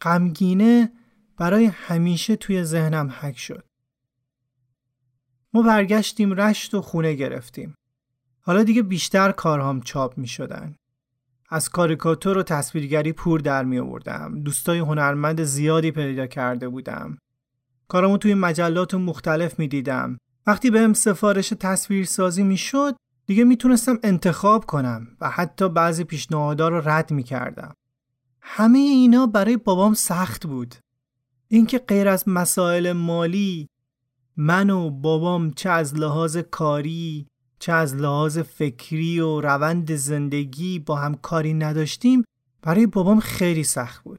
غمگینه 0.00 0.92
برای 1.36 1.64
همیشه 1.64 2.36
توی 2.36 2.64
ذهنم 2.64 3.14
حک 3.20 3.38
شد. 3.38 3.64
ما 5.52 5.62
برگشتیم 5.62 6.32
رشت 6.32 6.74
و 6.74 6.82
خونه 6.82 7.14
گرفتیم. 7.14 7.74
حالا 8.40 8.62
دیگه 8.62 8.82
بیشتر 8.82 9.32
کارهام 9.32 9.80
چاپ 9.80 10.18
می 10.18 10.26
شدن. 10.26 10.74
از 11.50 11.68
کاریکاتور 11.68 12.38
و 12.38 12.42
تصویرگری 12.42 13.12
پور 13.12 13.40
در 13.40 13.64
می 13.64 13.78
آوردم. 13.78 14.42
دوستای 14.42 14.78
هنرمند 14.78 15.42
زیادی 15.42 15.90
پیدا 15.90 16.26
کرده 16.26 16.68
بودم. 16.68 17.18
کارامو 17.88 18.18
توی 18.18 18.34
مجلات 18.34 18.94
مختلف 18.94 19.58
می 19.58 19.68
دیدم. 19.68 20.18
وقتی 20.46 20.70
بهم 20.70 20.92
سفارش 20.92 21.48
تصویرسازی 21.48 22.42
می 22.42 22.56
شد 22.56 22.96
دیگه 23.30 23.44
می‌تونستم 23.44 23.98
انتخاب 24.02 24.66
کنم 24.66 25.08
و 25.20 25.30
حتی 25.30 25.68
بعضی 25.68 26.04
پیشنهادها 26.04 26.68
رو 26.68 26.88
رد 26.88 27.10
می‌کردم. 27.10 27.74
همه 28.40 28.78
اینا 28.78 29.26
برای 29.26 29.56
بابام 29.56 29.94
سخت 29.94 30.46
بود. 30.46 30.74
اینکه 31.48 31.78
غیر 31.78 32.08
از 32.08 32.28
مسائل 32.28 32.92
مالی 32.92 33.68
من 34.36 34.70
و 34.70 34.90
بابام 34.90 35.50
چه 35.50 35.70
از 35.70 35.94
لحاظ 35.94 36.36
کاری 36.36 37.26
چه 37.58 37.72
از 37.72 37.94
لحاظ 37.94 38.38
فکری 38.38 39.20
و 39.20 39.40
روند 39.40 39.94
زندگی 39.94 40.78
با 40.78 40.96
هم 40.96 41.14
کاری 41.14 41.54
نداشتیم 41.54 42.24
برای 42.62 42.86
بابام 42.86 43.20
خیلی 43.20 43.64
سخت 43.64 44.04
بود. 44.04 44.18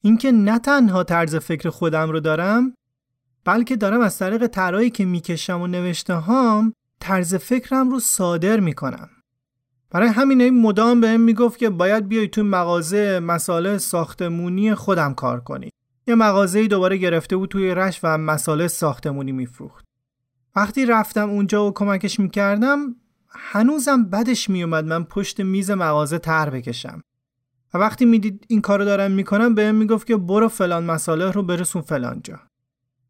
اینکه 0.00 0.32
نه 0.32 0.58
تنها 0.58 1.04
طرز 1.04 1.36
فکر 1.36 1.70
خودم 1.70 2.10
رو 2.10 2.20
دارم 2.20 2.74
بلکه 3.44 3.76
دارم 3.76 4.00
از 4.00 4.18
طریق 4.18 4.46
طرحی 4.46 4.90
که 4.90 5.04
می‌کشم 5.04 5.60
و 5.60 5.66
نوشته 5.66 6.14
هام 6.14 6.74
طرز 7.00 7.34
فکرم 7.34 7.90
رو 7.90 8.00
صادر 8.00 8.60
می‌کنم. 8.60 9.08
برای 9.90 10.08
همین 10.08 10.40
این 10.40 10.62
مدام 10.62 11.00
بهم 11.00 11.20
می‌گفت 11.20 11.58
که 11.58 11.70
باید 11.70 12.08
بیای 12.08 12.28
تو 12.28 12.42
مغازه 12.42 13.20
مساله 13.20 13.78
ساختمونی 13.78 14.74
خودم 14.74 15.14
کار 15.14 15.40
کنی. 15.40 15.70
یه 16.06 16.14
مغازه‌ای 16.14 16.68
دوباره 16.68 16.96
گرفته 16.96 17.36
بود 17.36 17.48
توی 17.48 17.74
رش 17.74 18.00
و 18.02 18.18
مساله 18.18 18.68
ساختمونی 18.68 19.32
میفروخت. 19.32 19.84
وقتی 20.56 20.86
رفتم 20.86 21.30
اونجا 21.30 21.66
و 21.66 21.72
کمکش 21.74 22.20
می‌کردم 22.20 22.96
هنوزم 23.28 24.04
بدش 24.04 24.50
میومد 24.50 24.84
من 24.84 25.04
پشت 25.04 25.40
میز 25.40 25.70
مغازه 25.70 26.18
تر 26.18 26.50
بکشم. 26.50 27.02
و 27.74 27.78
وقتی 27.78 28.04
می‌دید 28.04 28.44
این 28.48 28.60
کارو 28.60 28.84
دارم 28.84 29.10
می‌کنم 29.10 29.54
بهم 29.54 29.74
می‌گفت 29.74 30.06
که 30.06 30.16
برو 30.16 30.48
فلان 30.48 30.84
مساله 30.84 31.30
رو 31.30 31.42
برسون 31.42 31.82
فلان 31.82 32.20
جا. 32.24 32.38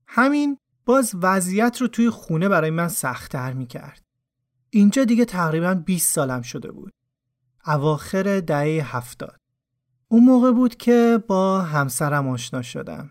همین 0.07 0.59
باز 0.91 1.15
وضعیت 1.23 1.81
رو 1.81 1.89
توی 1.89 2.11
خونه 2.11 2.49
برای 2.49 2.71
من 2.71 2.89
سختتر 2.89 3.53
می‌کرد. 3.53 4.03
اینجا 4.71 5.05
دیگه 5.05 5.25
تقریبا 5.25 5.75
20 5.75 6.15
سالم 6.15 6.43
شده 6.43 6.71
بود. 6.73 6.93
اواخر 7.67 8.41
دهه 8.41 8.97
هفتاد. 8.97 9.37
اون 10.09 10.25
موقع 10.25 10.53
بود 10.53 10.77
که 10.77 11.25
با 11.29 11.61
همسرم 11.61 12.29
آشنا 12.29 12.63
شدم. 12.63 13.11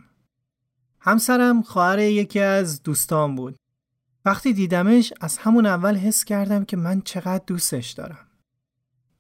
همسرم 0.99 1.61
خواهر 1.61 1.99
یکی 1.99 2.39
از 2.39 2.83
دوستان 2.83 3.35
بود. 3.35 3.55
وقتی 4.25 4.53
دیدمش 4.53 5.13
از 5.21 5.37
همون 5.37 5.65
اول 5.65 5.95
حس 5.95 6.23
کردم 6.23 6.65
که 6.65 6.77
من 6.77 7.01
چقدر 7.01 7.43
دوستش 7.47 7.91
دارم. 7.91 8.27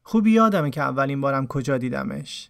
خوب 0.03 0.27
یادمه 0.27 0.69
که 0.69 0.81
اولین 0.81 1.21
بارم 1.21 1.47
کجا 1.47 1.77
دیدمش. 1.77 2.49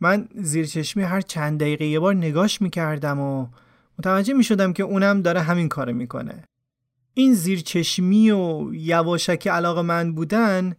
من 0.00 0.28
زیر 0.34 0.66
چشمی 0.66 1.02
هر 1.02 1.20
چند 1.20 1.60
دقیقه 1.60 1.84
یه 1.84 2.00
بار 2.00 2.14
نگاش 2.14 2.62
می‌کردم 2.62 3.20
و 3.20 3.46
متوجه 3.98 4.34
می‌شدم 4.34 4.72
که 4.72 4.82
اونم 4.82 5.22
داره 5.22 5.40
همین 5.40 5.68
کارو 5.68 5.92
می‌کنه. 5.92 6.44
این 7.14 7.34
زیرچشمی 7.34 8.30
و 8.30 8.74
یواشک 8.74 9.48
علاقه 9.48 9.82
من 9.82 10.12
بودن 10.14 10.74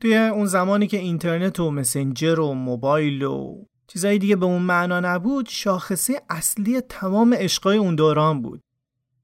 توی 0.00 0.16
اون 0.16 0.46
زمانی 0.46 0.86
که 0.86 0.98
اینترنت 0.98 1.60
و 1.60 1.70
مسنجر 1.70 2.40
و 2.40 2.54
موبایل 2.54 3.22
و 3.22 3.64
چیزایی 3.86 4.18
دیگه 4.18 4.36
به 4.36 4.46
اون 4.46 4.62
معنا 4.62 5.00
نبود 5.00 5.48
شاخصه 5.48 6.22
اصلی 6.30 6.80
تمام 6.80 7.34
عشقای 7.34 7.76
اون 7.76 7.94
دوران 7.94 8.42
بود. 8.42 8.60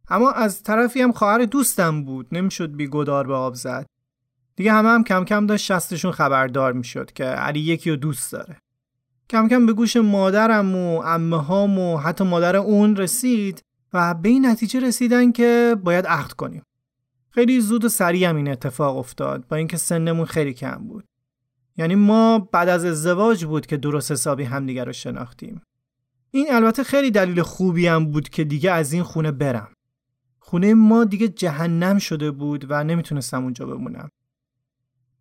اما 0.09 0.31
از 0.31 0.62
طرفی 0.62 1.03
هم 1.03 1.12
خواهر 1.12 1.44
دوستم 1.44 2.05
بود 2.05 2.26
نمی‌شد 2.33 2.76
بی 2.76 2.88
گدار 2.88 3.26
به 3.26 3.35
آب 3.35 3.55
زد. 3.55 3.87
دیگه 4.57 4.72
همه 4.72 4.88
هم 4.88 5.05
کم 5.05 5.24
کم 5.24 5.46
داشت 5.46 5.64
شستشون 5.64 6.12
خبردار 6.12 6.72
می‌شد 6.72 7.12
که 7.12 7.24
علی 7.24 7.61
یکی 7.61 7.90
رو 7.90 7.96
دوست 7.96 8.33
داره. 8.33 8.57
کم 9.31 9.49
کم 9.49 9.66
به 9.66 9.73
گوش 9.73 9.97
مادرم 9.97 10.77
و 10.77 11.03
امه 11.05 11.43
هام 11.43 11.79
و 11.79 11.97
حتی 11.97 12.25
مادر 12.25 12.57
اون 12.57 12.97
رسید 12.97 13.62
و 13.93 14.14
به 14.14 14.29
این 14.29 14.47
نتیجه 14.47 14.81
رسیدن 14.81 15.33
که 15.33 15.77
باید 15.85 16.07
عقد 16.07 16.33
کنیم. 16.33 16.62
خیلی 17.31 17.61
زود 17.61 17.85
و 17.85 17.88
سریع 17.88 18.29
هم 18.29 18.37
این 18.37 18.49
اتفاق 18.49 18.97
افتاد 18.97 19.49
با 19.49 19.57
اینکه 19.57 19.77
سنمون 19.77 20.25
خیلی 20.25 20.55
کم 20.55 20.88
بود. 20.88 21.05
یعنی 21.77 21.95
ما 21.95 22.38
بعد 22.38 22.69
از 22.69 22.85
ازدواج 22.85 23.45
بود 23.45 23.66
که 23.66 23.77
درست 23.77 24.12
حسابی 24.12 24.45
همدیگر 24.45 24.85
رو 24.85 24.93
شناختیم. 24.93 25.62
این 26.31 26.47
البته 26.51 26.83
خیلی 26.83 27.11
دلیل 27.11 27.43
خوبی 27.43 27.87
هم 27.87 28.05
بود 28.05 28.29
که 28.29 28.45
دیگه 28.45 28.71
از 28.71 28.93
این 28.93 29.03
خونه 29.03 29.33
برم. 29.33 29.69
خونه 30.38 30.75
ما 30.75 31.05
دیگه 31.05 31.29
جهنم 31.29 31.99
شده 31.99 32.31
بود 32.31 32.66
و 32.69 32.85
نمی‌تونستم 32.85 33.45
اونجا 33.45 33.66
بمونم. 33.66 34.09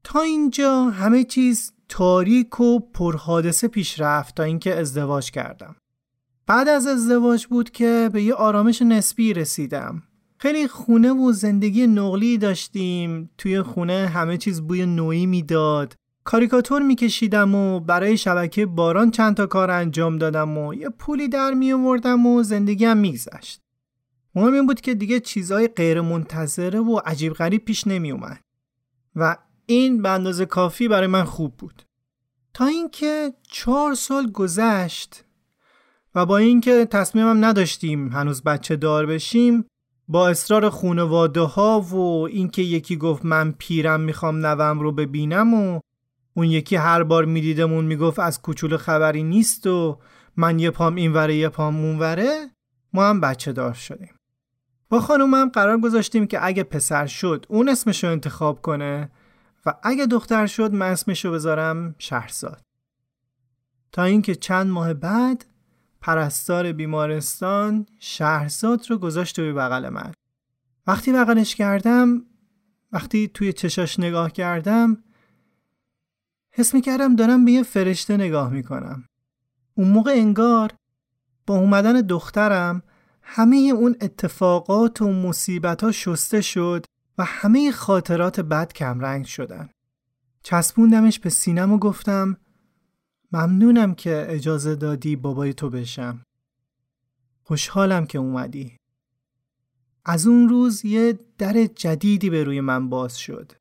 تا 0.04 0.22
اینجا 0.22 0.84
همه 0.84 1.24
چیز 1.24 1.74
تاریک 1.90 2.60
و 2.60 2.80
پرحادثه 2.80 3.68
پیش 3.68 4.00
رفت 4.00 4.36
تا 4.36 4.44
اینکه 4.44 4.80
ازدواج 4.80 5.32
کردم. 5.32 5.76
بعد 6.48 6.68
از 6.68 6.88
ازدواج 6.88 7.46
بود 7.46 7.70
که 7.70 8.10
به 8.14 8.24
یه 8.24 8.34
آرامش 8.34 8.82
نسبی 8.82 9.34
رسیدم. 9.34 10.04
خیلی 10.38 10.68
خونه 10.68 11.12
و 11.12 11.32
زندگی 11.32 11.88
نقلی 11.88 12.38
داشتیم. 12.38 13.30
توی 13.38 13.62
خونه 13.62 14.08
همه 14.14 14.38
چیز 14.38 14.62
بوی 14.62 14.86
نوعی 14.86 15.26
می‌داد. 15.26 15.96
کاریکاتور 16.24 16.82
میکشیدم 16.82 17.56
و 17.56 17.80
برای 17.80 18.18
شبکه 18.18 18.66
باران 18.66 19.12
چند 19.12 19.36
تا 19.36 19.46
کار 19.46 19.72
انجام 19.72 20.18
دادم 20.18 20.58
و 20.58 20.74
یه 20.74 20.90
پولی 20.90 21.28
در 21.28 21.54
می 21.54 21.74
آوردم 21.74 22.26
و 22.26 22.44
زندگیم 22.44 22.98
میگذشت. 22.98 23.62
مهم 24.36 24.54
این 24.54 24.68
بود 24.68 24.82
که 24.82 24.94
دیگه 24.94 25.20
چیزهای 25.20 25.68
غیر 25.68 26.02
منتظره 26.02 26.80
و 26.80 27.00
عجیب 27.06 27.34
غریب 27.34 27.66
پیش 27.66 27.88
نمی 27.88 28.12
اومد. 28.12 28.40
و 29.16 29.38
این 29.70 30.02
به 30.02 30.10
اندازه 30.10 30.46
کافی 30.46 30.88
برای 30.88 31.08
من 31.08 31.24
خوب 31.24 31.58
بود. 31.58 31.84
تا 32.54 32.66
اینکه 32.66 33.34
چهار 33.52 33.94
سال 33.94 34.32
گذشت 34.32 35.24
و 36.16 36.26
با 36.26 36.38
اینکه 36.38 36.86
تصمیمم 36.86 37.46
نداشتیم 37.46 38.08
هنوز 38.08 38.44
بچه 38.44 38.76
دار 38.76 39.06
بشیم 39.06 39.66
با 40.08 40.30
اصرار 40.30 40.70
خونواده 40.70 41.42
ها 41.42 41.82
و 41.82 41.96
اینکه 42.28 42.62
یکی 42.62 42.98
گفت 42.98 43.26
من 43.26 43.52
پیرم 43.58 44.02
می‌خوام 44.02 44.46
نوم 44.46 44.80
رو 44.80 44.92
ببینم 44.92 45.54
و 45.54 45.80
اون 46.34 46.46
یکی 46.46 46.76
هر 46.76 47.04
بار 47.04 47.26
میدیدمون 47.26 47.86
می‌گفت 47.86 48.20
از 48.20 48.42
کوچولو 48.42 48.78
خبری 48.78 49.24
نیست 49.24 49.68
و 49.68 50.00
من 50.38 50.60
یه 50.60 50.72
پام 50.72 50.96
این 50.96 51.14
وره 51.14 51.36
یه 51.36 51.50
پام 51.50 51.76
اون 51.76 52.00
وره 52.00 52.50
ما 52.94 53.10
هم 53.10 53.22
بچه 53.22 53.52
دار 53.52 53.74
شدیم 53.74 54.14
با 54.90 55.00
خانومم 55.00 55.50
قرار 55.50 55.80
گذاشتیم 55.80 56.28
که 56.28 56.46
اگه 56.46 56.64
پسر 56.64 57.06
شد 57.06 57.46
اون 57.50 57.70
اسمشو 57.70 58.08
انتخاب 58.08 58.62
کنه 58.62 59.10
اگه 59.84 60.06
دختر 60.06 60.48
شد 60.48 60.74
من 60.74 60.92
اسمشو 60.92 61.32
بذارم 61.32 61.96
شهرزاد 61.98 62.62
تا 63.92 64.04
اینکه 64.04 64.36
چند 64.36 64.68
ماه 64.68 64.94
بعد 64.94 65.46
پرستار 66.02 66.72
بیمارستان 66.72 67.86
شهرزاد 68.00 68.86
رو 68.90 68.98
گذاشت 68.98 69.36
توی 69.36 69.54
بغل 69.54 69.90
من 69.90 70.12
وقتی 70.88 71.14
بغلش 71.14 71.56
کردم 71.56 72.26
وقتی 72.92 73.28
توی 73.28 73.54
چشاش 73.54 74.00
نگاه 74.00 74.32
کردم 74.32 75.04
حس 76.52 76.74
می 76.74 76.82
کردم 76.82 77.16
دارم 77.16 77.46
به 77.46 77.52
یه 77.52 77.64
فرشته 77.64 78.18
نگاه 78.18 78.50
می 78.50 78.64
کنم. 78.64 79.04
اون 79.74 79.88
موقع 79.88 80.12
انگار 80.12 80.74
با 81.48 81.58
اومدن 81.58 82.02
دخترم 82.02 82.84
همه 83.22 83.56
اون 83.56 83.96
اتفاقات 84.02 85.02
و 85.02 85.12
مصیبت 85.12 85.84
ها 85.84 85.92
شسته 85.92 86.42
شد 86.42 86.86
و 87.20 87.24
همه 87.24 87.72
خاطرات 87.72 88.40
بد 88.40 88.74
کمرنگ 88.74 89.26
شدن. 89.26 89.70
چسبوندمش 90.44 91.20
به 91.20 91.30
سینم 91.30 91.72
و 91.72 91.78
گفتم 91.78 92.38
ممنونم 93.32 93.96
که 93.96 94.26
اجازه 94.30 94.76
دادی 94.76 95.16
بابای 95.16 95.54
تو 95.54 95.70
بشم. 95.70 96.22
خوشحالم 97.44 98.06
که 98.06 98.18
اومدی. 98.18 98.78
از 100.06 100.28
اون 100.28 100.50
روز 100.50 100.86
یه 100.86 101.20
در 101.38 101.66
جدیدی 101.66 102.30
به 102.30 102.44
روی 102.44 102.62
من 102.62 102.90
باز 102.90 103.20
شد. 103.20 103.52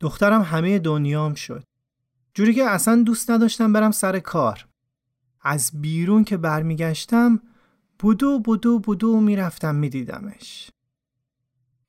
دخترم 0.00 0.42
همه 0.42 0.78
دنیام 0.78 1.34
شد. 1.34 1.64
جوری 2.34 2.54
که 2.54 2.64
اصلا 2.64 3.02
دوست 3.02 3.30
نداشتم 3.30 3.72
برم 3.72 3.90
سر 3.90 4.18
کار. 4.18 4.66
از 5.40 5.70
بیرون 5.74 6.24
که 6.24 6.36
برمیگشتم 6.36 7.40
بودو 7.98 8.38
بودو 8.38 8.78
بودو 8.78 9.20
می‌رفتم 9.20 9.74
میدیدمش. 9.74 10.70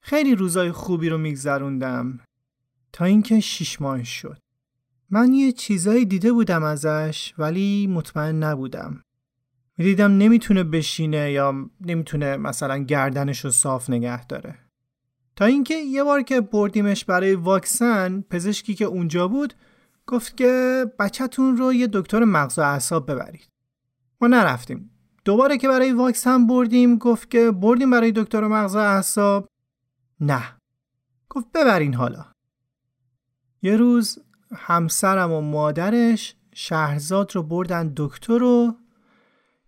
خیلی 0.07 0.35
روزای 0.35 0.71
خوبی 0.71 1.09
رو 1.09 1.17
میگذروندم 1.17 2.19
تا 2.93 3.05
اینکه 3.05 3.39
شیش 3.39 3.81
ماه 3.81 4.03
شد. 4.03 4.37
من 5.09 5.33
یه 5.33 5.51
چیزایی 5.51 6.05
دیده 6.05 6.31
بودم 6.31 6.63
ازش 6.63 7.33
ولی 7.37 7.87
مطمئن 7.87 8.43
نبودم. 8.43 9.01
می‌دیدم 9.77 10.17
نمی‌تونه 10.17 10.63
بشینه 10.63 11.31
یا 11.31 11.69
نمی‌تونه 11.81 12.37
مثلا 12.37 12.77
گردنش 12.77 13.45
رو 13.45 13.51
صاف 13.51 13.89
نگه 13.89 14.25
داره. 14.25 14.55
تا 15.35 15.45
اینکه 15.45 15.75
یه 15.75 16.03
بار 16.03 16.21
که 16.21 16.41
بردیمش 16.41 17.05
برای 17.05 17.35
واکسن 17.35 18.21
پزشکی 18.21 18.75
که 18.75 18.85
اونجا 18.85 19.27
بود 19.27 19.53
گفت 20.07 20.37
که 20.37 20.85
بچهتون 20.99 21.57
رو 21.57 21.73
یه 21.73 21.87
دکتر 21.93 22.23
مغز 22.23 22.59
و 22.59 22.61
اعصاب 22.61 23.11
ببرید. 23.11 23.49
ما 24.21 24.27
نرفتیم. 24.27 24.91
دوباره 25.25 25.57
که 25.57 25.67
برای 25.67 25.91
واکسن 25.91 26.47
بردیم 26.47 26.97
گفت 26.97 27.31
که 27.31 27.51
بردیم 27.51 27.89
برای 27.89 28.11
دکتر 28.11 28.47
مغز 28.47 28.75
و 28.75 28.79
اعصاب 28.79 29.47
نه. 30.19 30.57
گفت 31.29 31.51
ببرین 31.53 31.93
حالا. 31.93 32.25
یه 33.61 33.77
روز 33.77 34.19
همسرم 34.55 35.31
و 35.31 35.41
مادرش 35.41 36.35
شهرزاد 36.53 37.35
رو 37.35 37.43
بردن 37.43 37.93
دکتر 37.97 38.37
رو 38.37 38.75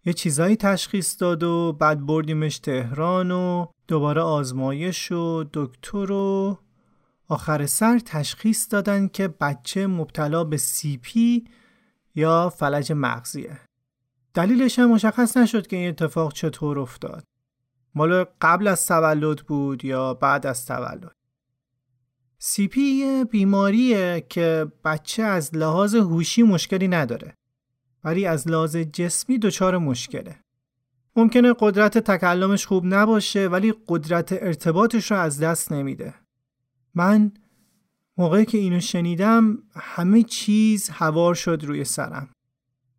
یه 0.06 0.14
چیزایی 0.14 0.56
تشخیص 0.56 1.22
داد 1.22 1.44
و 1.44 1.74
بعد 1.74 2.06
بردیمش 2.06 2.60
تهران 2.60 3.32
و 3.32 3.66
دوباره 3.88 4.22
آزمایش 4.22 5.12
و 5.12 5.46
دکتر 5.54 6.06
رو 6.06 6.60
آخر 7.28 7.66
سر 7.66 8.00
تشخیص 8.00 8.68
دادن 8.72 9.08
که 9.08 9.28
بچه 9.28 9.88
مبتلا 9.88 10.44
به 10.44 10.58
سی 10.58 10.98
پی 10.98 11.46
یا 12.16 12.50
فلج 12.50 12.92
مغزیه 12.96 13.60
دلیلش 14.34 14.80
هم 14.80 14.92
مشخص 14.92 15.38
نشد 15.38 15.68
که 15.68 15.76
این 15.76 15.90
اتفاق 15.90 16.34
چطور 16.34 16.80
افتاد 16.80 17.24
مال 17.98 18.26
قبل 18.42 18.68
از 18.68 18.88
تولد 18.88 19.38
بود 19.40 19.86
یا 19.86 20.14
بعد 20.14 20.48
از 20.48 20.66
تولد؟ 20.66 21.12
CP 22.42 22.78
یه 22.78 23.26
بیماریه 23.32 24.26
که 24.30 24.72
بچه 24.86 25.24
از 25.24 25.56
لحاظ 25.56 25.96
هوشی 25.96 26.44
مشکلی 26.44 26.88
نداره 26.88 27.34
ولی 28.04 28.26
از 28.26 28.48
لحاظ 28.48 28.76
جسمی 28.76 29.38
دچار 29.40 29.78
مشکله. 29.78 30.36
ممکنه 31.16 31.54
قدرت 31.60 31.98
تکلمش 31.98 32.66
خوب 32.66 32.84
نباشه 32.86 33.48
ولی 33.48 33.74
قدرت 33.88 34.34
ارتباطش 34.34 35.12
رو 35.12 35.18
از 35.18 35.40
دست 35.40 35.72
نمیده. 35.72 36.14
من 36.96 37.32
موقعی 38.18 38.46
که 38.46 38.58
اینو 38.58 38.80
شنیدم 38.80 39.58
همه 39.76 40.24
چیز 40.24 40.90
هوار 40.90 41.36
شد 41.36 41.64
روی 41.64 41.84
سرم. 41.84 42.30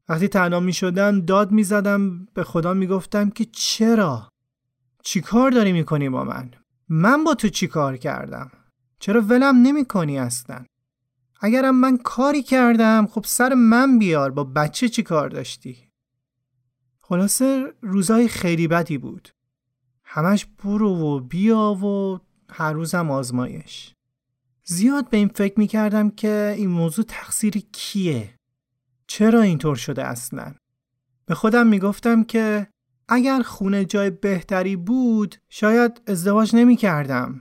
وقتی 0.08 0.28
تنها 0.28 0.61
می 0.61 0.72
شدم 0.72 1.20
داد 1.20 1.50
می 1.50 1.64
زدم 1.64 2.26
به 2.34 2.44
خدا 2.44 2.74
می 2.74 2.87
گفتم 2.87 3.30
که 3.30 3.44
چرا؟ 3.44 4.28
چی 5.09 5.21
کار 5.21 5.51
داری 5.51 5.73
می 5.73 5.85
کنی 5.85 6.09
با 6.09 6.25
من؟ 6.25 6.51
من 6.88 7.25
با 7.25 7.35
تو 7.35 7.49
چی 7.49 7.66
کار 7.66 7.97
کردم؟ 7.97 8.51
چرا 8.99 9.21
ولم 9.21 9.57
نمی 9.62 9.85
کنی 9.85 10.18
اصلا؟ 10.18 10.64
اگرم 11.40 11.81
من 11.81 11.97
کاری 11.97 12.42
کردم 12.42 13.07
خب 13.07 13.25
سر 13.25 13.55
من 13.55 13.99
بیار 13.99 14.31
با 14.31 14.44
بچه 14.44 14.88
چی 14.88 15.03
کار 15.03 15.29
داشتی؟ 15.29 15.77
خلاصه 17.01 17.73
روزای 17.83 18.29
خیلی 18.29 18.68
بدی 18.68 18.99
بود 18.99 19.29
همش 20.05 20.47
برو 20.47 20.90
و 20.90 21.21
بیا 21.21 21.75
و 21.75 22.21
هر 22.51 22.73
روزم 22.73 23.11
آزمایش 23.11 23.94
زیاد 24.64 25.11
به 25.11 25.16
این 25.16 25.29
فکر 25.29 25.59
می 25.59 25.66
کردم 25.66 26.11
که 26.11 26.55
این 26.57 26.71
موضوع 26.71 27.05
تقصیر 27.09 27.59
کیه؟ 27.73 28.35
چرا 29.07 29.42
اینطور 29.42 29.77
شده 29.77 30.05
اصلا؟ 30.05 30.55
به 31.27 31.35
خودم 31.35 31.66
می 31.66 31.79
گفتم 31.79 32.25
که 32.25 32.68
اگر 33.09 33.42
خونه 33.42 33.85
جای 33.85 34.11
بهتری 34.11 34.77
بود 34.77 35.37
شاید 35.49 36.01
ازدواج 36.07 36.57
نمی 36.57 36.77
کردم. 36.77 37.40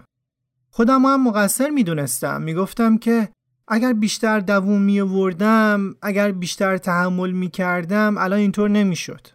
خودم 0.69 1.06
هم 1.06 1.27
مقصر 1.27 1.69
می 1.69 1.84
دونستم. 1.84 2.41
می 2.41 2.53
گفتم 2.53 2.97
که 2.97 3.30
اگر 3.67 3.93
بیشتر 3.93 4.39
دووم 4.39 4.82
می 4.82 4.99
وردم، 4.99 5.95
اگر 6.01 6.32
بیشتر 6.32 6.77
تحمل 6.77 7.32
می 7.32 7.49
کردم 7.49 8.15
الان 8.17 8.39
اینطور 8.39 8.69
نمی 8.69 8.95
شد. 8.95 9.27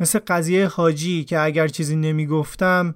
مثل 0.00 0.18
قضیه 0.18 0.66
حاجی 0.66 1.24
که 1.24 1.40
اگر 1.40 1.68
چیزی 1.68 1.96
نمی 1.96 2.26
گفتم 2.26 2.94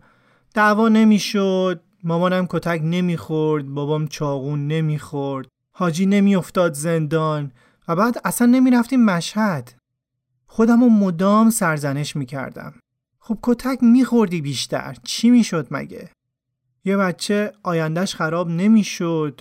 دعوا 0.55 0.89
نمی 0.89 1.19
شد 1.19 1.83
مامانم 2.05 2.47
کتک 2.51 2.81
نمی 2.85 3.17
خورد 3.17 3.67
بابام 3.67 4.09
چاقون 4.09 4.67
نمی 4.67 4.99
خورد 4.99 5.49
حاجی 5.73 6.07
نمی 6.07 6.37
افتاد 6.37 6.73
زندان 6.73 7.53
و 7.89 7.97
بعد 7.97 8.21
اصلا 8.25 8.47
نمی 8.47 8.71
رفتیم 8.71 9.05
مشهد 9.05 9.73
خودم 10.57 10.81
رو 10.81 10.89
مدام 10.89 11.51
سرزنش 11.51 12.17
می 12.17 12.27
کردم 12.27 12.75
خب 13.19 13.39
کتک 13.43 13.79
می 13.83 14.05
خوردی 14.05 14.41
بیشتر 14.41 14.97
چی 15.05 15.31
می 15.31 15.45
شد 15.45 15.67
مگه؟ 15.71 16.11
یه 16.85 16.97
بچه 16.97 17.53
آیندهش 17.63 18.15
خراب 18.15 18.49
نمی 18.49 18.85
شد 18.85 19.41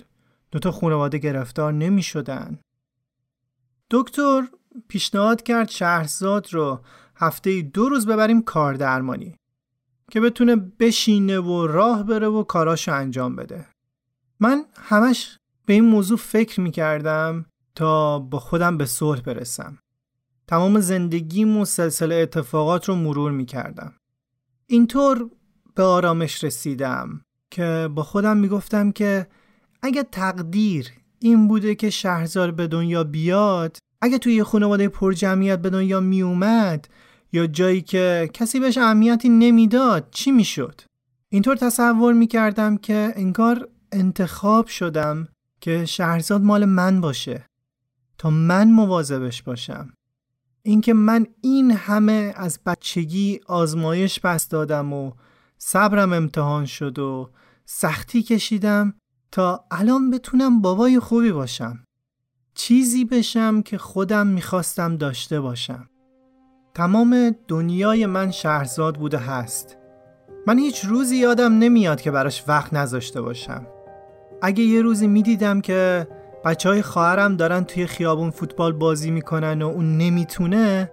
دوتا 0.50 0.72
خانواده 0.72 1.18
گرفتار 1.18 1.72
نمی 1.72 2.02
شدن 2.02 2.58
دکتر 3.90 4.48
پیشنهاد 4.88 5.42
کرد 5.42 5.68
شهرزاد 5.68 6.54
رو 6.54 6.80
هفته 7.16 7.62
دو 7.62 7.88
روز 7.88 8.06
ببریم 8.06 8.42
کار 8.42 8.74
درمانی 8.74 9.36
که 10.10 10.20
بتونه 10.20 10.56
بشینه 10.56 11.40
و 11.40 11.66
راه 11.66 12.02
بره 12.02 12.28
و 12.28 12.42
کاراشو 12.42 12.94
انجام 12.94 13.36
بده. 13.36 13.66
من 14.40 14.64
همش 14.74 15.38
به 15.66 15.72
این 15.72 15.84
موضوع 15.84 16.18
فکر 16.18 16.60
می 16.60 16.70
کردم 16.70 17.46
تا 17.74 18.18
با 18.18 18.38
خودم 18.38 18.78
به 18.78 18.84
صلح 18.86 19.20
برسم. 19.20 19.78
تمام 20.48 20.80
زندگیم 20.80 21.56
و 21.56 21.64
سلسله 21.64 22.14
اتفاقات 22.14 22.88
رو 22.88 22.94
مرور 22.94 23.30
می 23.32 23.46
کردم 23.46 23.92
اینطور 24.66 25.30
به 25.74 25.82
آرامش 25.82 26.44
رسیدم 26.44 27.20
که 27.50 27.88
با 27.94 28.02
خودم 28.02 28.36
می 28.36 28.48
گفتم 28.48 28.92
که 28.92 29.26
اگه 29.82 30.02
تقدیر 30.02 30.90
این 31.18 31.48
بوده 31.48 31.74
که 31.74 31.90
شهرزار 31.90 32.50
به 32.50 32.66
دنیا 32.66 33.04
بیاد 33.04 33.76
اگه 34.00 34.18
توی 34.18 34.34
یه 34.34 34.44
خانواده 34.44 34.88
پر 34.88 35.12
جمعیت 35.12 35.58
به 35.58 35.70
دنیا 35.70 36.00
می 36.00 36.22
اومد 36.22 36.88
یا 37.32 37.46
جایی 37.46 37.82
که 37.82 38.30
کسی 38.32 38.60
بهش 38.60 38.78
اهمیتی 38.78 39.28
نمی‌داد 39.28 40.08
چی 40.10 40.30
می‌شد؟ 40.30 40.80
اینطور 41.28 41.56
تصور 41.56 42.14
می‌کردم 42.14 42.76
که 42.76 43.12
انگار 43.16 43.68
انتخاب 43.92 44.66
شدم 44.66 45.28
که 45.60 45.84
شهرزاد 45.84 46.42
مال 46.42 46.64
من 46.64 47.00
باشه 47.00 47.46
تا 48.18 48.30
من 48.30 48.70
مواظبش 48.70 49.42
باشم. 49.42 49.95
اینکه 50.66 50.94
من 50.94 51.26
این 51.40 51.70
همه 51.70 52.32
از 52.36 52.58
بچگی 52.66 53.40
آزمایش 53.46 54.20
پس 54.20 54.48
دادم 54.48 54.92
و 54.92 55.12
صبرم 55.58 56.12
امتحان 56.12 56.64
شد 56.64 56.98
و 56.98 57.30
سختی 57.64 58.22
کشیدم 58.22 58.94
تا 59.32 59.64
الان 59.70 60.10
بتونم 60.10 60.60
بابای 60.60 61.00
خوبی 61.00 61.32
باشم. 61.32 61.84
چیزی 62.54 63.04
بشم 63.04 63.62
که 63.62 63.78
خودم 63.78 64.26
می‌خواستم 64.26 64.96
داشته 64.96 65.40
باشم. 65.40 65.88
تمام 66.74 67.36
دنیای 67.48 68.06
من 68.06 68.30
شهرزاد 68.30 68.96
بوده 68.96 69.18
هست. 69.18 69.76
من 70.46 70.58
هیچ 70.58 70.84
روزی 70.84 71.16
یادم 71.16 71.58
نمیاد 71.58 72.00
که 72.00 72.10
براش 72.10 72.44
وقت 72.48 72.74
نذاشته 72.74 73.20
باشم. 73.20 73.66
اگه 74.42 74.64
یه 74.64 74.82
روزی 74.82 75.06
می‌دیدم 75.06 75.60
که 75.60 76.08
بچه 76.46 76.68
های 76.68 76.82
خواهرم 76.82 77.36
دارن 77.36 77.64
توی 77.64 77.86
خیابون 77.86 78.30
فوتبال 78.30 78.72
بازی 78.72 79.10
می‌کنن 79.10 79.62
و 79.62 79.66
اون 79.66 79.98
نمی‌تونه. 79.98 80.90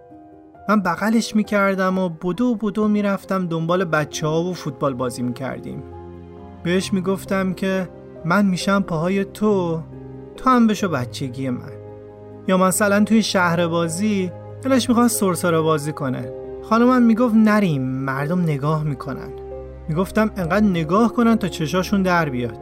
من 0.70 0.82
بغلش 0.82 1.36
می‌کردم 1.36 1.98
و 1.98 2.10
بدو 2.10 2.56
بدو 2.56 2.88
می‌رفتم 2.88 3.48
دنبال 3.48 3.86
بچه 3.86 4.28
ها 4.28 4.44
و 4.44 4.54
فوتبال 4.54 4.94
بازی 4.94 5.22
می‌کردیم. 5.22 5.84
بهش 6.63 6.94
می‌گفتم 6.94 7.54
که 7.54 7.89
من 8.26 8.46
میشم 8.46 8.82
پاهای 8.82 9.26
تو 9.26 9.82
تو 10.38 10.50
هم 10.50 10.68
بشو 10.68 10.88
بچگی 10.88 11.50
من. 11.50 11.72
یا 12.48 12.58
مثلا 12.58 13.04
توی 13.04 13.24
شهر 13.24 13.68
بازی 13.68 14.32
دلش 14.62 14.89
می‌خواست 14.89 15.20
سرسره 15.20 15.62
بازی 15.62 15.92
کنه. 15.92 16.32
خانمم 16.63 17.02
می‌گفت 17.02 17.36
نریم 17.36 17.82
مردم 17.82 18.42
نگاه 18.42 18.84
می‌کنن. 18.84 19.30
می‌گفتم 19.89 20.32
انقدر 20.38 20.66
نگاه 20.66 21.13
کنن 21.13 21.36
تا 21.36 21.48
چشاشون 21.48 22.02
در 22.02 22.30
بیاد. 22.30 22.58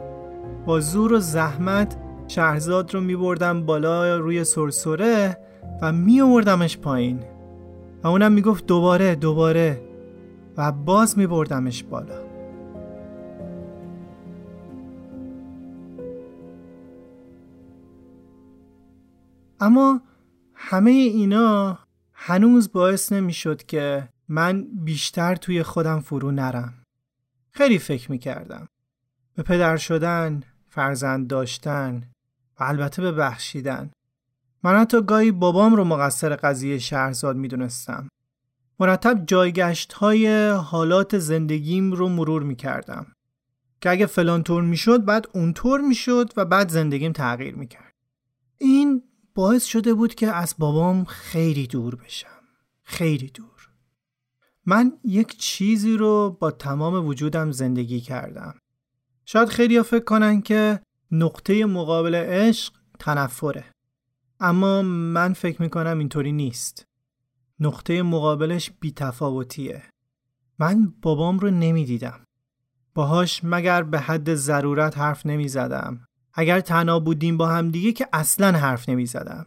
با 0.66 0.80
زور 0.80 1.12
و 1.12 1.18
زحمت 1.18 1.96
شهرزاد 2.34 2.94
رو 2.94 3.00
میبردم 3.00 3.66
بالا 3.66 4.18
روی 4.18 4.44
سرسره 4.44 5.38
و 5.82 5.92
میوردمش 5.92 6.78
پایین 6.78 7.24
و 8.02 8.08
اونم 8.08 8.32
می‌گفت 8.32 8.66
دوباره 8.66 9.14
دوباره 9.14 9.82
و 10.56 10.72
باز 10.72 11.18
میبردمش 11.18 11.82
بالا 11.84 12.22
اما 19.60 20.00
همه 20.54 20.90
اینا 20.90 21.78
هنوز 22.12 22.72
باعث 22.72 23.12
نمی‌شد 23.12 23.62
که 23.62 24.08
من 24.28 24.66
بیشتر 24.84 25.34
توی 25.34 25.62
خودم 25.62 26.00
فرو 26.00 26.30
نرم. 26.30 26.74
خیلی 27.50 27.78
فکر 27.78 28.10
می 28.10 28.18
کردم. 28.18 28.68
به 29.34 29.42
پدر 29.42 29.76
شدن، 29.76 30.42
فرزند 30.68 31.26
داشتن 31.28 32.11
و 32.60 32.64
البته 32.64 33.02
به 33.02 33.12
بخشیدن. 33.12 33.90
من 34.62 34.80
حتی 34.80 35.02
گاهی 35.02 35.32
بابام 35.32 35.74
رو 35.74 35.84
مقصر 35.84 36.36
قضیه 36.36 36.78
شهرزاد 36.78 37.36
می 37.36 37.48
دونستم. 37.48 38.08
مرتب 38.80 39.26
جایگشت 39.26 39.92
های 39.92 40.48
حالات 40.48 41.18
زندگیم 41.18 41.92
رو 41.92 42.08
مرور 42.08 42.42
می 42.42 42.56
کردم. 42.56 43.06
که 43.80 43.90
اگه 43.90 44.06
فلان 44.06 44.42
طور 44.42 44.62
می 44.62 44.76
شد 44.76 45.04
بعد 45.04 45.28
اونطور 45.34 45.80
می 45.80 45.94
شد 45.94 46.32
و 46.36 46.44
بعد 46.44 46.68
زندگیم 46.68 47.12
تغییر 47.12 47.54
می 47.54 47.66
کرد. 47.66 47.92
این 48.58 49.02
باعث 49.34 49.64
شده 49.64 49.94
بود 49.94 50.14
که 50.14 50.28
از 50.28 50.54
بابام 50.58 51.04
خیلی 51.04 51.66
دور 51.66 51.94
بشم 51.94 52.42
خیلی 52.82 53.30
دور 53.34 53.68
من 54.66 54.92
یک 55.04 55.36
چیزی 55.36 55.96
رو 55.96 56.36
با 56.40 56.50
تمام 56.50 57.06
وجودم 57.06 57.50
زندگی 57.50 58.00
کردم 58.00 58.54
شاید 59.24 59.48
خیلی 59.48 59.82
فکر 59.82 60.04
کنن 60.04 60.40
که 60.42 60.80
نقطه 61.12 61.66
مقابل 61.66 62.14
عشق 62.14 62.74
تنفره 62.98 63.64
اما 64.40 64.82
من 64.82 65.32
فکر 65.32 65.62
می‌کنم 65.62 65.98
اینطوری 65.98 66.32
نیست 66.32 66.86
نقطه 67.60 68.02
مقابلش 68.02 68.70
بیتفاوتیه 68.80 69.82
من 70.58 70.94
بابام 71.02 71.38
رو 71.38 71.50
نمی‌دیدم 71.50 72.24
باهاش 72.94 73.40
مگر 73.44 73.82
به 73.82 74.00
حد 74.00 74.34
ضرورت 74.34 74.98
حرف 74.98 75.26
نمی 75.26 75.48
زدم 75.48 76.06
اگر 76.34 76.60
تنها 76.60 77.00
بودیم 77.00 77.36
با 77.36 77.48
هم 77.48 77.70
دیگه 77.70 77.92
که 77.92 78.08
اصلا 78.12 78.58
حرف 78.58 78.88
نمی 78.88 79.06
زدم. 79.06 79.46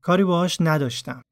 کاری 0.00 0.24
باهاش 0.24 0.56
نداشتم. 0.60 1.22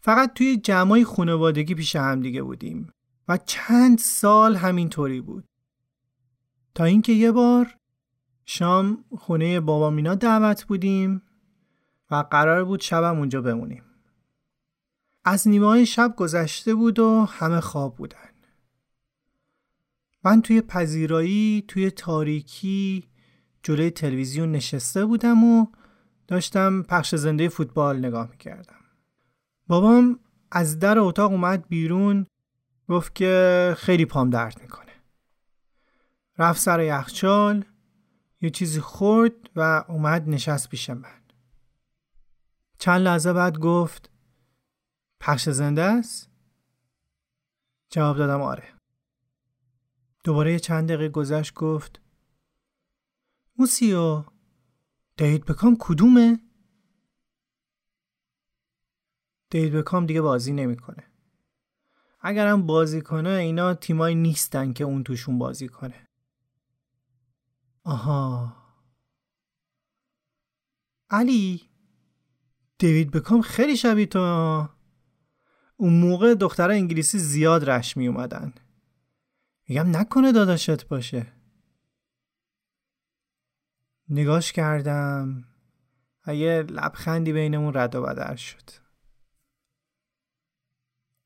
فقط 0.00 0.32
توی 0.34 0.56
جمعای 0.56 1.04
خانوادگی 1.04 1.74
پیش 1.74 1.96
هم 1.96 2.20
دیگه 2.20 2.42
بودیم 2.42 2.92
و 3.28 3.36
چند 3.36 3.98
سال 3.98 4.56
همینطوری 4.56 5.20
بود. 5.20 5.44
تا 6.74 6.84
اینکه 6.84 7.12
یه 7.12 7.32
بار 7.32 7.76
شام 8.52 9.04
خونه 9.18 9.60
بابا 9.60 9.90
مینا 9.90 10.14
دعوت 10.14 10.64
بودیم 10.64 11.22
و 12.10 12.14
قرار 12.30 12.64
بود 12.64 12.80
شبم 12.80 13.18
اونجا 13.18 13.42
بمونیم. 13.42 13.84
از 15.24 15.48
نیمه 15.48 15.84
شب 15.84 16.14
گذشته 16.16 16.74
بود 16.74 16.98
و 16.98 17.24
همه 17.24 17.60
خواب 17.60 17.96
بودن. 17.96 18.30
من 20.24 20.42
توی 20.42 20.60
پذیرایی 20.60 21.64
توی 21.68 21.90
تاریکی 21.90 23.08
جلوی 23.62 23.90
تلویزیون 23.90 24.52
نشسته 24.52 25.04
بودم 25.04 25.44
و 25.44 25.66
داشتم 26.28 26.82
پخش 26.82 27.14
زنده 27.14 27.48
فوتبال 27.48 27.98
نگاه 27.98 28.30
می‌کردم 28.30 28.80
بابام 29.66 30.18
از 30.50 30.78
در 30.78 30.98
اتاق 30.98 31.30
اومد 31.30 31.68
بیرون 31.68 32.26
گفت 32.88 33.14
که 33.14 33.74
خیلی 33.78 34.04
پام 34.04 34.30
درد 34.30 34.60
می‌کنه 34.62 34.92
رفت 36.38 36.60
سر 36.60 36.80
یخچال 36.80 37.64
یه 38.40 38.50
چیزی 38.50 38.80
خورد 38.80 39.50
و 39.56 39.84
اومد 39.88 40.28
نشست 40.28 40.68
پیش 40.68 40.90
من 40.90 41.20
چند 42.78 43.00
لحظه 43.00 43.32
بعد 43.32 43.58
گفت 43.58 44.10
پخش 45.20 45.48
زنده 45.48 45.82
است؟ 45.82 46.30
جواب 47.90 48.16
دادم 48.16 48.42
آره 48.42 48.74
دوباره 50.24 50.58
چند 50.58 50.88
دقیقه 50.88 51.08
گذشت 51.08 51.54
گفت 51.54 52.00
موسیو 53.56 54.24
دیوید 55.16 55.44
بکام 55.44 55.76
کدومه؟ 55.80 56.40
دیوید 59.50 59.72
بکام 59.72 60.06
دیگه 60.06 60.20
بازی 60.20 60.52
نمی‌کنه. 60.52 61.10
اگرم 62.20 62.66
بازی 62.66 63.00
کنه 63.00 63.30
اینا 63.30 63.74
تیمایی 63.74 64.14
نیستن 64.14 64.72
که 64.72 64.84
اون 64.84 65.04
توشون 65.04 65.38
بازی 65.38 65.68
کنه. 65.68 66.09
آها 67.90 68.56
علی 71.10 71.70
دیوید 72.78 73.10
بکام 73.10 73.42
خیلی 73.42 73.76
شبیه 73.76 74.06
تو. 74.06 74.68
اون 75.76 76.00
موقع 76.00 76.34
دختر 76.34 76.70
انگلیسی 76.70 77.18
زیاد 77.18 77.70
رش 77.70 77.96
می 77.96 78.08
اومدن. 78.08 78.52
میگم 79.68 79.96
نکنه 79.96 80.32
داداشت 80.32 80.88
باشه. 80.88 81.32
نگاش 84.08 84.52
کردم. 84.52 85.44
و 86.26 86.34
یه 86.34 86.62
لبخندی 86.62 87.32
بینمون 87.32 87.74
رد 87.74 87.94
و 87.94 88.02
بدر 88.02 88.36
شد. 88.36 88.70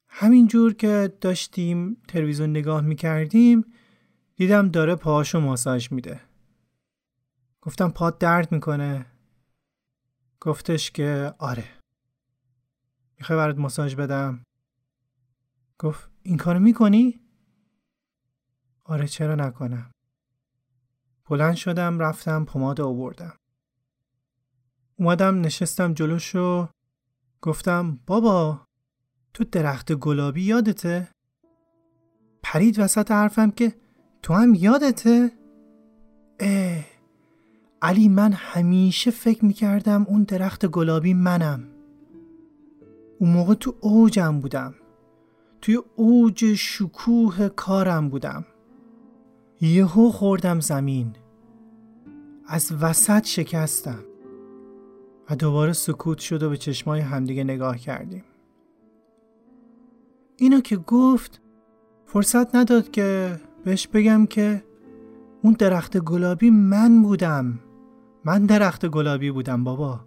همینجور 0.09 0.75
که 0.75 1.13
داشتیم 1.21 2.03
تلویزیون 2.09 2.51
نگاه 2.51 2.81
می‌کردیم 2.81 3.65
دیدم 4.37 4.69
داره 4.69 4.95
پاهاشو 4.95 5.41
ماساژ 5.41 5.93
میده. 5.93 6.34
گفتم 7.67 7.91
پات 7.91 8.19
درد 8.19 8.53
می‌کنه. 8.53 9.07
گفتش 10.41 10.91
که 10.91 11.35
آره. 11.39 11.69
می‌خوای 13.19 13.39
برات 13.39 13.59
ماساژ 13.59 13.95
بدم؟ 13.95 14.45
گفت 15.79 16.11
این 16.23 16.37
کارو 16.37 16.61
می‌کنی؟ 16.61 17.21
آره 18.85 19.07
چرا 19.07 19.35
نکنم. 19.35 19.91
بلند 21.31 21.55
شدم 21.55 21.99
رفتم 21.99 22.45
پماد 22.45 22.81
آوردم. 22.81 23.37
اومدم 24.97 25.41
نشستم 25.41 25.95
جلوشو. 25.95 26.69
گفتم 27.43 28.01
بابا 28.07 28.67
تو 29.35 29.45
درخت 29.45 29.93
گلابی 29.93 30.43
یادته؟ 30.43 31.09
پرید 32.43 32.79
وسط 32.79 33.11
حرفم 33.11 33.51
که 33.51 33.75
تو 34.23 34.35
هم 34.35 34.55
یادته؟ 34.55 35.31
اه. 36.41 36.94
علی 37.85 38.09
من 38.09 38.33
همیشه 38.33 39.11
فکر 39.11 39.45
می‌کردم 39.45 40.07
اون 40.09 40.23
درخت 40.23 40.67
گلابی 40.67 41.15
منم. 41.15 41.65
اون 43.19 43.31
موقع 43.31 43.55
تو 43.55 43.75
اوجم 43.81 44.41
بودم. 44.41 44.75
توی 45.61 45.79
اوج 45.97 46.55
شکوه 46.55 47.49
کارم 47.49 48.09
بودم. 48.09 48.45
یهو 49.61 50.11
خوردم 50.11 50.61
زمین. 50.61 51.13
از 52.47 52.73
وسط 52.81 53.25
شکستم. 53.25 54.05
و 55.31 55.37
دوباره 55.37 55.73
سکوت 55.73 56.19
شد 56.19 56.43
و 56.43 56.51
به 56.51 56.57
چشمای 56.57 57.01
همدیگه 57.01 57.45
نگاه 57.45 57.79
کردیم. 57.79 58.25
اینو 60.37 60.61
که 60.61 60.77
گفت 60.77 61.41
فرصت 62.07 62.55
نداد 62.55 62.91
که 62.91 63.41
بهش 63.65 63.87
بگم 63.87 64.27
که 64.27 64.65
اون 65.43 65.53
درخت 65.53 65.99
گلابی 65.99 66.51
من 66.51 67.03
بودم. 67.03 67.59
من 68.25 68.47
درخت 68.47 68.87
گلابی 68.87 69.31
بودم 69.31 69.65
بابا. 69.65 70.01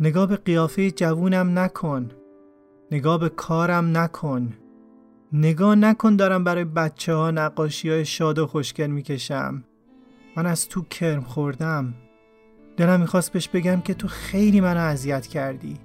نگاه 0.00 0.26
به 0.26 0.36
قیافه 0.36 0.90
جوونم 0.90 1.58
نکن. 1.58 2.10
نگاه 2.90 3.18
به 3.20 3.28
کارم 3.28 3.96
نکن. 3.98 4.54
نگاه 5.32 5.74
نکن 5.74 6.16
دارم 6.16 6.44
برای 6.44 6.64
بچه 6.64 7.14
ها 7.14 7.30
نقاشی 7.30 7.90
های 7.90 8.04
شاد 8.04 8.38
و 8.38 8.46
خوشگل 8.46 8.86
می‌کشم. 8.86 9.64
من 10.36 10.46
از 10.46 10.68
تو 10.68 10.82
کرم 10.82 11.22
خوردم. 11.22 11.94
دلم 12.76 13.00
می‌خواست 13.00 13.32
بهش 13.32 13.48
بگم 13.48 13.80
که 13.80 13.94
تو 13.94 14.08
خیلی 14.08 14.60
منو 14.60 14.80
اذیت 14.80 15.26
کردی. 15.26 15.76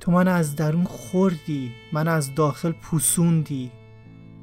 تو 0.00 0.12
من 0.12 0.28
از 0.28 0.56
درون 0.56 0.84
خوردی. 0.84 1.70
من 1.92 2.08
از 2.08 2.34
داخل 2.34 2.72
پوسوندی. 2.72 3.72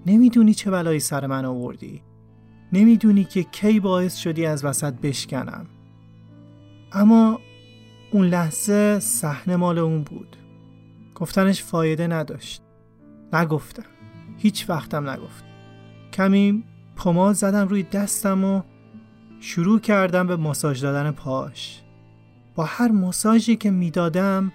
نمی‌دونی 0.05 0.53
چه 0.53 0.71
بلایی 0.71 0.99
سر 0.99 1.27
من 1.27 1.45
آوردی. 1.45 2.01
نمی‌دونی 2.73 3.23
که 3.23 3.43
کی 3.43 3.79
باعث 3.79 4.15
شدی 4.15 4.45
از 4.45 4.65
وسط 4.65 4.93
بشکنم. 4.93 5.65
اما 6.93 7.39
اون 8.11 8.25
لحظه 8.25 8.99
صحنه 8.99 9.55
مال 9.55 9.79
اون 9.79 10.03
بود. 10.03 10.37
گفتنش 11.15 11.63
فایده 11.63 12.07
نداشت. 12.07 12.63
نگفتم. 13.33 13.83
هیچ 14.37 14.69
وقتم 14.69 15.09
نگفت. 15.09 15.43
کمی 16.13 16.63
پماد 16.95 17.35
زدم 17.35 17.67
روی 17.67 17.83
دستم 17.83 18.43
و 18.43 18.61
شروع 19.39 19.79
کردم 19.79 20.27
به 20.27 20.35
ماساژ 20.35 20.83
دادن 20.83 21.11
پاش 21.11 21.81
با 22.55 22.63
هر 22.63 22.91
ماساژی 22.91 23.55
که 23.55 23.71
می‌دادم 23.71 24.51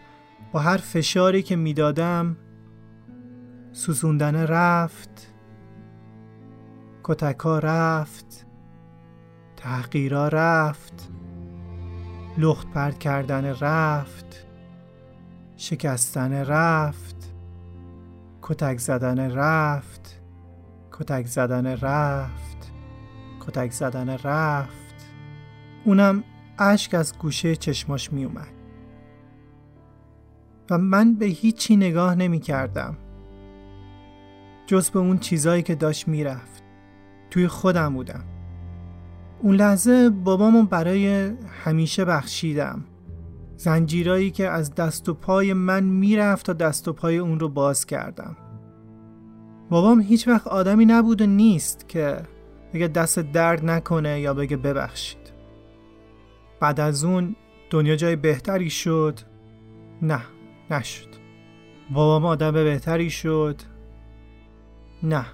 با 0.53 0.61
هر 0.61 0.77
فشاری 0.77 1.43
که 1.43 1.57
می‌دادم 1.57 2.37
سوزوندن 3.73 4.35
رفت 4.37 5.35
کتکا 7.05 7.59
رفت 7.59 8.47
تحقیرا 9.57 10.29
رفت. 10.29 11.11
لخت 12.39 12.71
پرد 12.71 12.99
کردن 12.99 13.45
رفت 13.45 14.47
شکستن 15.57 16.33
رفت 16.33 17.35
کتک 18.43 18.79
زدن 18.79 19.31
رفت 19.31 20.21
کتک 20.93 21.27
زدن 21.27 21.67
رفت 21.67 22.73
کتک 23.41 23.71
زدن 23.71 24.09
رفت. 24.09 24.95
اونم 25.85 26.25
اشک 26.59 26.95
از 26.95 27.19
گوشه 27.19 27.57
چشماش 27.57 28.13
می 28.13 28.25
اومد 28.25 28.53
و 30.71 30.79
من 30.79 31.15
به 31.15 31.27
هیچی 31.27 31.77
نگاه 31.77 32.15
نمی 32.15 32.41
کردم 32.41 32.97
جز 34.67 34.91
به 34.91 34.99
اون 34.99 35.19
چیزایی 35.19 35.63
که 35.63 35.75
داشت 35.75 36.09
می‌رفت. 36.09 36.63
توی 37.31 37.49
خودم 37.49 37.95
بودم. 37.95 38.25
اون 39.43 39.57
لحظه 39.57 40.11
بابامو 40.11 40.63
برای 40.63 41.33
همیشه 41.65 42.05
بخشیدم. 42.05 42.85
زنجیرایی 43.57 44.31
که 44.31 44.49
از 44.49 44.75
دست 44.75 45.09
و 45.09 45.15
پای 45.15 45.53
من 45.53 45.85
می‌رفت 45.85 46.47
تا 46.47 46.53
دست 46.53 46.89
و 46.89 46.93
پای 46.93 47.19
اون 47.19 47.41
رو 47.41 47.49
باز 47.49 47.87
کردم. 47.87 48.37
بابام 49.71 50.01
هیچ 50.01 50.29
وقت 50.29 50.47
آدمی 50.47 50.85
نبود 50.87 51.23
و 51.23 51.27
نیست 51.27 51.89
که 51.89 52.17
بگه 52.75 52.89
دست 52.89 53.19
درد 53.19 53.65
نکنه 53.65 54.21
یا 54.21 54.35
بگه 54.35 54.57
ببخشید. 54.57 55.33
بعد 56.61 56.81
از 56.81 57.05
اون 57.05 57.37
دنیا 57.71 57.97
جای 57.97 58.17
بهتری 58.17 58.71
شد. 58.71 59.19
نه 60.03 60.21
نشد. 60.71 61.09
بابام 61.91 62.27
آدم 62.27 62.53
بهتری 62.53 63.11
شد. 63.11 63.57
نه 65.03 65.27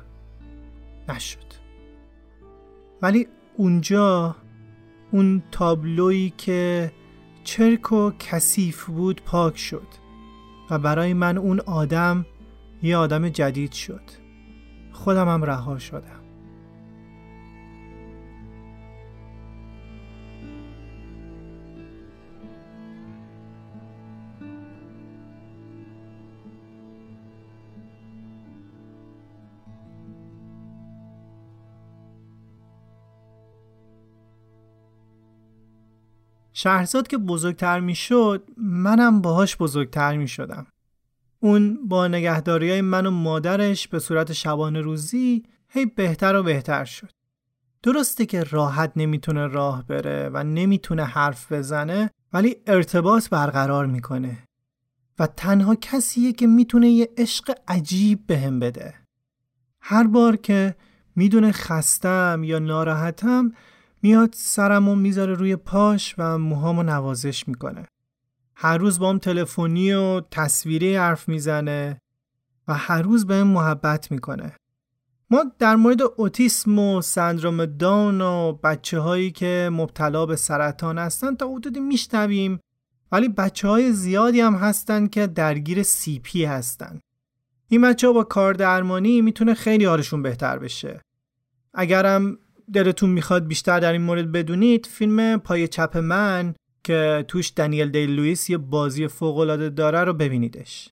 نشد. 1.09 1.39
ولی 3.03 3.29
اونجا 3.57 4.37
اون 5.11 5.43
تابلویی 5.51 6.33
که 6.37 6.93
چرک 7.45 7.93
و 7.93 8.11
کثیف 8.19 8.85
بود 8.85 9.23
پاک 9.23 9.59
شد 9.59 9.87
و 10.71 10.79
برای 10.79 11.15
من 11.15 11.39
اون 11.39 11.61
آدم 11.61 12.27
یه 12.83 12.97
آدم 12.97 13.29
جدید 13.29 13.73
شد. 13.73 14.03
خودم 14.93 15.29
هم 15.29 15.45
رها 15.45 15.79
شدم. 15.79 16.24
شهرزاد 36.65 37.09
که 37.09 37.19
بزرگتر 37.19 37.81
می 37.81 37.95
شد 37.95 38.51
منم 38.57 39.21
باهاش 39.21 39.57
بزرگتر 39.57 40.17
می 40.17 40.29
شدم. 40.29 40.67
اون 41.41 41.89
با 41.89 42.09
نگهداری 42.09 42.71
های 42.71 42.81
من 42.81 43.07
و 43.07 43.11
مادرش 43.11 43.89
به 43.89 43.99
صورت 43.99 44.33
شبانه 44.33 44.81
روزی 44.81 45.43
هی 45.69 45.87
بهتر 45.87 46.37
و 46.37 46.43
بهتر 46.43 46.85
شد. 46.85 47.11
درسته 47.83 48.27
که 48.27 48.43
راحت 48.43 48.93
نمی‌تونه 48.97 49.47
راه 49.47 49.87
بره 49.87 50.31
و 50.33 50.45
نمی‌تونه 50.45 51.05
حرف 51.05 51.53
بزنه 51.53 52.11
ولی 52.33 52.57
ارتباط 52.67 53.29
برقرار 53.29 53.87
می‌کنه 53.87 54.39
و 55.19 55.27
تنها 55.27 55.75
کسیه 55.75 56.33
که 56.33 56.47
می‌تونه 56.47 56.89
یه 56.89 57.09
عشق 57.17 57.59
عجیب 57.69 58.27
بهم 58.27 58.59
به 58.59 58.71
بده 58.71 58.95
هر 59.81 60.07
بار 60.07 60.37
که 60.37 60.77
می‌دونه 61.17 61.53
خستم 61.53 62.41
یا 62.45 62.59
ناراحتم 62.59 63.53
میاد 64.05 64.35
سرمو 64.37 64.95
می‌ذاره 64.95 65.35
روی 65.35 65.57
پاش 65.57 66.15
و 66.19 66.39
موهامو 66.39 66.83
نوازش 66.83 67.49
می‌کنه. 67.49 67.87
هر 68.55 68.79
روز 68.79 68.99
با 68.99 69.11
هم 69.11 69.19
تلفنی 69.19 69.93
و 69.93 70.21
تصویری 70.21 70.97
حرف 70.97 71.29
می‌زنه 71.29 72.01
و 72.69 72.75
هر 72.75 73.03
روز 73.03 73.27
به 73.27 73.45
محبت 73.45 74.11
می‌کنه. 74.11 74.53
ما 75.31 75.45
در 75.59 75.77
مورد 75.77 76.03
اوتیسم 76.17 76.79
و 76.79 77.03
سندروم 77.03 77.67
داون 77.67 78.21
و 78.21 78.53
بچه 78.53 78.99
هایی 79.01 79.31
که 79.31 79.71
مبتلا 79.73 80.27
به 80.27 80.37
سرطان 80.37 80.99
هستن 80.99 81.35
تا 81.35 81.49
حدودی 81.49 81.81
میشنویم 81.81 82.61
ولی 83.13 83.29
بچه 83.29 83.69
های 83.69 83.93
زیادی 83.93 84.41
هم 84.41 84.55
هستن 84.55 85.07
که 85.07 85.27
درگیر 85.27 85.83
سی 85.83 86.19
پی 86.19 86.45
هستن. 86.45 87.01
این 87.69 87.81
بچه 87.81 88.07
ها 88.07 88.13
با 88.13 88.25
کار 88.25 88.55
درمانی 88.55 89.21
می‌تونه 89.21 89.55
خیلی 89.55 89.85
حالشون 89.85 90.23
بهتر 90.23 90.59
بشه. 90.59 91.01
اگرم 91.75 92.39
دلتون 92.73 93.11
می‌خواد 93.11 93.47
بیشتر 93.47 93.81
در 93.81 93.93
این 93.93 94.03
مورد 94.03 94.33
بدونید 94.33 94.87
فیلم 94.87 95.37
پای 95.37 95.69
چپ 95.69 95.97
من 95.97 96.55
که 96.85 97.25
توش 97.29 97.53
دنیل 97.57 97.91
دی 97.91 98.07
لوئیس 98.07 98.51
یه 98.51 98.59
بازی 98.59 99.09
فوق 99.09 99.39
العاده 99.39 99.71
داره 99.71 100.05
رو 100.05 100.13
ببینیدش. 100.13 100.89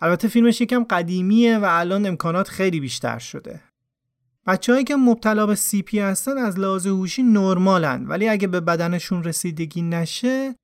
البته 0.00 0.28
فیلمش 0.28 0.60
یکم 0.60 0.84
قدیمیه 0.84 1.58
و 1.58 1.66
الان 1.68 2.06
امکانات 2.06 2.48
خیلی 2.48 2.80
بیشتر 2.80 3.18
شده. 3.18 3.60
بچههایی 4.46 4.84
که 4.84 4.96
مبتلا 4.96 5.46
به 5.46 5.54
سی 5.54 5.82
پی 5.82 5.98
هستن 5.98 6.38
از 6.38 6.58
لحاظ 6.58 6.86
هوشی 6.86 7.22
نرمالن 7.22 8.06
ولی 8.06 8.28
اگه 8.28 8.48
به 8.48 8.60
بدنشون 8.60 9.24
رسیدگی 9.24 9.82
نشه 9.82 10.54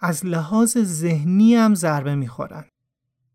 از 0.00 0.26
لحاظ 0.26 0.78
ذهنی 0.78 1.54
هم 1.54 1.74
ضربه 1.74 2.14
می‌خورن. 2.14 2.64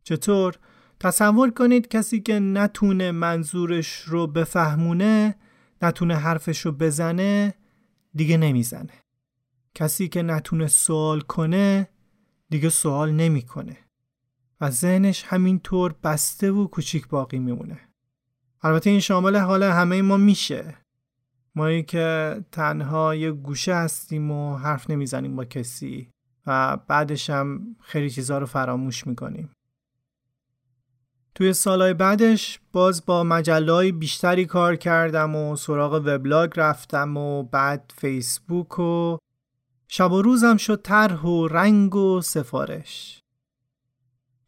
چطور؟ 0.04 0.56
تصور 1.00 1.50
کنید 1.50 1.88
کسی 1.88 2.20
که 2.20 2.40
نتونه 2.40 3.12
منظورش 3.12 4.02
رو 4.02 4.28
بفهمونه 4.28 5.36
نتونه 5.82 6.16
حرفش 6.16 6.60
رو 6.60 6.72
بزنه 6.72 7.54
دیگه 8.14 8.38
نمی‌زنه. 8.38 8.94
کسی 9.76 10.08
که 10.08 10.22
نتونه 10.22 10.68
سوال 10.68 11.22
کنه 11.22 11.90
دیگه 12.50 12.70
سوال 12.70 13.12
نمی‌کنه. 13.12 13.78
و 14.62 14.70
ذهنش 14.70 15.24
همینطور 15.24 15.96
بسته 16.04 16.52
و 16.52 16.68
کوچیک 16.68 17.08
باقی 17.08 17.40
میمونه. 17.40 17.80
البته 18.62 18.90
این 18.90 19.00
شامل 19.00 19.36
حال 19.38 19.64
همه 19.64 20.02
ما 20.02 20.18
میشه. 20.18 20.78
مایی 21.56 21.84
که 21.84 22.38
تنها 22.52 23.16
یه 23.16 23.32
گوشه 23.32 23.76
هستیم 23.76 24.32
و 24.32 24.58
حرف 24.58 24.90
نمی‌زنیم 24.90 25.36
با 25.36 25.46
کسی 25.46 26.10
و 26.48 26.78
بعدش 26.78 27.30
هم 27.30 27.76
خیلی 27.82 28.10
چیزها 28.10 28.38
رو 28.38 28.46
فراموش 28.46 29.08
می‌کنیم. 29.08 29.50
توی 31.36 31.54
سالهای 31.54 31.94
بعدش 31.94 32.60
باز 32.72 33.06
با 33.06 33.24
مجله 33.24 33.92
بیشتری 33.92 34.46
کار 34.46 34.76
کردم 34.76 35.36
و 35.36 35.56
سراغ 35.56 35.94
وبلاگ 35.94 36.52
رفتم 36.56 37.18
و 37.18 37.44
بعد 37.44 37.94
فیسبوک 37.98 38.80
و 38.80 39.18
شب 39.88 40.12
و 40.12 40.22
روزم 40.22 40.58
شد 40.58 40.82
طرح 40.82 41.22
و 41.22 41.48
رنگ 41.48 41.96
و 41.96 42.22
سفارش. 42.22 43.24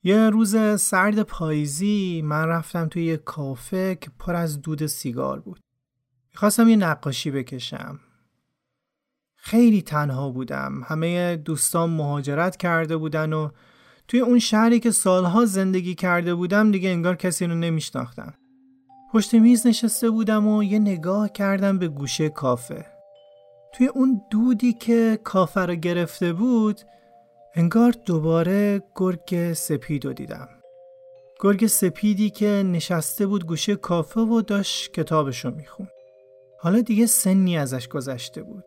یه 0.04 0.30
روز 0.30 0.82
سرد 0.82 1.22
پاییزی 1.22 2.22
من 2.26 2.48
رفتم 2.48 2.88
توی 2.88 3.06
یه 3.06 3.18
کافه 3.18 3.96
که 3.96 4.12
پر 4.20 4.36
از 4.36 4.62
دود 4.62 4.86
سیگار 4.86 5.40
بود. 5.40 5.60
می‌خواستم 6.34 6.68
یه 6.68 6.76
نقاشی 6.76 7.32
بکشم. 7.32 8.00
خیلی 9.36 9.82
تنها 9.82 10.30
بودم. 10.30 10.82
همه 10.86 11.36
دوستان 11.36 11.90
مهاجرت 11.90 12.58
کرده 12.58 12.98
بودن 12.98 13.34
و 13.34 13.50
توی 14.08 14.20
اون 14.20 14.40
شهری 14.40 14.80
که 14.80 14.92
سالها 14.92 15.46
زندگی 15.46 15.96
کرده 15.96 16.36
بودم 16.36 16.72
دیگه 16.72 16.90
انگار 16.90 17.16
کسی 17.16 17.46
رو 17.46 17.56
نمیشناختم. 17.56 18.34
پشت 19.14 19.34
میز 19.34 19.68
نشسته 19.68 20.10
بودم 20.10 20.48
و 20.48 20.64
یه 20.64 20.80
نگاه 20.80 21.30
کردم 21.30 21.80
به 21.80 21.88
گوشه 21.88 22.30
کافه. 22.30 22.86
توی 23.74 23.88
اون 23.88 24.22
دودی 24.32 24.74
که 24.74 25.20
کافه 25.24 25.62
رو 25.62 25.76
گرفته 25.76 26.34
بود 26.34 26.82
انگار 27.56 27.92
دوباره 28.06 28.84
گرگ 28.96 29.54
سپید 29.54 30.06
رو 30.06 30.14
دیدم. 30.14 30.50
گرگ 31.40 31.68
سپیدی 31.68 32.30
که 32.30 32.64
نشسته 32.66 33.28
بود 33.28 33.46
گوشه 33.46 33.76
کافه 33.76 34.22
و 34.22 34.42
داشت 34.42 34.94
کتابشو 34.94 35.52
میخون 35.52 35.88
حالا 36.60 36.82
دیگه 36.82 37.06
سنی 37.06 37.58
ازش 37.58 37.88
گذشته 37.88 38.44
بود. 38.44 38.64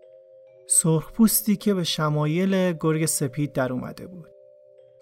سرخپوستی 0.68 1.56
که 1.56 1.74
به 1.74 1.84
شمایل 1.84 2.72
گرگ 2.72 3.06
سپید 3.06 3.52
در 3.52 3.72
اومده 3.72 4.06
بود. 4.06 4.35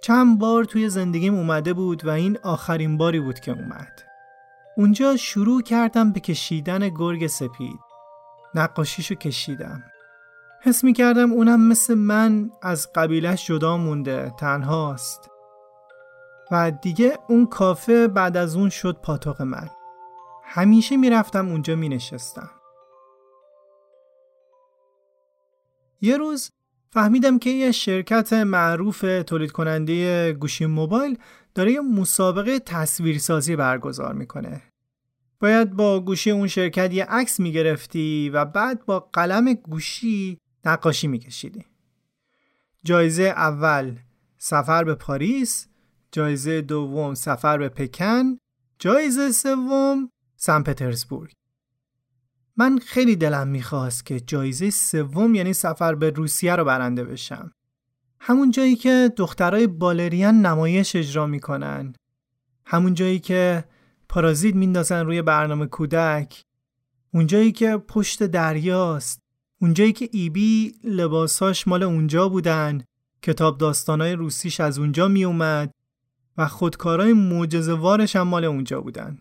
چند 0.04 0.38
بار 0.38 0.64
توی 0.64 0.88
زندگیم 0.88 1.34
اومده 1.34 1.72
بود 1.72 2.04
و 2.04 2.10
این 2.10 2.38
آخرین 2.42 2.96
باری 2.96 3.20
بود 3.20 3.40
که 3.40 3.52
اومد. 3.52 4.02
اونجا 4.76 5.16
شروع 5.16 5.62
کردم 5.62 6.12
به 6.12 6.20
کشیدن 6.20 6.88
گرگ 6.88 7.26
سپید. 7.26 7.80
نقاشیشو 8.54 9.14
کشیدم. 9.14 9.82
حس 10.62 10.84
می 10.84 10.92
کردم 10.92 11.32
اونم 11.32 11.68
مثل 11.68 11.94
من 11.94 12.50
از 12.62 12.92
قبیلش 12.94 13.46
جدا 13.46 13.76
مونده 13.76 14.32
تنهاست. 14.38 15.30
و 16.50 16.70
دیگه 16.70 17.18
اون 17.28 17.46
کافه 17.46 18.08
بعد 18.08 18.36
از 18.36 18.56
اون 18.56 18.68
شد 18.68 18.96
پاتوق 19.02 19.42
من. 19.42 19.70
همیشه 20.44 20.96
می‌رفتم 20.96 21.48
اونجا 21.48 21.76
می 21.76 21.88
نشستم 21.88 22.50
یه 26.00 26.16
روز 26.16 26.50
فهمیدم 26.94 27.38
که 27.38 27.50
یه 27.50 27.72
شرکت 27.72 28.32
معروف 28.32 29.00
تولید 29.26 29.52
کننده 29.52 30.32
گوشی 30.32 30.66
موبایل 30.66 31.18
داره 31.54 31.72
یه 31.72 31.80
مسابقه 31.80 32.58
تصویرسازی 32.58 33.56
برگزار 33.56 34.14
می‌کنه. 34.14 34.62
باید 35.40 35.70
با 35.70 36.00
گوشی 36.00 36.30
اون 36.30 36.46
شرکت 36.46 36.92
یه 36.92 37.04
عکس 37.04 37.40
می‌گرفتی 37.40 38.30
و 38.30 38.44
بعد 38.44 38.84
با 38.84 39.00
قلم 39.00 39.54
گوشی 39.54 40.38
نقاشی 40.64 41.06
میکشیدی. 41.06 41.64
جایزه 42.84 43.22
اول 43.22 43.96
سفر 44.38 44.84
به 44.84 44.94
پاریس، 44.94 45.66
جایزه 46.12 46.60
دوم 46.60 47.14
سفر 47.14 47.58
به 47.58 47.68
پکن، 47.68 48.38
جایزه 48.78 49.32
سوم 49.32 50.10
سن 50.36 50.62
پترزبورگ. 50.62 51.32
من 52.56 52.78
خیلی 52.78 53.16
دلم 53.16 53.48
می‌خواست 53.48 54.06
که 54.06 54.20
جایزه 54.20 54.70
سوم 54.70 55.34
یعنی 55.34 55.52
سفر 55.52 55.94
به 55.94 56.10
روسیه 56.10 56.56
رو 56.56 56.64
برنده 56.64 57.04
بشم. 57.04 57.52
همون 58.20 58.50
جایی 58.50 58.76
که 58.76 59.12
دخترای 59.16 59.66
بالریان 59.66 60.46
نمایش 60.46 60.96
اجرا 60.96 61.26
می‌کنن. 61.26 61.94
همون 62.66 62.94
جایی 62.94 63.18
که 63.18 63.64
پارازیت 64.08 64.54
میندازن 64.54 65.06
روی 65.06 65.22
برنامه 65.22 65.66
کودک. 65.66 66.42
اون 67.14 67.26
جایی 67.26 67.52
که 67.52 67.76
پشت 67.76 68.22
دریاست. 68.22 69.20
اون 69.60 69.74
جایی 69.74 69.92
که 69.92 70.08
ایبی 70.12 70.74
لباساش 70.84 71.68
مال 71.68 71.82
اونجا 71.82 72.28
بودن. 72.28 72.84
کتاب 73.22 73.58
داستانای 73.58 74.12
روسیش 74.12 74.60
از 74.60 74.78
اونجا 74.78 75.08
میومد 75.08 75.70
و 76.36 76.46
خودکارای 76.48 77.12
معجزه‌وارش 77.12 78.16
هم 78.16 78.28
مال 78.28 78.44
اونجا 78.44 78.80
بودن. 78.80 79.18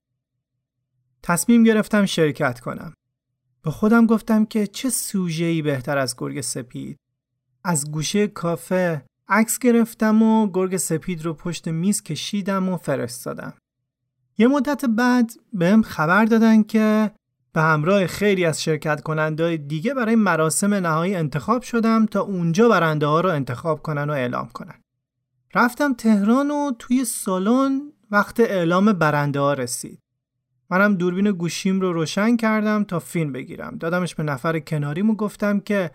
تصمیم 1.24 1.64
گرفتم 1.64 2.06
شرکت 2.06 2.60
کنم. 2.60 2.94
به 3.64 3.72
خودم 3.72 4.06
گفتم 4.06 4.46
که 4.46 4.68
چه 4.68 4.90
سوژه‌ای 4.90 5.62
بهتر 5.62 5.98
از 5.98 6.16
گرگ 6.18 6.42
سپید. 6.42 6.98
از 7.64 7.92
گوشه 7.92 8.28
کافه 8.28 9.06
عکس 9.28 9.60
گرفتم 9.60 10.24
و 10.24 10.52
گرگ 10.52 10.78
سپید 10.78 11.26
رو 11.26 11.34
پشت 11.34 11.68
میز 11.68 12.04
کشیدم 12.04 12.70
و 12.70 12.78
فرستادم. 12.78 13.54
یه 14.38 14.48
مدت 14.48 14.86
بعد 14.86 15.32
بهم 15.54 15.82
خبر 15.82 16.26
دادن 16.26 16.64
که 16.64 17.12
به 17.54 17.62
همراه 17.62 18.08
خیلی 18.08 18.46
از 18.46 18.64
شرکت 18.64 19.02
کننده 19.02 19.58
دیگه 19.58 19.94
برای 19.94 20.16
مراسم 20.16 20.74
نهایی 20.74 21.16
انتخاب 21.16 21.62
شدم 21.62 22.06
تا 22.06 22.22
اونجا 22.22 22.70
برنده 22.70 23.06
ها 23.06 23.22
رو 23.22 23.30
انتخاب 23.30 23.82
کنن 23.82 24.10
و 24.10 24.14
اعلام 24.14 24.50
کنن. 24.50 24.82
رفتم 25.56 25.94
تهران 25.94 26.52
و 26.52 26.72
توی 26.80 27.06
سالن 27.06 27.82
وقت 28.12 28.40
اعلام 28.40 28.94
برنده 28.94 29.40
ها 29.40 29.54
رسید. 29.54 30.03
منم 30.70 30.96
دوربین 30.96 31.32
گوشیم 31.32 31.82
رو 31.82 31.94
روشن 31.94 32.38
کردم 32.38 32.84
تا 32.84 33.00
فیلم 33.00 33.32
بگیرم. 33.32 33.78
دادمش 33.78 34.16
به 34.16 34.24
نفر 34.24 34.60
کناریم 34.60 35.10
و 35.10 35.16
گفتم 35.16 35.60
که 35.60 35.92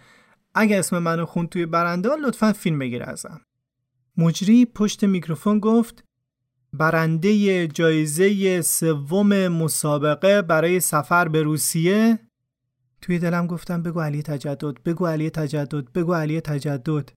اگه 0.55 0.79
اسم 0.79 0.99
منو 0.99 1.27
خون 1.27 1.47
توی 1.47 1.67
برنده 1.67 2.09
لطفا 2.17 2.53
فیلم 2.53 2.79
بگیر 2.79 3.03
ازم. 3.03 3.41
مجری 4.17 4.67
پشت 4.67 5.05
میکروفون 5.05 5.59
گفت 5.59 6.05
برنده 6.73 7.67
جایزه 7.69 8.63
سوم 8.63 9.49
مسابقه 9.49 10.43
برای 10.43 10.81
سفر 10.81 11.29
به 11.29 11.43
روسیه؟ 11.43 12.19
توی 13.01 13.19
دلم 13.19 13.47
گفتم 13.47 13.83
بگو 13.83 14.01
علی 14.01 14.23
تجدد 14.23 14.83
بگو 14.83 15.07
علی 15.07 15.31
تجدد 15.31 15.93
بگو 15.93 16.15
علی 16.15 16.41
تجدد. 16.41 17.13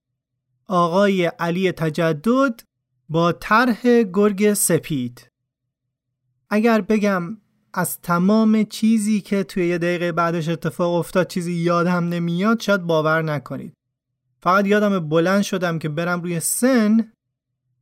آقای 0.68 1.26
علی 1.26 1.72
تجدد 1.72 2.62
با 3.10 3.32
طرح 3.32 4.04
گرگ 4.04 4.54
سپید. 4.54 5.32
اگر 6.50 6.82
بگم 6.82 7.38
از 7.74 8.02
تمام 8.02 8.64
چیزی 8.64 9.22
که 9.22 9.44
توی 9.44 9.68
یه 9.68 9.78
دقیقه 9.78 10.12
بعدش 10.12 10.50
اتفاق 10.50 10.94
افتاد 10.94 11.28
چیزی 11.28 11.54
یادم 11.54 12.10
نمیاد 12.10 12.60
شاید 12.60 12.82
باور 12.82 13.22
نکنید. 13.22 13.74
فقط 14.40 14.68
یادم 14.68 15.10
بلند 15.10 15.42
شدم 15.42 15.80
که 15.80 15.90
برم 15.90 16.22
روی 16.22 16.40
سن 16.40 17.12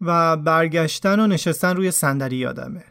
و 0.02 0.38
برگشتن 0.38 1.20
و 1.20 1.28
نشستن 1.28 1.76
روی 1.76 1.92
صندلی 1.92 2.36
یادمه. 2.36 2.84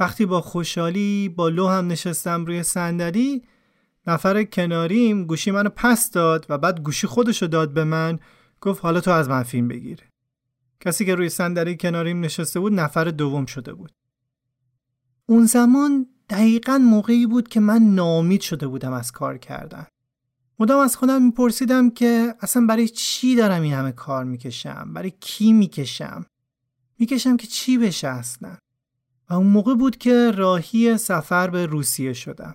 وقتی 0.00 0.26
با 0.26 0.40
خوشحالی 0.40 1.28
با 1.28 1.48
لو 1.48 1.68
هم 1.68 1.86
نشستم 1.86 2.44
روی 2.44 2.62
صندلی 2.62 3.42
نفر 4.06 4.44
کناریم 4.44 5.24
گوشی 5.24 5.50
منو 5.50 5.70
پس 5.76 6.10
داد 6.10 6.46
و 6.48 6.58
بعد 6.58 6.80
گوشی 6.80 7.06
خودشو 7.06 7.46
داد 7.46 7.72
به 7.72 7.84
من 7.84 8.18
گفت 8.60 8.82
حالا 8.82 9.00
تو 9.00 9.10
از 9.10 9.28
من 9.28 9.42
فیلم 9.42 9.68
بگیر. 9.68 10.00
کسی 10.80 11.04
که 11.04 11.14
روی 11.14 11.28
صندلی 11.28 11.76
کناریم 11.76 12.20
نشسته 12.20 12.60
بود 12.60 12.72
نفر 12.72 13.04
دوم 13.04 13.46
شده 13.46 13.74
بود. 13.74 13.92
اون 15.26 15.46
زمان 15.46 16.06
دقیقا 16.28 16.78
موقعی 16.78 17.26
بود 17.26 17.48
که 17.48 17.60
من 17.60 17.82
نامید 17.82 18.40
شده 18.40 18.66
بودم 18.66 18.92
از 18.92 19.12
کار 19.12 19.38
کردن. 19.38 19.86
مدام 20.58 20.80
از 20.80 20.96
خودم 20.96 21.22
میپرسیدم 21.22 21.90
که 21.90 22.34
اصلا 22.40 22.66
برای 22.66 22.88
چی 22.88 23.36
دارم 23.36 23.62
این 23.62 23.72
همه 23.72 23.92
کار 23.92 24.24
می‌کشم؟ 24.24 24.92
برای 24.94 25.12
کی 25.20 25.52
می‌کشم؟ 25.52 26.26
می‌کشم 26.98 27.36
که 27.36 27.46
چی 27.46 27.78
بشه 27.78 28.08
اصلا؟ 28.08 28.56
و 29.30 29.34
اون 29.34 29.46
موقع 29.46 29.74
بود 29.74 29.96
که 29.96 30.30
راهی 30.30 30.98
سفر 30.98 31.50
به 31.50 31.66
روسیه 31.66 32.12
شدم. 32.12 32.54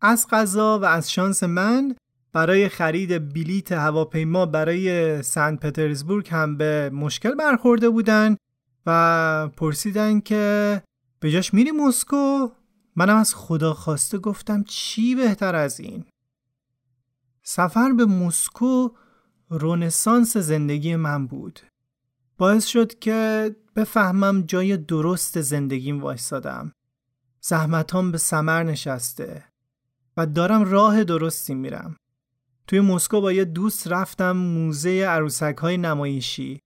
از 0.00 0.26
قضا 0.30 0.78
و 0.78 0.84
از 0.84 1.12
شانس 1.12 1.42
من 1.42 1.94
برای 2.32 2.68
خرید 2.68 3.34
بلیت 3.34 3.72
هواپیما 3.72 4.46
برای 4.46 5.22
سن 5.22 5.56
پترزبورگ 5.56 6.28
هم 6.30 6.56
به 6.56 6.90
مشکل 6.90 7.34
برخورده 7.34 7.88
بودن 7.88 8.36
و 8.86 9.48
پرسیدن 9.56 10.20
که 10.20 10.82
به 11.20 11.30
جاش 11.30 11.54
میری 11.54 11.70
مسکو 11.70 12.48
منم 12.96 13.16
از 13.16 13.34
خدا 13.34 13.74
خواسته 13.74 14.18
گفتم 14.18 14.62
چی 14.62 15.14
بهتر 15.14 15.54
از 15.54 15.80
این؟ 15.80 16.04
سفر 17.42 17.92
به 17.92 18.04
مسکو 18.04 18.88
رونسانس 19.50 20.36
زندگی 20.36 20.96
من 20.96 21.26
بود. 21.26 21.60
باعث 22.38 22.66
شد 22.66 22.98
که 22.98 23.50
بفهمم 23.76 24.42
جای 24.42 24.76
درست 24.76 25.40
زندگیم 25.40 26.00
وایستادم. 26.00 26.72
زحمتام 27.40 28.12
به 28.12 28.18
سمر 28.18 28.62
نشسته 28.62 29.44
و 30.16 30.26
دارم 30.26 30.64
راه 30.64 31.04
درستی 31.04 31.54
میرم. 31.54 31.96
توی 32.66 32.80
مسکو 32.80 33.20
با 33.20 33.32
یه 33.32 33.44
دوست 33.44 33.88
رفتم 33.88 34.32
موزه 34.32 34.90
عروسک 34.90 35.56
های 35.58 35.76
نمایشی. 35.76 36.60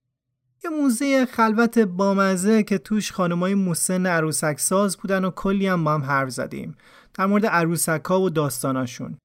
یه 0.65 0.71
موزه 0.71 1.27
خلوت 1.27 1.79
بامزه 1.79 2.63
که 2.63 2.79
توش 2.79 3.13
خانمای 3.13 3.55
مسن 3.55 4.07
عروسک 4.07 4.61
ساز 4.61 4.97
بودن 4.97 5.25
و 5.25 5.31
کلی 5.31 5.67
هم 5.67 5.85
با 5.85 5.95
هم 5.95 6.03
حرف 6.03 6.31
زدیم. 6.31 6.77
در 7.15 7.27
مورد 7.27 7.47
عروسک 7.47 8.05
ها 8.05 8.21
و 8.21 8.31
داستاناشون. 8.31 9.19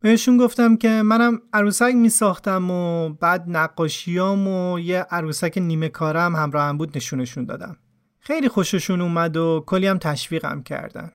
بهشون 0.00 0.36
گفتم 0.36 0.76
که 0.76 0.88
منم 0.88 1.40
عروسک 1.52 1.94
می 1.94 2.08
ساختم 2.08 2.70
و 2.70 3.08
بعد 3.08 3.44
نقاشیام 3.48 4.48
و 4.48 4.78
یه 4.78 5.06
عروسک 5.10 5.58
نیمه 5.58 5.88
کارم 5.88 6.36
همراه 6.36 6.68
هم 6.68 6.78
بود 6.78 6.96
نشونشون 6.96 7.44
دادم. 7.44 7.76
خیلی 8.20 8.48
خوششون 8.48 9.00
اومد 9.00 9.36
و 9.36 9.64
کلی 9.66 9.86
هم 9.86 9.98
تشویقم 9.98 10.62
کردن. 10.62 11.10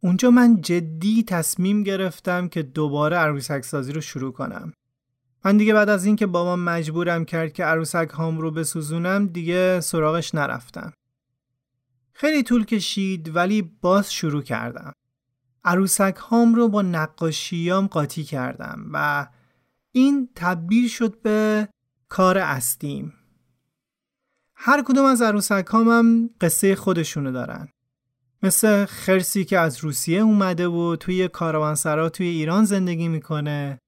اونجا 0.00 0.30
من 0.30 0.60
جدی 0.60 1.22
تصمیم 1.22 1.82
گرفتم 1.82 2.48
که 2.48 2.62
دوباره 2.62 3.16
عروسک 3.16 3.64
سازی 3.64 3.92
رو 3.92 4.00
شروع 4.00 4.32
کنم. 4.32 4.72
من 5.44 5.56
دیگه 5.56 5.74
بعد 5.74 5.88
از 5.88 6.04
اینکه 6.04 6.26
بابام 6.26 6.60
مجبورم 6.60 7.24
کرد 7.24 7.52
که 7.52 7.64
عروسک 7.64 8.10
هام 8.10 8.38
رو 8.38 8.50
بسوزونم 8.50 9.26
دیگه 9.26 9.80
سراغش 9.80 10.34
نرفتم. 10.34 10.92
خیلی 12.12 12.42
طول 12.42 12.64
کشید 12.64 13.36
ولی 13.36 13.62
باز 13.62 14.12
شروع 14.12 14.42
کردم. 14.42 14.92
عروسک 15.64 16.16
هام 16.16 16.54
رو 16.54 16.68
با 16.68 16.82
نقاشیام 16.82 17.86
قاطی 17.86 18.24
کردم 18.24 18.86
و 18.92 19.26
این 19.92 20.28
تبدیل 20.34 20.88
شد 20.88 21.22
به 21.22 21.68
کار 22.08 22.38
اصلیم 22.38 23.12
هر 24.54 24.82
کدوم 24.82 25.04
از 25.04 25.22
عروسک 25.22 25.68
هم 25.72 26.30
قصه 26.40 26.74
خودشونو 26.74 27.32
دارن. 27.32 27.68
مثل 28.42 28.84
خرسی 28.84 29.44
که 29.44 29.58
از 29.58 29.78
روسیه 29.78 30.20
اومده 30.20 30.68
و 30.68 30.96
توی 30.96 31.28
کاروانسرا 31.28 32.08
توی 32.08 32.26
ایران 32.26 32.64
زندگی 32.64 33.08
می‌کنه. 33.08 33.78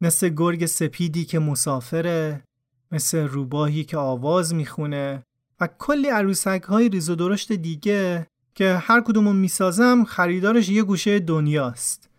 مثل 0.00 0.28
گرگ 0.28 0.66
سپیدی 0.66 1.24
که 1.24 1.38
مسافره 1.38 2.44
مثل 2.92 3.18
روباهی 3.18 3.84
که 3.84 3.96
آواز 3.96 4.54
می‌خونه 4.54 5.22
و 5.60 5.68
کلی 5.78 6.08
عروسک 6.08 6.62
های 6.62 6.88
ریز 6.88 7.10
و 7.10 7.14
درشت 7.14 7.52
دیگه 7.52 8.26
که 8.54 8.76
هر 8.76 9.00
کدومو 9.00 9.32
می‌سازم 9.32 10.04
خریدارش 10.04 10.68
یه 10.68 10.82
گوشه 10.82 11.18
دنیاست 11.18 12.10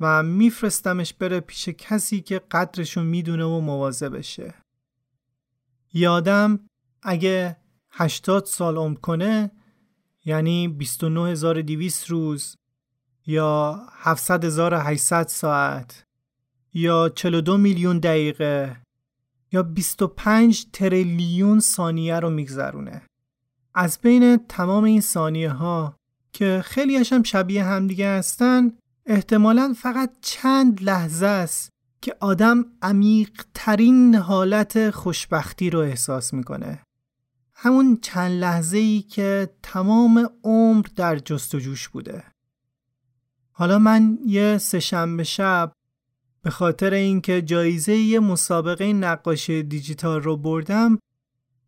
و 0.00 0.22
میفرستمش 0.22 1.14
بره 1.14 1.40
پیش 1.40 1.68
کسی 1.68 2.20
که 2.20 2.38
قدرشو 2.38 3.02
می‌دونه 3.02 3.44
و 3.44 3.60
موازه 3.60 4.08
بشه. 4.08 4.54
یادم 5.92 6.60
اگه 7.02 7.56
80 7.90 8.44
سال 8.44 8.76
عمر 8.76 8.96
کنه 8.96 9.50
یعنی 10.24 10.68
29200 10.68 12.10
روز 12.10 12.56
یا 13.26 13.82
700800 13.92 15.26
ساعت 15.28 16.06
یا 16.74 17.08
42 17.08 17.56
میلیون 17.56 17.98
دقیقه 17.98 18.76
یا 19.52 19.62
25 19.62 20.66
تریلیون 20.72 21.60
ثانیه 21.60 22.20
رو 22.20 22.30
میگذرونه. 22.30 23.02
از 23.74 23.98
بین 24.02 24.36
تمام 24.36 24.84
این 24.84 25.00
ثانیه 25.00 25.50
ها 25.50 25.96
که 26.32 26.62
خیلی 26.64 26.96
هم 26.96 27.22
شبیه 27.22 27.64
همدیگه 27.64 28.08
هستن 28.08 28.72
احتمالا 29.06 29.74
فقط 29.76 30.10
چند 30.20 30.82
لحظه 30.82 31.26
است 31.26 31.70
که 32.00 32.16
آدم 32.20 32.64
عمیق 32.82 33.44
ترین 33.54 34.14
حالت 34.14 34.90
خوشبختی 34.90 35.70
رو 35.70 35.78
احساس 35.78 36.34
می‌کنه. 36.34 36.82
همون 37.54 37.98
چند 38.02 38.32
لحظه 38.40 38.78
ای 38.78 39.02
که 39.02 39.50
تمام 39.62 40.30
عمر 40.44 40.86
در 40.96 41.18
جستجوش 41.18 41.88
بوده. 41.88 42.24
حالا 43.52 43.78
من 43.78 44.18
یه 44.26 44.58
سهشنبه 44.58 45.24
شب 45.24 45.72
به 46.42 46.50
خاطر 46.50 46.94
اینکه 46.94 47.42
جایزه 47.42 47.96
یه 47.96 48.20
مسابقه 48.20 48.92
نقاشی 48.92 49.62
دیجیتال 49.62 50.22
رو 50.22 50.36
بردم 50.36 50.98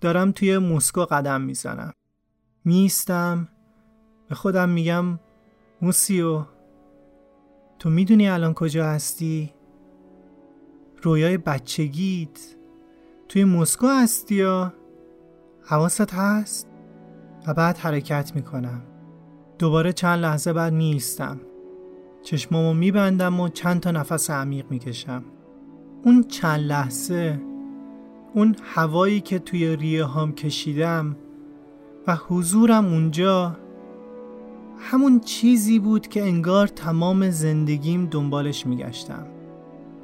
دارم 0.01 0.33
توی 0.33 0.59
مسکو 0.59 1.05
قدم 1.05 1.41
می‌زنم. 1.41 1.93
میستم 2.64 3.49
به 4.29 4.35
خودم 4.35 4.68
میگم 4.68 5.18
موسیو 5.83 6.45
تو 7.79 7.91
می‌دونی 7.91 8.29
الان 8.29 8.55
کجا 8.55 8.87
هستی؟ 8.87 9.53
رویای 11.03 11.39
بچگیت. 11.39 12.57
توی 13.29 13.45
مسکو 13.45 13.87
هستی 13.87 14.35
یا؟ 14.35 14.75
حواست 15.64 16.14
هست؟ 16.14 16.68
و 17.47 17.55
بعد 17.55 17.79
حرکت 17.79 18.33
می‌کنم. 18.35 18.83
دوباره 19.59 19.93
چند 19.93 20.18
لحظه 20.18 20.53
بعد 20.53 20.73
میستم 20.73 21.41
چشمامو 22.23 22.75
میبندم 22.75 23.41
و 23.41 23.49
چند 23.49 23.81
تا 23.81 23.91
نفس 23.91 24.31
عمیق 24.31 24.66
می‌کشم. 24.70 25.25
اون 26.05 26.23
چند 26.23 26.61
لحظه 26.61 27.41
اون 28.35 28.57
هوایی 28.62 29.20
که 29.20 29.39
توی 29.39 29.77
ریه 29.77 30.05
هام 30.05 30.33
کشیدم 30.33 31.16
و 32.07 32.16
حضورم 32.29 32.87
اونجا 32.87 33.57
همون 34.79 35.20
چیزی 35.20 35.79
بود 35.79 36.09
که 36.09 36.23
انگار 36.23 36.66
تمام 36.66 37.31
زندگیم 37.31 38.07
دنبالش 38.07 38.66
میگشتم. 38.66 39.27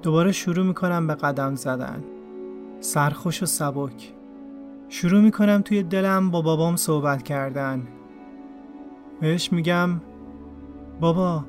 دوباره 0.03 0.33
شروع 0.33 0.67
می‌کنم 0.67 1.07
به 1.07 1.15
قدم 1.15 1.55
زدن. 1.55 2.05
سرخوش 2.81 3.43
و 3.43 3.47
سبک. 3.47 4.13
شروع 4.89 5.21
می‌کنم 5.21 5.63
توی 5.65 5.83
دلم 5.83 6.31
با 6.31 6.43
بابام 6.43 6.77
صحبت 6.77 7.23
کردن. 7.23 7.87
بهش 9.21 9.53
میگم 9.53 9.91
بابا 11.01 11.45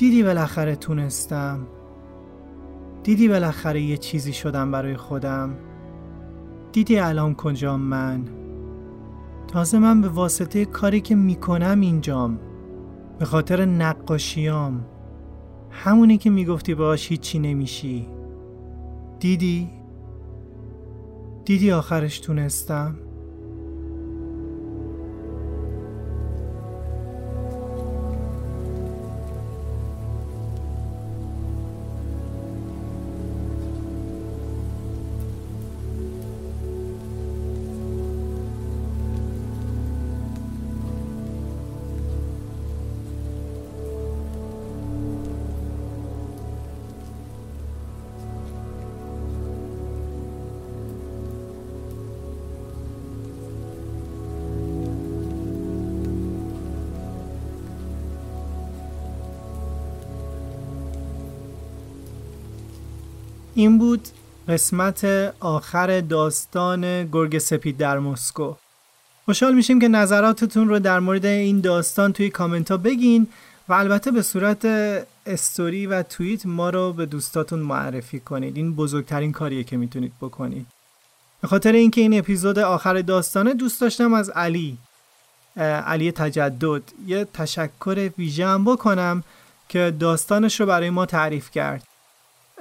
دیدی 0.00 0.22
بالاخره 0.22 0.76
تونستم. 0.76 1.66
دیدی 3.02 3.28
بالاخره 3.28 3.80
یه 3.80 3.96
چیزی 3.96 4.32
شدم 4.32 4.70
برای 4.70 4.96
خودم. 4.96 5.54
دیدی 6.72 6.98
الان 6.98 7.34
کجام 7.34 7.80
من. 7.80 8.24
تازه 9.48 9.78
من 9.78 10.00
به 10.00 10.08
واسطه 10.08 10.64
کاری 10.64 11.00
که 11.00 11.14
می‌کنم 11.14 11.80
اینجام. 11.80 12.38
به 13.18 13.24
خاطر 13.24 13.64
نقاشیام. 13.64 14.84
همونی 15.70 16.18
که 16.18 16.30
می‌گفتی 16.30 16.74
باش 16.74 17.08
هیچی 17.08 17.38
نمیشی. 17.38 18.06
دیدی؟ 19.18 19.70
دیدی 21.44 21.72
آخرش 21.72 22.20
تونستم؟ 22.20 22.94
قسمت 64.50 65.04
آخر 65.40 66.00
داستان 66.00 67.06
گرگ 67.06 67.38
سپید 67.38 67.76
در 67.76 67.98
مسکو. 67.98 68.54
خوشحال 69.24 69.54
میشیم 69.54 69.80
که 69.80 69.88
نظراتتون 69.88 70.68
رو 70.68 70.78
در 70.78 71.00
مورد 71.00 71.26
این 71.26 71.60
داستان 71.60 72.12
توی 72.12 72.30
کامنت 72.30 72.70
ها 72.70 72.76
بگین 72.76 73.28
و 73.68 73.72
البته 73.72 74.10
به 74.10 74.22
صورت 74.22 74.64
استوری 75.26 75.86
و 75.86 76.02
توییت 76.02 76.46
ما 76.46 76.70
رو 76.70 76.92
به 76.92 77.06
دوستاتون 77.06 77.58
معرفی 77.58 78.20
کنید. 78.20 78.56
این 78.56 78.74
بزرگترین 78.74 79.32
کاریه 79.32 79.64
که 79.64 79.76
می‌تونید 79.76 80.12
بکنید. 80.20 80.66
به 81.40 81.48
خاطر 81.48 81.72
اینکه 81.72 82.00
این 82.00 82.18
اپیزود 82.18 82.58
آخر 82.58 83.00
داستانه 83.00 83.54
دوست 83.54 83.80
داشتم 83.80 84.14
از 84.14 84.30
علی 84.30 84.78
علی 85.86 86.12
تجدد 86.12 86.82
یه 87.06 87.24
تشکر 87.34 88.10
ویژه 88.18 88.46
هم 88.46 88.64
بکنم 88.64 89.24
که 89.68 89.94
داستانش 90.00 90.60
رو 90.60 90.66
برای 90.66 90.90
ما 90.90 91.06
تعریف 91.06 91.50
کرد. 91.50 91.82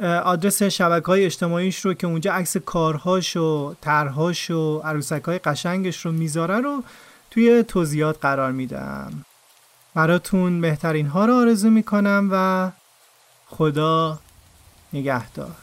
آدرس 0.02 0.64
شبکه 0.64 1.06
های 1.06 1.26
اجتماعیش 1.26 1.86
رو 1.86 1.94
که 1.94 2.08
اونجا 2.08 2.34
عکس 2.34 2.58
کارهاش 2.58 3.38
و 3.38 3.76
طرحهاش 3.82 4.52
و 4.52 4.80
عروسک 4.80 5.24
های 5.24 5.40
قشنگش 5.40 6.06
رو 6.06 6.12
می‌ذاره 6.12 6.60
رو 6.60 6.84
توی 7.32 7.64
توضیحات 7.64 8.18
قرار 8.22 8.52
میدم. 8.52 9.26
براتون 9.96 10.62
بهترین 10.62 11.08
ها 11.08 11.26
رو 11.26 11.34
آرزو 11.34 11.70
می‌کنم 11.70 12.30
و 12.32 12.72
خدا 13.48 14.20
نگهدار. 14.94 15.56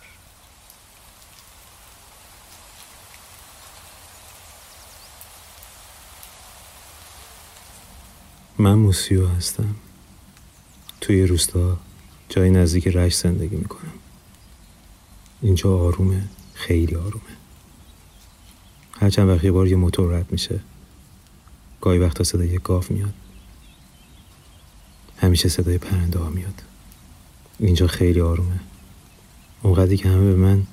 من 8.59 8.75
موسیو 8.75 9.27
هستم. 9.27 9.75
توی 11.01 11.27
روستا 11.27 11.77
جای 12.29 12.51
نزدیک 12.51 12.89
رش 12.89 13.17
زندگی 13.17 13.57
می‌کنم. 13.57 13.93
اینجا 15.43 15.79
آرومه. 15.79 16.25
خیلی 16.55 16.95
آرومه. 16.95 17.37
هر 18.93 19.11
چند 19.11 19.29
وقت 19.29 19.45
یه 19.45 19.53
بار 19.53 19.67
یه 19.69 19.77
موتور 19.77 20.19
رد 20.19 20.33
میشه. 20.33 20.61
گاهی 21.81 21.99
وقتا 21.99 22.25
صدای 22.25 22.59
گاف 22.59 22.91
میاد. 22.91 23.15
همیشه 25.17 25.49
صدای 25.49 25.79
پرنده 25.79 26.19
ها 26.19 26.31
میاد. 26.31 26.63
اینجا 27.59 27.87
خیلی 27.87 28.21
آرومه. 28.21 28.61
اونقدری 29.63 29.97
که 29.97 30.09
همه 30.09 30.33
به 30.33 30.37
من 30.37 30.67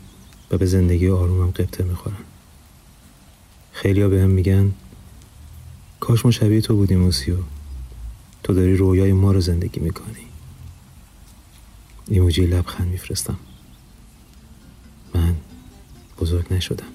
و 0.52 0.58
به 0.58 0.66
زندگی 0.66 1.10
آرومم 1.10 1.52
قبطه 1.52 1.84
می‌خورن. 1.84 2.24
خیلی 3.72 4.02
ها 4.02 4.10
به 4.10 4.22
هم 4.22 4.30
میگن 4.30 4.74
کاش 6.00 6.26
ما 6.26 6.32
شبیه 6.32 6.62
تو 6.62 6.76
بودیم 6.76 7.00
موسیو. 7.00 7.38
تو 8.44 8.54
داری 8.54 8.76
رویای 8.76 9.14
ما 9.14 9.32
رو 9.32 9.42
زندگی 9.42 9.80
می‌کنی. 9.80 10.26
ایموجی 12.08 12.46
لبخند 12.46 12.88
میفرستم. 12.88 13.38
بزرگ 16.23 16.53
نشدم 16.53 16.87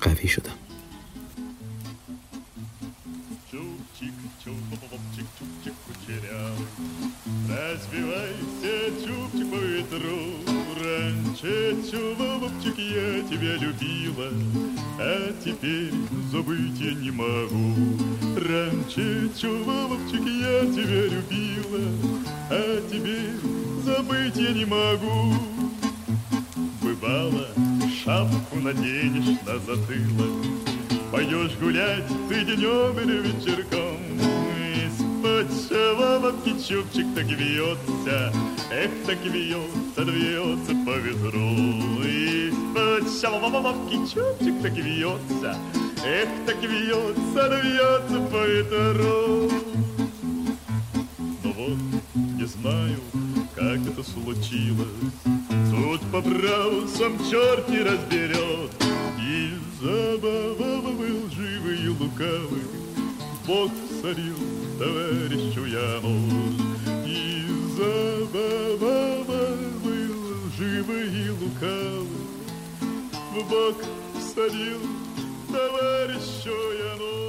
قوی 0.00 0.28
شدم 0.28 0.60
Развивайся, 7.48 8.90
чубчик 9.04 9.50
по 9.50 9.56
ветру 9.56 10.20
Раньше, 10.82 11.76
чубчик, 11.90 12.78
я 12.78 13.22
тебя 13.28 13.56
любила 13.56 14.30
А 14.98 15.32
теперь 15.44 15.92
забыть 16.32 16.80
я 16.80 16.94
не 16.94 17.10
могу 17.10 17.74
Раньше, 18.36 19.30
чубчик, 19.38 20.24
я 20.26 20.60
тебя 20.72 21.02
любила 21.14 21.84
А 22.50 22.80
теперь 22.90 23.38
забыть 23.84 24.36
я 24.36 24.52
не 24.52 24.64
могу 24.64 25.34
Бывало, 26.82 27.48
шапку 28.05 28.57
наденешь 28.57 29.39
на 29.45 29.57
затылок. 29.59 30.45
Пойдешь 31.11 31.57
гулять 31.59 32.07
ты 32.29 32.45
днем 32.45 32.99
или 32.99 33.17
вечерком. 33.27 33.97
Из-под 34.85 35.47
шеловки 35.67 36.51
чубчик 36.67 37.07
так 37.15 37.25
вьется 37.25 38.31
Эх, 38.71 38.91
так 39.07 39.17
вьется, 39.23 40.03
вьется 40.03 40.71
по 40.85 40.97
ветру 40.97 41.49
Из-под 42.03 43.09
шеловки 43.19 43.95
чубчик 44.13 44.61
так 44.61 44.73
вьется 44.73 45.57
Эх, 46.05 46.29
так 46.45 46.61
вьется, 46.61 47.61
вьется 47.63 48.19
по 48.31 48.45
ветру 48.45 49.51
Ну 51.43 51.53
вот, 51.53 51.77
не 52.15 52.45
знаю, 52.45 52.99
как 53.55 53.79
это 53.87 54.03
случилось 54.03 54.87
Тут 55.75 56.01
по 56.09 56.21
праву 56.21 56.87
сам 56.87 57.17
черт 57.29 57.67
не 57.67 57.79
разберет. 57.79 58.71
И 59.19 59.51
забава 59.81 60.91
был 60.91 61.29
живый 61.35 61.83
и 61.83 61.89
лукавый. 61.89 62.63
Бог 63.45 63.71
сорил 64.01 64.37
товарищу 64.79 65.65
Яну 65.65 66.17
И 67.05 67.45
забава 67.77 69.23
был 69.83 70.51
живый 70.57 71.07
и 71.09 71.29
лукавый. 71.29 72.07
В 73.33 73.49
бок 73.49 73.75
сорил 74.33 74.79
товарищу 75.51 76.55
Яну 76.93 77.24